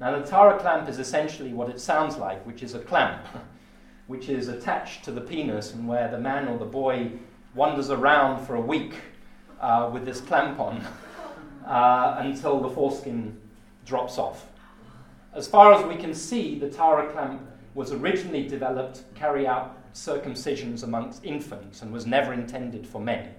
Now, 0.00 0.18
the 0.18 0.26
Tara 0.26 0.58
clamp 0.58 0.88
is 0.88 0.98
essentially 0.98 1.52
what 1.52 1.68
it 1.68 1.78
sounds 1.78 2.16
like, 2.16 2.44
which 2.46 2.62
is 2.62 2.74
a 2.74 2.78
clamp, 2.78 3.26
which 4.06 4.28
is 4.28 4.48
attached 4.48 5.04
to 5.04 5.10
the 5.10 5.20
penis, 5.20 5.74
and 5.74 5.86
where 5.86 6.10
the 6.10 6.18
man 6.18 6.48
or 6.48 6.58
the 6.58 6.64
boy 6.64 7.12
wanders 7.54 7.90
around 7.90 8.44
for 8.46 8.54
a 8.54 8.60
week 8.60 8.94
uh, 9.60 9.90
with 9.92 10.04
this 10.04 10.20
clamp 10.20 10.58
on 10.58 10.82
uh, 11.66 12.16
until 12.18 12.60
the 12.60 12.70
foreskin 12.70 13.38
drops 13.84 14.16
off. 14.16 14.46
As 15.34 15.46
far 15.46 15.72
as 15.74 15.84
we 15.86 15.96
can 15.96 16.14
see, 16.14 16.58
the 16.58 16.68
Tara 16.68 17.12
clamp 17.12 17.42
was 17.74 17.92
originally 17.92 18.48
developed 18.48 18.96
to 18.96 19.02
carry 19.14 19.46
out 19.46 19.76
circumcisions 19.94 20.82
amongst 20.82 21.24
infants 21.24 21.82
and 21.82 21.92
was 21.92 22.06
never 22.06 22.32
intended 22.32 22.86
for 22.86 23.00
men. 23.00 23.34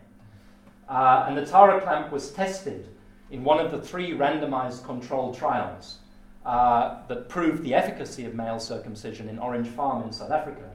Uh, 0.92 1.24
and 1.26 1.38
the 1.38 1.46
Tara 1.46 1.80
clamp 1.80 2.12
was 2.12 2.32
tested 2.32 2.90
in 3.30 3.46
one 3.46 3.66
of 3.66 3.72
the 3.72 3.82
three 3.82 4.12
randomized 4.12 4.84
controlled 4.84 5.38
trials 5.38 6.00
uh, 6.46 7.08
that 7.08 7.30
proved 7.30 7.64
the 7.64 7.74
efficacy 7.74 8.26
of 8.26 8.36
male 8.36 8.60
circumcision 8.60 9.30
in 9.30 9.40
Orange 9.40 9.70
Farm 9.70 10.04
in 10.04 10.12
South 10.12 10.32
Africa. 10.32 10.70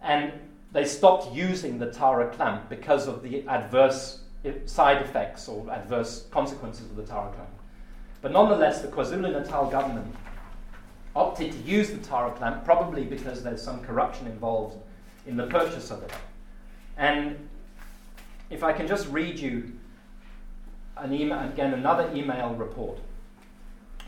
And 0.00 0.32
they 0.72 0.86
stopped 0.86 1.34
using 1.34 1.78
the 1.78 1.92
Tara 1.92 2.34
clamp 2.34 2.70
because 2.70 3.06
of 3.06 3.22
the 3.22 3.46
adverse 3.46 4.20
side 4.64 5.02
effects 5.02 5.46
or 5.46 5.70
adverse 5.70 6.26
consequences 6.30 6.86
of 6.86 6.96
the 6.96 7.04
Tara 7.04 7.30
clamp. 7.34 7.50
But 8.22 8.32
nonetheless, 8.32 8.80
the 8.80 8.88
KwaZulu 8.88 9.30
Natal 9.30 9.70
government 9.70 10.14
opted 11.14 11.52
to 11.52 11.58
use 11.58 11.90
the 11.90 11.98
Tara 11.98 12.30
clamp, 12.32 12.64
probably 12.64 13.04
because 13.04 13.42
there's 13.42 13.60
some 13.60 13.82
corruption 13.82 14.26
involved 14.26 14.78
in 15.26 15.36
the 15.36 15.46
purchase 15.48 15.90
of 15.90 16.02
it. 16.02 16.12
And 16.96 17.36
if 18.50 18.62
I 18.62 18.72
can 18.72 18.86
just 18.86 19.08
read 19.08 19.38
you 19.38 19.72
an 20.96 21.12
email, 21.12 21.40
again, 21.40 21.74
another 21.74 22.10
email 22.14 22.54
report 22.54 22.98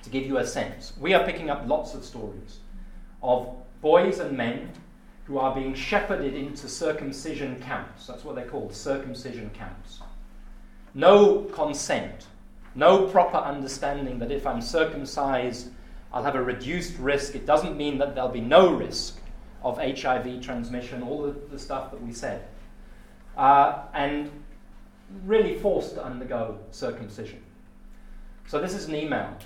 to 0.03 0.11
give 0.11 0.26
you 0.26 0.39
a 0.39 0.47
sense. 0.47 0.93
We 1.01 1.14
are 1.14 1.24
picking 1.24 1.51
up 1.51 1.64
lots 1.66 1.95
of 1.95 2.05
stories 2.05 2.59
of 3.22 3.53
boys 3.80 4.20
and 4.20 4.37
men 4.37 4.70
who 5.24 5.39
are 5.39 5.55
being 5.55 5.74
shepherded 5.74 6.34
into 6.34 6.68
circumcision 6.68 7.61
camps. 7.61 8.07
That's 8.07 8.22
what 8.22 8.37
they're 8.37 8.47
called, 8.47 8.74
circumcision 8.74 9.51
camps. 9.51 10.01
No 10.95 11.43
consent, 11.53 12.26
no 12.74 13.09
proper 13.09 13.39
understanding 13.39 14.18
that 14.20 14.30
if 14.30 14.47
I'm 14.47 14.62
circumcised, 14.62 15.70
I'll 16.12 16.22
have 16.22 16.37
a 16.37 16.43
reduced 16.43 16.97
risk. 16.99 17.34
It 17.34 17.45
doesn't 17.45 17.76
mean 17.76 17.99
that 17.99 18.14
there'll 18.14 18.30
be 18.30 18.41
no 18.41 18.72
risk 18.72 19.18
of 19.62 19.78
HIV 19.78 20.41
transmission, 20.41 21.03
all 21.03 21.22
the, 21.22 21.32
the 21.51 21.59
stuff 21.59 21.91
that 21.91 22.01
we 22.01 22.12
said 22.12 22.47
uh, 23.37 23.82
and 23.95 24.30
really 25.24 25.59
forced 25.59 25.95
to 25.95 26.05
undergo 26.05 26.59
circumcision. 26.70 27.43
So, 28.47 28.61
this 28.61 28.74
is 28.74 28.87
an 28.87 28.95
email. 28.95 29.37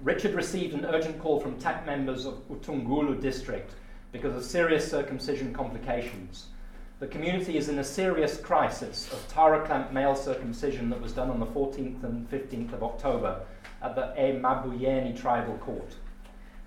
Richard 0.00 0.34
received 0.34 0.74
an 0.74 0.84
urgent 0.84 1.20
call 1.20 1.38
from 1.38 1.58
TAC 1.58 1.86
members 1.86 2.26
of 2.26 2.48
uThungulu 2.48 3.20
district 3.20 3.74
because 4.10 4.34
of 4.34 4.44
serious 4.44 4.88
circumcision 4.90 5.54
complications. 5.54 6.48
The 6.98 7.06
community 7.06 7.56
is 7.56 7.68
in 7.68 7.78
a 7.78 7.84
serious 7.84 8.36
crisis 8.36 9.12
of 9.12 9.26
Tara 9.28 9.66
clamp 9.66 9.92
male 9.92 10.14
circumcision 10.14 10.88
that 10.90 11.00
was 11.00 11.12
done 11.12 11.30
on 11.30 11.40
the 11.40 11.46
14th 11.46 12.04
and 12.04 12.30
15th 12.30 12.72
of 12.72 12.82
October 12.82 13.40
at 13.82 13.96
the 13.96 14.14
Emabuyeni 14.16 15.20
tribal 15.20 15.58
court. 15.58 15.96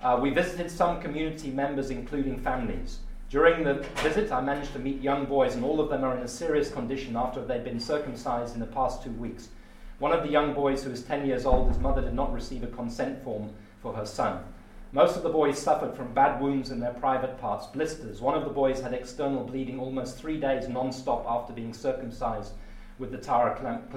Uh, 0.02 0.20
we 0.22 0.30
visited 0.30 0.70
some 0.70 1.00
community 1.02 1.52
members, 1.52 1.90
including 1.90 2.38
families. 2.38 3.00
During 3.30 3.64
the 3.64 3.76
visit, 4.04 4.32
I 4.32 4.40
managed 4.42 4.74
to 4.74 4.80
meet 4.80 5.02
young 5.02 5.26
boys, 5.26 5.56
and 5.56 5.66
all 5.66 5.80
of 5.80 5.90
them 5.90 6.04
are 6.04 6.16
in 6.16 6.24
a 6.24 6.28
serious 6.28 6.72
condition 6.72 7.16
after 7.16 7.44
they've 7.44 7.64
been 7.64 7.80
circumcised 7.80 8.54
in 8.54 8.60
the 8.60 8.68
past 8.68 9.04
two 9.04 9.12
weeks. 9.12 9.50
One 9.98 10.12
of 10.12 10.24
the 10.24 10.30
young 10.30 10.54
boys, 10.54 10.84
who 10.84 10.92
is 10.92 11.04
10 11.04 11.26
years 11.26 11.46
old, 11.46 11.70
his 11.70 11.80
mother 11.80 12.02
did 12.02 12.14
not 12.14 12.32
receive 12.32 12.64
a 12.64 12.68
consent 12.68 13.24
form 13.24 13.50
for 13.82 13.94
her 13.94 14.06
son. 14.06 14.44
Most 14.92 15.18
of 15.18 15.24
the 15.24 15.30
boys 15.30 15.58
suffered 15.58 15.96
from 15.96 16.14
bad 16.14 16.40
wounds 16.40 16.70
in 16.70 16.80
their 16.80 16.94
private 16.94 17.40
parts, 17.40 17.66
blisters. 17.68 18.22
One 18.22 18.38
of 18.38 18.44
the 18.44 18.50
boys 18.52 18.80
had 18.80 18.94
external 18.94 19.44
bleeding 19.44 19.80
almost 19.80 20.18
three 20.18 20.40
days 20.40 20.68
non 20.68 20.92
stop 20.92 21.26
after 21.28 21.52
being 21.52 21.74
circumcised 21.74 22.54
with 23.00 23.12
the 23.12 23.18
Tara 23.18 23.56
clamp, 23.58 23.92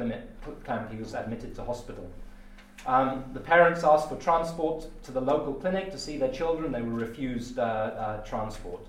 clamp. 0.65 0.91
He 0.91 0.99
was 0.99 1.15
admitted 1.15 1.55
to 1.57 1.65
hospital. 1.65 2.09
Um, 2.87 3.25
the 3.35 3.41
parents 3.41 3.85
asked 3.85 4.09
for 4.09 4.17
transport 4.17 4.87
to 5.05 5.13
the 5.13 5.21
local 5.21 5.53
clinic 5.53 5.91
to 5.93 5.99
see 5.99 6.17
their 6.17 6.33
children. 6.33 6.73
They 6.73 6.83
were 6.83 6.95
refused 6.95 7.59
uh, 7.59 7.63
uh, 7.63 8.25
transport. 8.25 8.81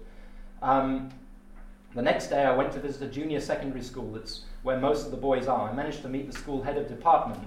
Um, 0.62 1.10
The 1.96 2.04
next 2.04 2.28
day, 2.28 2.44
I 2.46 2.56
went 2.56 2.72
to 2.74 2.80
visit 2.80 3.02
a 3.02 3.08
junior 3.08 3.42
secondary 3.42 3.82
school 3.82 4.12
that's 4.12 4.42
where 4.62 4.78
most 4.78 5.06
of 5.06 5.12
the 5.12 5.18
boys 5.18 5.48
are. 5.48 5.70
I 5.70 5.74
managed 5.74 6.04
to 6.04 6.10
meet 6.10 6.32
the 6.32 6.38
school 6.38 6.62
head 6.62 6.78
of 6.78 6.88
department 6.88 7.42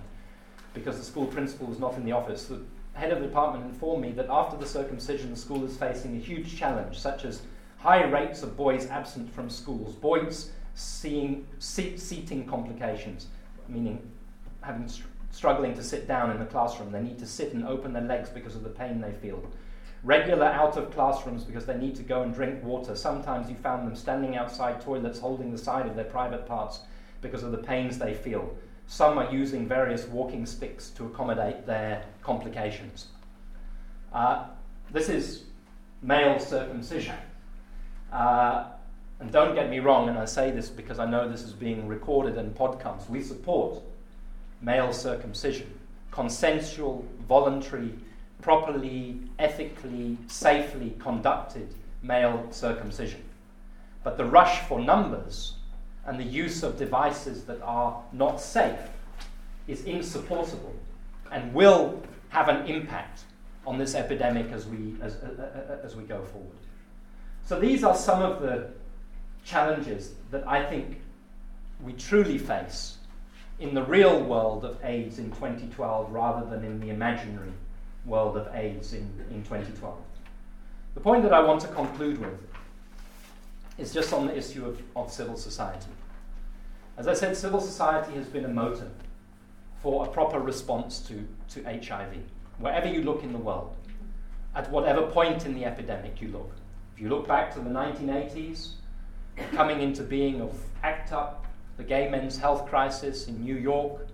because 0.74 0.98
the 0.98 1.04
school 1.04 1.26
principal 1.26 1.68
was 1.68 1.78
not 1.78 1.94
in 1.94 2.04
the 2.04 2.10
office. 2.10 2.46
The 2.46 2.60
head 2.94 3.12
of 3.12 3.20
the 3.20 3.26
department 3.28 3.66
informed 3.66 4.02
me 4.02 4.10
that 4.12 4.26
after 4.28 4.56
the 4.56 4.66
circumcision, 4.66 5.30
the 5.30 5.36
school 5.36 5.64
is 5.64 5.76
facing 5.76 6.16
a 6.16 6.18
huge 6.18 6.56
challenge, 6.58 6.98
such 6.98 7.24
as 7.24 7.42
high 7.78 8.02
rates 8.02 8.42
of 8.42 8.56
boys 8.56 8.88
absent 8.88 9.32
from 9.32 9.48
schools, 9.48 9.94
boys 9.94 10.50
seeing 10.74 11.46
seat, 11.60 12.00
seating 12.00 12.44
complications, 12.44 13.28
meaning 13.68 14.02
having 14.62 14.88
str- 14.88 15.06
struggling 15.30 15.74
to 15.74 15.84
sit 15.84 16.08
down 16.08 16.32
in 16.32 16.40
the 16.40 16.46
classroom. 16.46 16.90
They 16.90 17.02
need 17.02 17.18
to 17.20 17.26
sit 17.26 17.52
and 17.52 17.64
open 17.64 17.92
their 17.92 18.02
legs 18.02 18.28
because 18.28 18.56
of 18.56 18.64
the 18.64 18.70
pain 18.70 19.00
they 19.00 19.12
feel. 19.12 19.40
Regular 20.04 20.46
out 20.46 20.76
of 20.76 20.90
classrooms 20.90 21.44
because 21.44 21.64
they 21.64 21.76
need 21.76 21.94
to 21.96 22.02
go 22.02 22.22
and 22.22 22.34
drink 22.34 22.62
water. 22.64 22.96
Sometimes 22.96 23.48
you 23.48 23.54
found 23.54 23.86
them 23.86 23.94
standing 23.94 24.36
outside 24.36 24.80
toilets 24.80 25.20
holding 25.20 25.52
the 25.52 25.58
side 25.58 25.86
of 25.86 25.94
their 25.94 26.04
private 26.04 26.46
parts 26.46 26.80
because 27.20 27.44
of 27.44 27.52
the 27.52 27.58
pains 27.58 27.98
they 27.98 28.12
feel. 28.12 28.56
Some 28.88 29.16
are 29.16 29.32
using 29.32 29.68
various 29.68 30.06
walking 30.06 30.44
sticks 30.44 30.90
to 30.90 31.06
accommodate 31.06 31.66
their 31.66 32.04
complications. 32.22 33.06
Uh, 34.12 34.46
this 34.90 35.08
is 35.08 35.44
male 36.02 36.38
circumcision. 36.40 37.16
Uh, 38.12 38.64
and 39.20 39.30
don't 39.30 39.54
get 39.54 39.70
me 39.70 39.78
wrong, 39.78 40.08
and 40.08 40.18
I 40.18 40.24
say 40.24 40.50
this 40.50 40.68
because 40.68 40.98
I 40.98 41.06
know 41.06 41.28
this 41.28 41.42
is 41.42 41.52
being 41.52 41.86
recorded 41.86 42.36
and 42.36 42.54
podcasts, 42.54 43.08
We 43.08 43.22
support 43.22 43.80
male 44.60 44.92
circumcision, 44.92 45.72
consensual, 46.10 47.04
voluntary, 47.28 47.94
properly, 48.42 49.20
ethically, 49.38 50.18
safely 50.26 50.94
conducted 50.98 51.74
male 52.02 52.46
circumcision. 52.50 53.22
But 54.04 54.18
the 54.18 54.24
rush 54.24 54.60
for 54.68 54.80
numbers 54.80 55.54
and 56.04 56.18
the 56.18 56.24
use 56.24 56.62
of 56.62 56.76
devices 56.76 57.44
that 57.44 57.62
are 57.62 58.02
not 58.12 58.40
safe 58.40 58.90
is 59.68 59.84
insupportable 59.84 60.74
and 61.30 61.54
will 61.54 62.02
have 62.30 62.48
an 62.48 62.66
impact 62.66 63.22
on 63.64 63.78
this 63.78 63.94
epidemic 63.94 64.50
as 64.50 64.66
we, 64.66 64.96
as, 65.00 65.14
uh, 65.16 65.76
uh, 65.80 65.86
as 65.86 65.94
we 65.94 66.02
go 66.02 66.20
forward. 66.24 66.50
So, 67.44 67.60
these 67.60 67.84
are 67.84 67.94
some 67.94 68.22
of 68.22 68.42
the 68.42 68.70
challenges 69.44 70.14
that 70.32 70.46
I 70.46 70.64
think 70.64 71.00
we 71.80 71.92
truly 71.92 72.38
face 72.38 72.98
in 73.60 73.74
the 73.74 73.82
real 73.84 74.20
world 74.22 74.64
of 74.64 74.84
AIDS 74.84 75.18
in 75.18 75.30
2012 75.30 76.10
rather 76.12 76.48
than 76.48 76.64
in 76.64 76.80
the 76.80 76.90
imaginary 76.90 77.52
world 78.04 78.36
of 78.36 78.54
AIDS 78.54 78.92
in, 78.92 79.08
in 79.30 79.42
2012. 79.42 79.96
The 80.94 81.00
point 81.00 81.22
that 81.22 81.32
I 81.32 81.40
want 81.40 81.60
to 81.62 81.68
conclude 81.68 82.18
with 82.18 82.38
is 83.78 83.92
just 83.92 84.12
on 84.12 84.26
the 84.26 84.36
issue 84.36 84.66
of, 84.66 84.82
of 84.94 85.12
civil 85.12 85.36
society. 85.36 85.90
As 86.98 87.08
I 87.08 87.14
said, 87.14 87.36
civil 87.36 87.60
society 87.60 88.14
has 88.14 88.26
been 88.26 88.44
a 88.44 88.48
motor 88.48 88.90
for 89.82 90.04
a 90.04 90.08
proper 90.08 90.38
response 90.38 91.00
to, 91.00 91.26
to 91.50 91.64
HIV, 91.64 92.18
wherever 92.58 92.86
you 92.86 93.02
look 93.02 93.22
in 93.22 93.32
the 93.32 93.38
world, 93.38 93.74
at 94.54 94.70
whatever 94.70 95.02
point 95.02 95.46
in 95.46 95.54
the 95.54 95.64
epidemic 95.64 96.20
you 96.20 96.28
look. 96.28 96.52
If 96.94 97.00
you 97.00 97.08
look 97.08 97.26
back 97.26 97.52
to 97.54 97.60
the 97.60 97.70
1980s, 97.70 98.72
coming 99.52 99.80
into 99.80 100.02
being 100.02 100.40
of 100.42 100.54
ACT 100.82 101.12
UP, 101.12 101.46
the 101.78 101.82
gay 101.82 102.08
men's 102.08 102.36
health 102.36 102.66
crisis 102.66 103.26
in 103.26 103.42
New 103.42 103.56
York, 103.56 104.06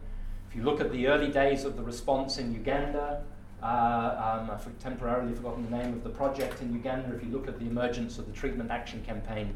if 0.48 0.56
you 0.56 0.62
look 0.62 0.80
at 0.80 0.92
the 0.92 1.08
early 1.08 1.28
days 1.28 1.64
of 1.64 1.76
the 1.76 1.82
response 1.82 2.38
in 2.38 2.54
Uganda, 2.54 3.22
uh, 3.62 4.40
um, 4.40 4.50
I've 4.50 4.78
temporarily 4.78 5.34
forgotten 5.34 5.68
the 5.68 5.76
name 5.76 5.92
of 5.92 6.04
the 6.04 6.10
project 6.10 6.60
in 6.62 6.72
Uganda. 6.72 7.14
If 7.14 7.22
you 7.24 7.30
look 7.30 7.48
at 7.48 7.58
the 7.58 7.66
emergence 7.66 8.18
of 8.18 8.26
the 8.26 8.32
Treatment 8.32 8.70
Action 8.70 9.02
Campaign 9.04 9.54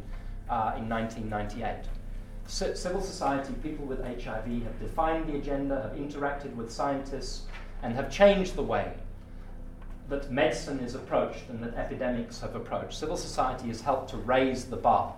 uh, 0.48 0.74
in 0.76 0.88
1998, 0.88 1.84
C- 2.46 2.74
civil 2.74 3.00
society, 3.00 3.52
people 3.62 3.84
with 3.84 4.02
HIV, 4.02 4.46
have 4.64 4.80
defined 4.80 5.28
the 5.28 5.36
agenda, 5.36 5.82
have 5.82 5.92
interacted 5.92 6.54
with 6.56 6.70
scientists, 6.70 7.42
and 7.82 7.94
have 7.94 8.10
changed 8.10 8.56
the 8.56 8.62
way 8.62 8.92
that 10.08 10.30
medicine 10.30 10.80
is 10.80 10.94
approached 10.94 11.48
and 11.48 11.62
that 11.62 11.74
epidemics 11.74 12.40
have 12.40 12.56
approached. 12.56 12.94
Civil 12.94 13.16
society 13.16 13.68
has 13.68 13.80
helped 13.80 14.10
to 14.10 14.16
raise 14.18 14.64
the 14.64 14.76
bar 14.76 15.14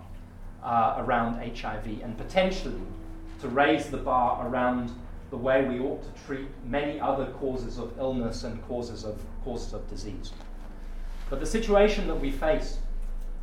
uh, 0.63 0.97
around 0.99 1.35
HIV 1.37 1.87
and 2.03 2.17
potentially 2.17 2.81
to 3.41 3.49
raise 3.49 3.87
the 3.89 3.97
bar 3.97 4.47
around 4.47 4.93
the 5.35 5.41
way 5.41 5.65
we 5.65 5.81
ought 5.81 6.01
to 6.01 6.25
treat 6.25 6.47
many 6.65 7.01
other 7.01 7.27
causes 7.41 7.77
of 7.77 7.99
illness 7.99 8.45
and 8.45 8.65
causes 8.69 9.03
of, 9.03 9.21
causes 9.45 9.73
of 9.73 9.91
disease. 9.91 10.31
But 11.29 11.41
the 11.41 11.47
situation 11.47 12.07
that 12.07 12.15
we 12.15 12.31
face 12.31 12.79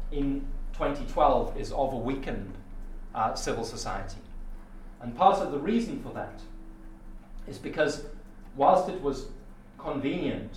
in 0.10 0.46
2012 0.72 1.60
is 1.60 1.74
of 1.74 1.92
a 1.92 1.98
weakened 1.98 2.54
uh, 3.14 3.36
civil 3.36 3.66
society. 3.66 4.22
And 5.02 5.14
part 5.18 5.40
of 5.40 5.52
the 5.52 5.60
reason 5.60 6.02
for 6.02 6.14
that 6.14 6.40
is 7.46 7.58
because, 7.58 8.06
whilst 8.56 8.88
it 8.88 9.02
was 9.02 9.26
convenient, 9.78 10.54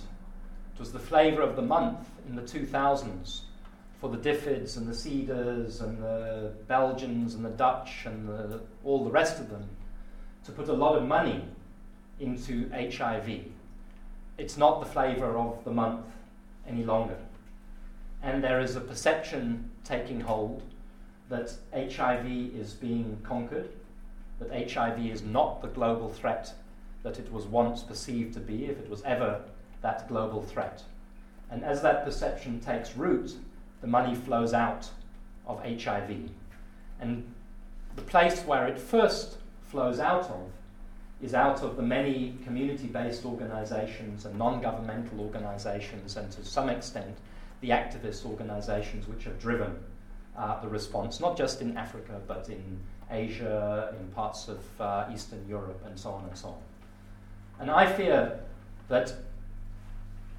it 0.73 0.79
was 0.79 0.93
the 0.93 0.99
flavour 0.99 1.41
of 1.41 1.57
the 1.57 1.61
month 1.61 2.07
in 2.29 2.37
the 2.37 2.43
2000s 2.43 3.41
for 3.99 4.09
the 4.09 4.17
DFIDs 4.17 4.77
and 4.77 4.87
the 4.87 4.93
Sidas 4.93 5.81
and 5.81 6.01
the 6.01 6.53
Belgians 6.69 7.35
and 7.35 7.43
the 7.43 7.49
Dutch 7.49 8.05
and 8.05 8.29
the, 8.29 8.61
all 8.85 9.03
the 9.03 9.11
rest 9.11 9.41
of 9.41 9.49
them 9.49 9.67
to 10.45 10.51
put 10.51 10.69
a 10.69 10.73
lot 10.73 10.95
of 10.95 11.03
money 11.03 11.43
into 12.19 12.69
HIV. 12.69 13.45
It's 14.37 14.57
not 14.57 14.79
the 14.79 14.85
flavour 14.85 15.37
of 15.37 15.63
the 15.63 15.71
month 15.71 16.05
any 16.67 16.83
longer. 16.83 17.17
And 18.21 18.43
there 18.43 18.59
is 18.59 18.75
a 18.75 18.81
perception 18.81 19.69
taking 19.83 20.21
hold 20.21 20.63
that 21.29 21.53
HIV 21.73 22.25
is 22.55 22.73
being 22.73 23.17
conquered, 23.23 23.69
that 24.39 24.71
HIV 24.71 24.99
is 24.99 25.23
not 25.23 25.61
the 25.61 25.67
global 25.67 26.09
threat 26.09 26.53
that 27.03 27.19
it 27.19 27.31
was 27.31 27.45
once 27.45 27.83
perceived 27.83 28.33
to 28.33 28.39
be, 28.39 28.65
if 28.65 28.79
it 28.79 28.89
was 28.89 29.03
ever 29.03 29.41
that 29.81 30.07
global 30.07 30.41
threat. 30.41 30.83
And 31.51 31.63
as 31.63 31.81
that 31.83 32.03
perception 32.03 32.59
takes 32.59 32.97
root, 32.97 33.35
the 33.81 33.87
money 33.87 34.15
flows 34.15 34.53
out 34.53 34.89
of 35.45 35.63
HIV. 35.63 36.29
And 36.99 37.31
the 37.95 38.01
place 38.01 38.41
where 38.41 38.65
it 38.67 38.79
first 38.79 39.37
flows 39.75 39.99
out 39.99 40.23
of 40.29 40.49
is 41.21 41.33
out 41.33 41.61
of 41.61 41.75
the 41.75 41.83
many 41.83 42.37
community 42.45 42.87
based 42.87 43.25
organizations 43.25 44.25
and 44.25 44.37
non 44.37 44.61
governmental 44.61 45.19
organizations, 45.19 46.15
and 46.15 46.31
to 46.31 46.45
some 46.45 46.69
extent, 46.69 47.17
the 47.59 47.71
activist 47.71 48.25
organizations 48.25 49.05
which 49.05 49.25
have 49.25 49.37
driven 49.37 49.75
uh, 50.37 50.61
the 50.61 50.67
response, 50.69 51.19
not 51.19 51.37
just 51.37 51.61
in 51.61 51.75
Africa, 51.75 52.21
but 52.25 52.47
in 52.47 52.79
Asia, 53.11 53.93
in 53.99 54.07
parts 54.13 54.47
of 54.47 54.59
uh, 54.79 55.09
Eastern 55.13 55.45
Europe, 55.49 55.81
and 55.85 55.99
so 55.99 56.11
on 56.11 56.23
and 56.23 56.37
so 56.37 56.47
on. 56.47 56.61
And 57.59 57.69
I 57.69 57.85
fear 57.91 58.39
that 58.87 59.13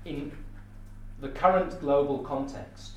in 0.06 0.32
the 1.20 1.28
current 1.28 1.78
global 1.80 2.20
context, 2.20 2.92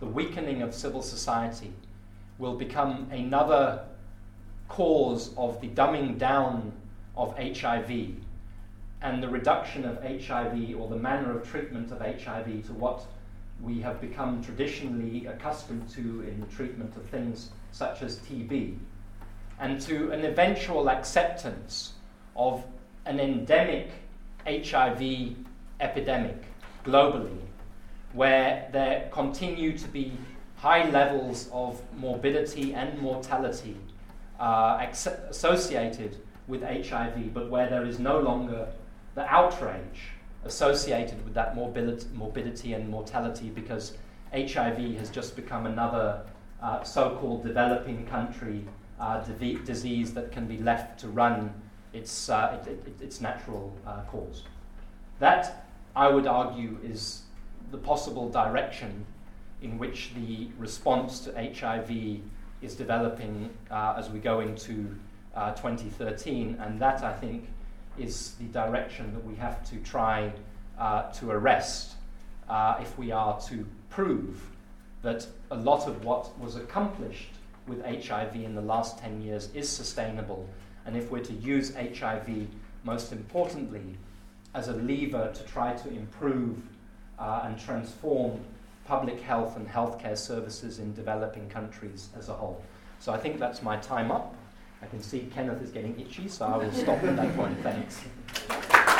the 0.00 0.06
weakening 0.06 0.62
of 0.62 0.74
civil 0.74 1.02
society 1.02 1.72
will 2.38 2.54
become 2.54 3.08
another 3.10 3.84
cause 4.70 5.34
of 5.36 5.60
the 5.60 5.68
dumbing 5.68 6.16
down 6.16 6.72
of 7.16 7.36
HIV 7.36 7.90
and 9.02 9.22
the 9.22 9.28
reduction 9.28 9.84
of 9.84 10.00
HIV 10.02 10.76
or 10.78 10.88
the 10.88 10.96
manner 10.96 11.36
of 11.36 11.46
treatment 11.50 11.90
of 11.90 11.98
HIV 11.98 12.66
to 12.66 12.72
what 12.72 13.04
we 13.60 13.80
have 13.80 14.00
become 14.00 14.42
traditionally 14.42 15.26
accustomed 15.26 15.88
to 15.90 16.22
in 16.22 16.40
the 16.40 16.46
treatment 16.46 16.96
of 16.96 17.04
things 17.06 17.50
such 17.72 18.02
as 18.02 18.18
TB, 18.20 18.76
and 19.58 19.80
to 19.82 20.12
an 20.12 20.24
eventual 20.24 20.88
acceptance 20.88 21.92
of 22.36 22.64
an 23.06 23.18
endemic 23.20 23.90
HIV 24.46 25.34
epidemic 25.80 26.44
globally, 26.84 27.38
where 28.12 28.68
there 28.72 29.08
continue 29.12 29.76
to 29.76 29.88
be 29.88 30.12
high 30.56 30.88
levels 30.90 31.48
of 31.52 31.82
morbidity 31.96 32.72
and 32.72 32.98
mortality 32.98 33.76
associated 34.40 36.16
with 36.48 36.62
HIV, 36.62 37.32
but 37.32 37.50
where 37.50 37.68
there 37.68 37.84
is 37.84 37.98
no 37.98 38.18
longer 38.18 38.68
the 39.14 39.24
outrage 39.26 40.12
associated 40.44 41.22
with 41.24 41.34
that 41.34 41.54
morbidity, 41.54 42.06
morbidity 42.14 42.72
and 42.72 42.88
mortality 42.88 43.50
because 43.50 43.92
HIV 44.32 44.96
has 44.96 45.10
just 45.10 45.36
become 45.36 45.66
another 45.66 46.22
uh, 46.62 46.82
so 46.82 47.16
called 47.20 47.44
developing 47.44 48.06
country 48.06 48.64
uh, 48.98 49.22
disease 49.64 50.12
that 50.14 50.30
can 50.30 50.46
be 50.46 50.58
left 50.58 51.00
to 51.00 51.08
run 51.08 51.52
its, 51.92 52.28
uh, 52.28 52.58
it, 52.66 52.86
it, 52.86 53.02
its 53.02 53.20
natural 53.20 53.74
uh, 53.86 54.02
course. 54.02 54.44
That, 55.18 55.66
I 55.96 56.08
would 56.08 56.26
argue, 56.26 56.78
is 56.84 57.22
the 57.70 57.78
possible 57.78 58.28
direction 58.28 59.04
in 59.62 59.78
which 59.78 60.12
the 60.14 60.48
response 60.58 61.20
to 61.20 61.32
HIV 61.32 62.20
is 62.62 62.74
developing 62.74 63.50
uh, 63.70 63.94
as 63.96 64.10
we 64.10 64.18
go 64.18 64.40
into 64.40 64.94
uh, 65.34 65.52
2013, 65.52 66.58
and 66.60 66.80
that 66.80 67.02
I 67.02 67.12
think 67.12 67.48
is 67.98 68.34
the 68.40 68.46
direction 68.46 69.12
that 69.14 69.24
we 69.24 69.34
have 69.36 69.64
to 69.70 69.76
try 69.78 70.32
uh, 70.78 71.10
to 71.12 71.30
arrest 71.30 71.94
uh, 72.48 72.78
if 72.80 72.98
we 72.98 73.12
are 73.12 73.40
to 73.42 73.66
prove 73.88 74.42
that 75.02 75.26
a 75.50 75.56
lot 75.56 75.86
of 75.86 76.04
what 76.04 76.38
was 76.38 76.56
accomplished 76.56 77.30
with 77.66 77.84
HIV 77.84 78.34
in 78.36 78.54
the 78.54 78.60
last 78.60 78.98
10 78.98 79.22
years 79.22 79.48
is 79.54 79.68
sustainable. 79.68 80.48
And 80.84 80.96
if 80.96 81.10
we're 81.10 81.24
to 81.24 81.32
use 81.32 81.74
HIV, 81.74 82.48
most 82.84 83.12
importantly, 83.12 83.96
as 84.54 84.68
a 84.68 84.72
lever 84.72 85.30
to 85.32 85.42
try 85.44 85.74
to 85.74 85.88
improve 85.88 86.58
uh, 87.18 87.42
and 87.44 87.58
transform 87.58 88.40
public 88.90 89.20
health 89.20 89.56
and 89.56 89.68
healthcare 89.68 90.18
services 90.18 90.80
in 90.80 90.92
developing 90.94 91.48
countries 91.48 92.08
as 92.18 92.28
a 92.28 92.32
whole. 92.32 92.60
So 92.98 93.12
I 93.12 93.18
think 93.18 93.38
that's 93.38 93.62
my 93.62 93.76
time 93.76 94.10
up. 94.10 94.34
I 94.82 94.86
can 94.86 95.00
see 95.00 95.28
Kenneth 95.32 95.62
is 95.62 95.70
getting 95.70 95.98
itchy, 96.00 96.26
so 96.26 96.44
I 96.44 96.56
will 96.56 96.72
stop 96.72 97.00
at 97.04 97.14
that 97.14 97.36
point. 97.36 97.56
Thanks. 97.62 98.99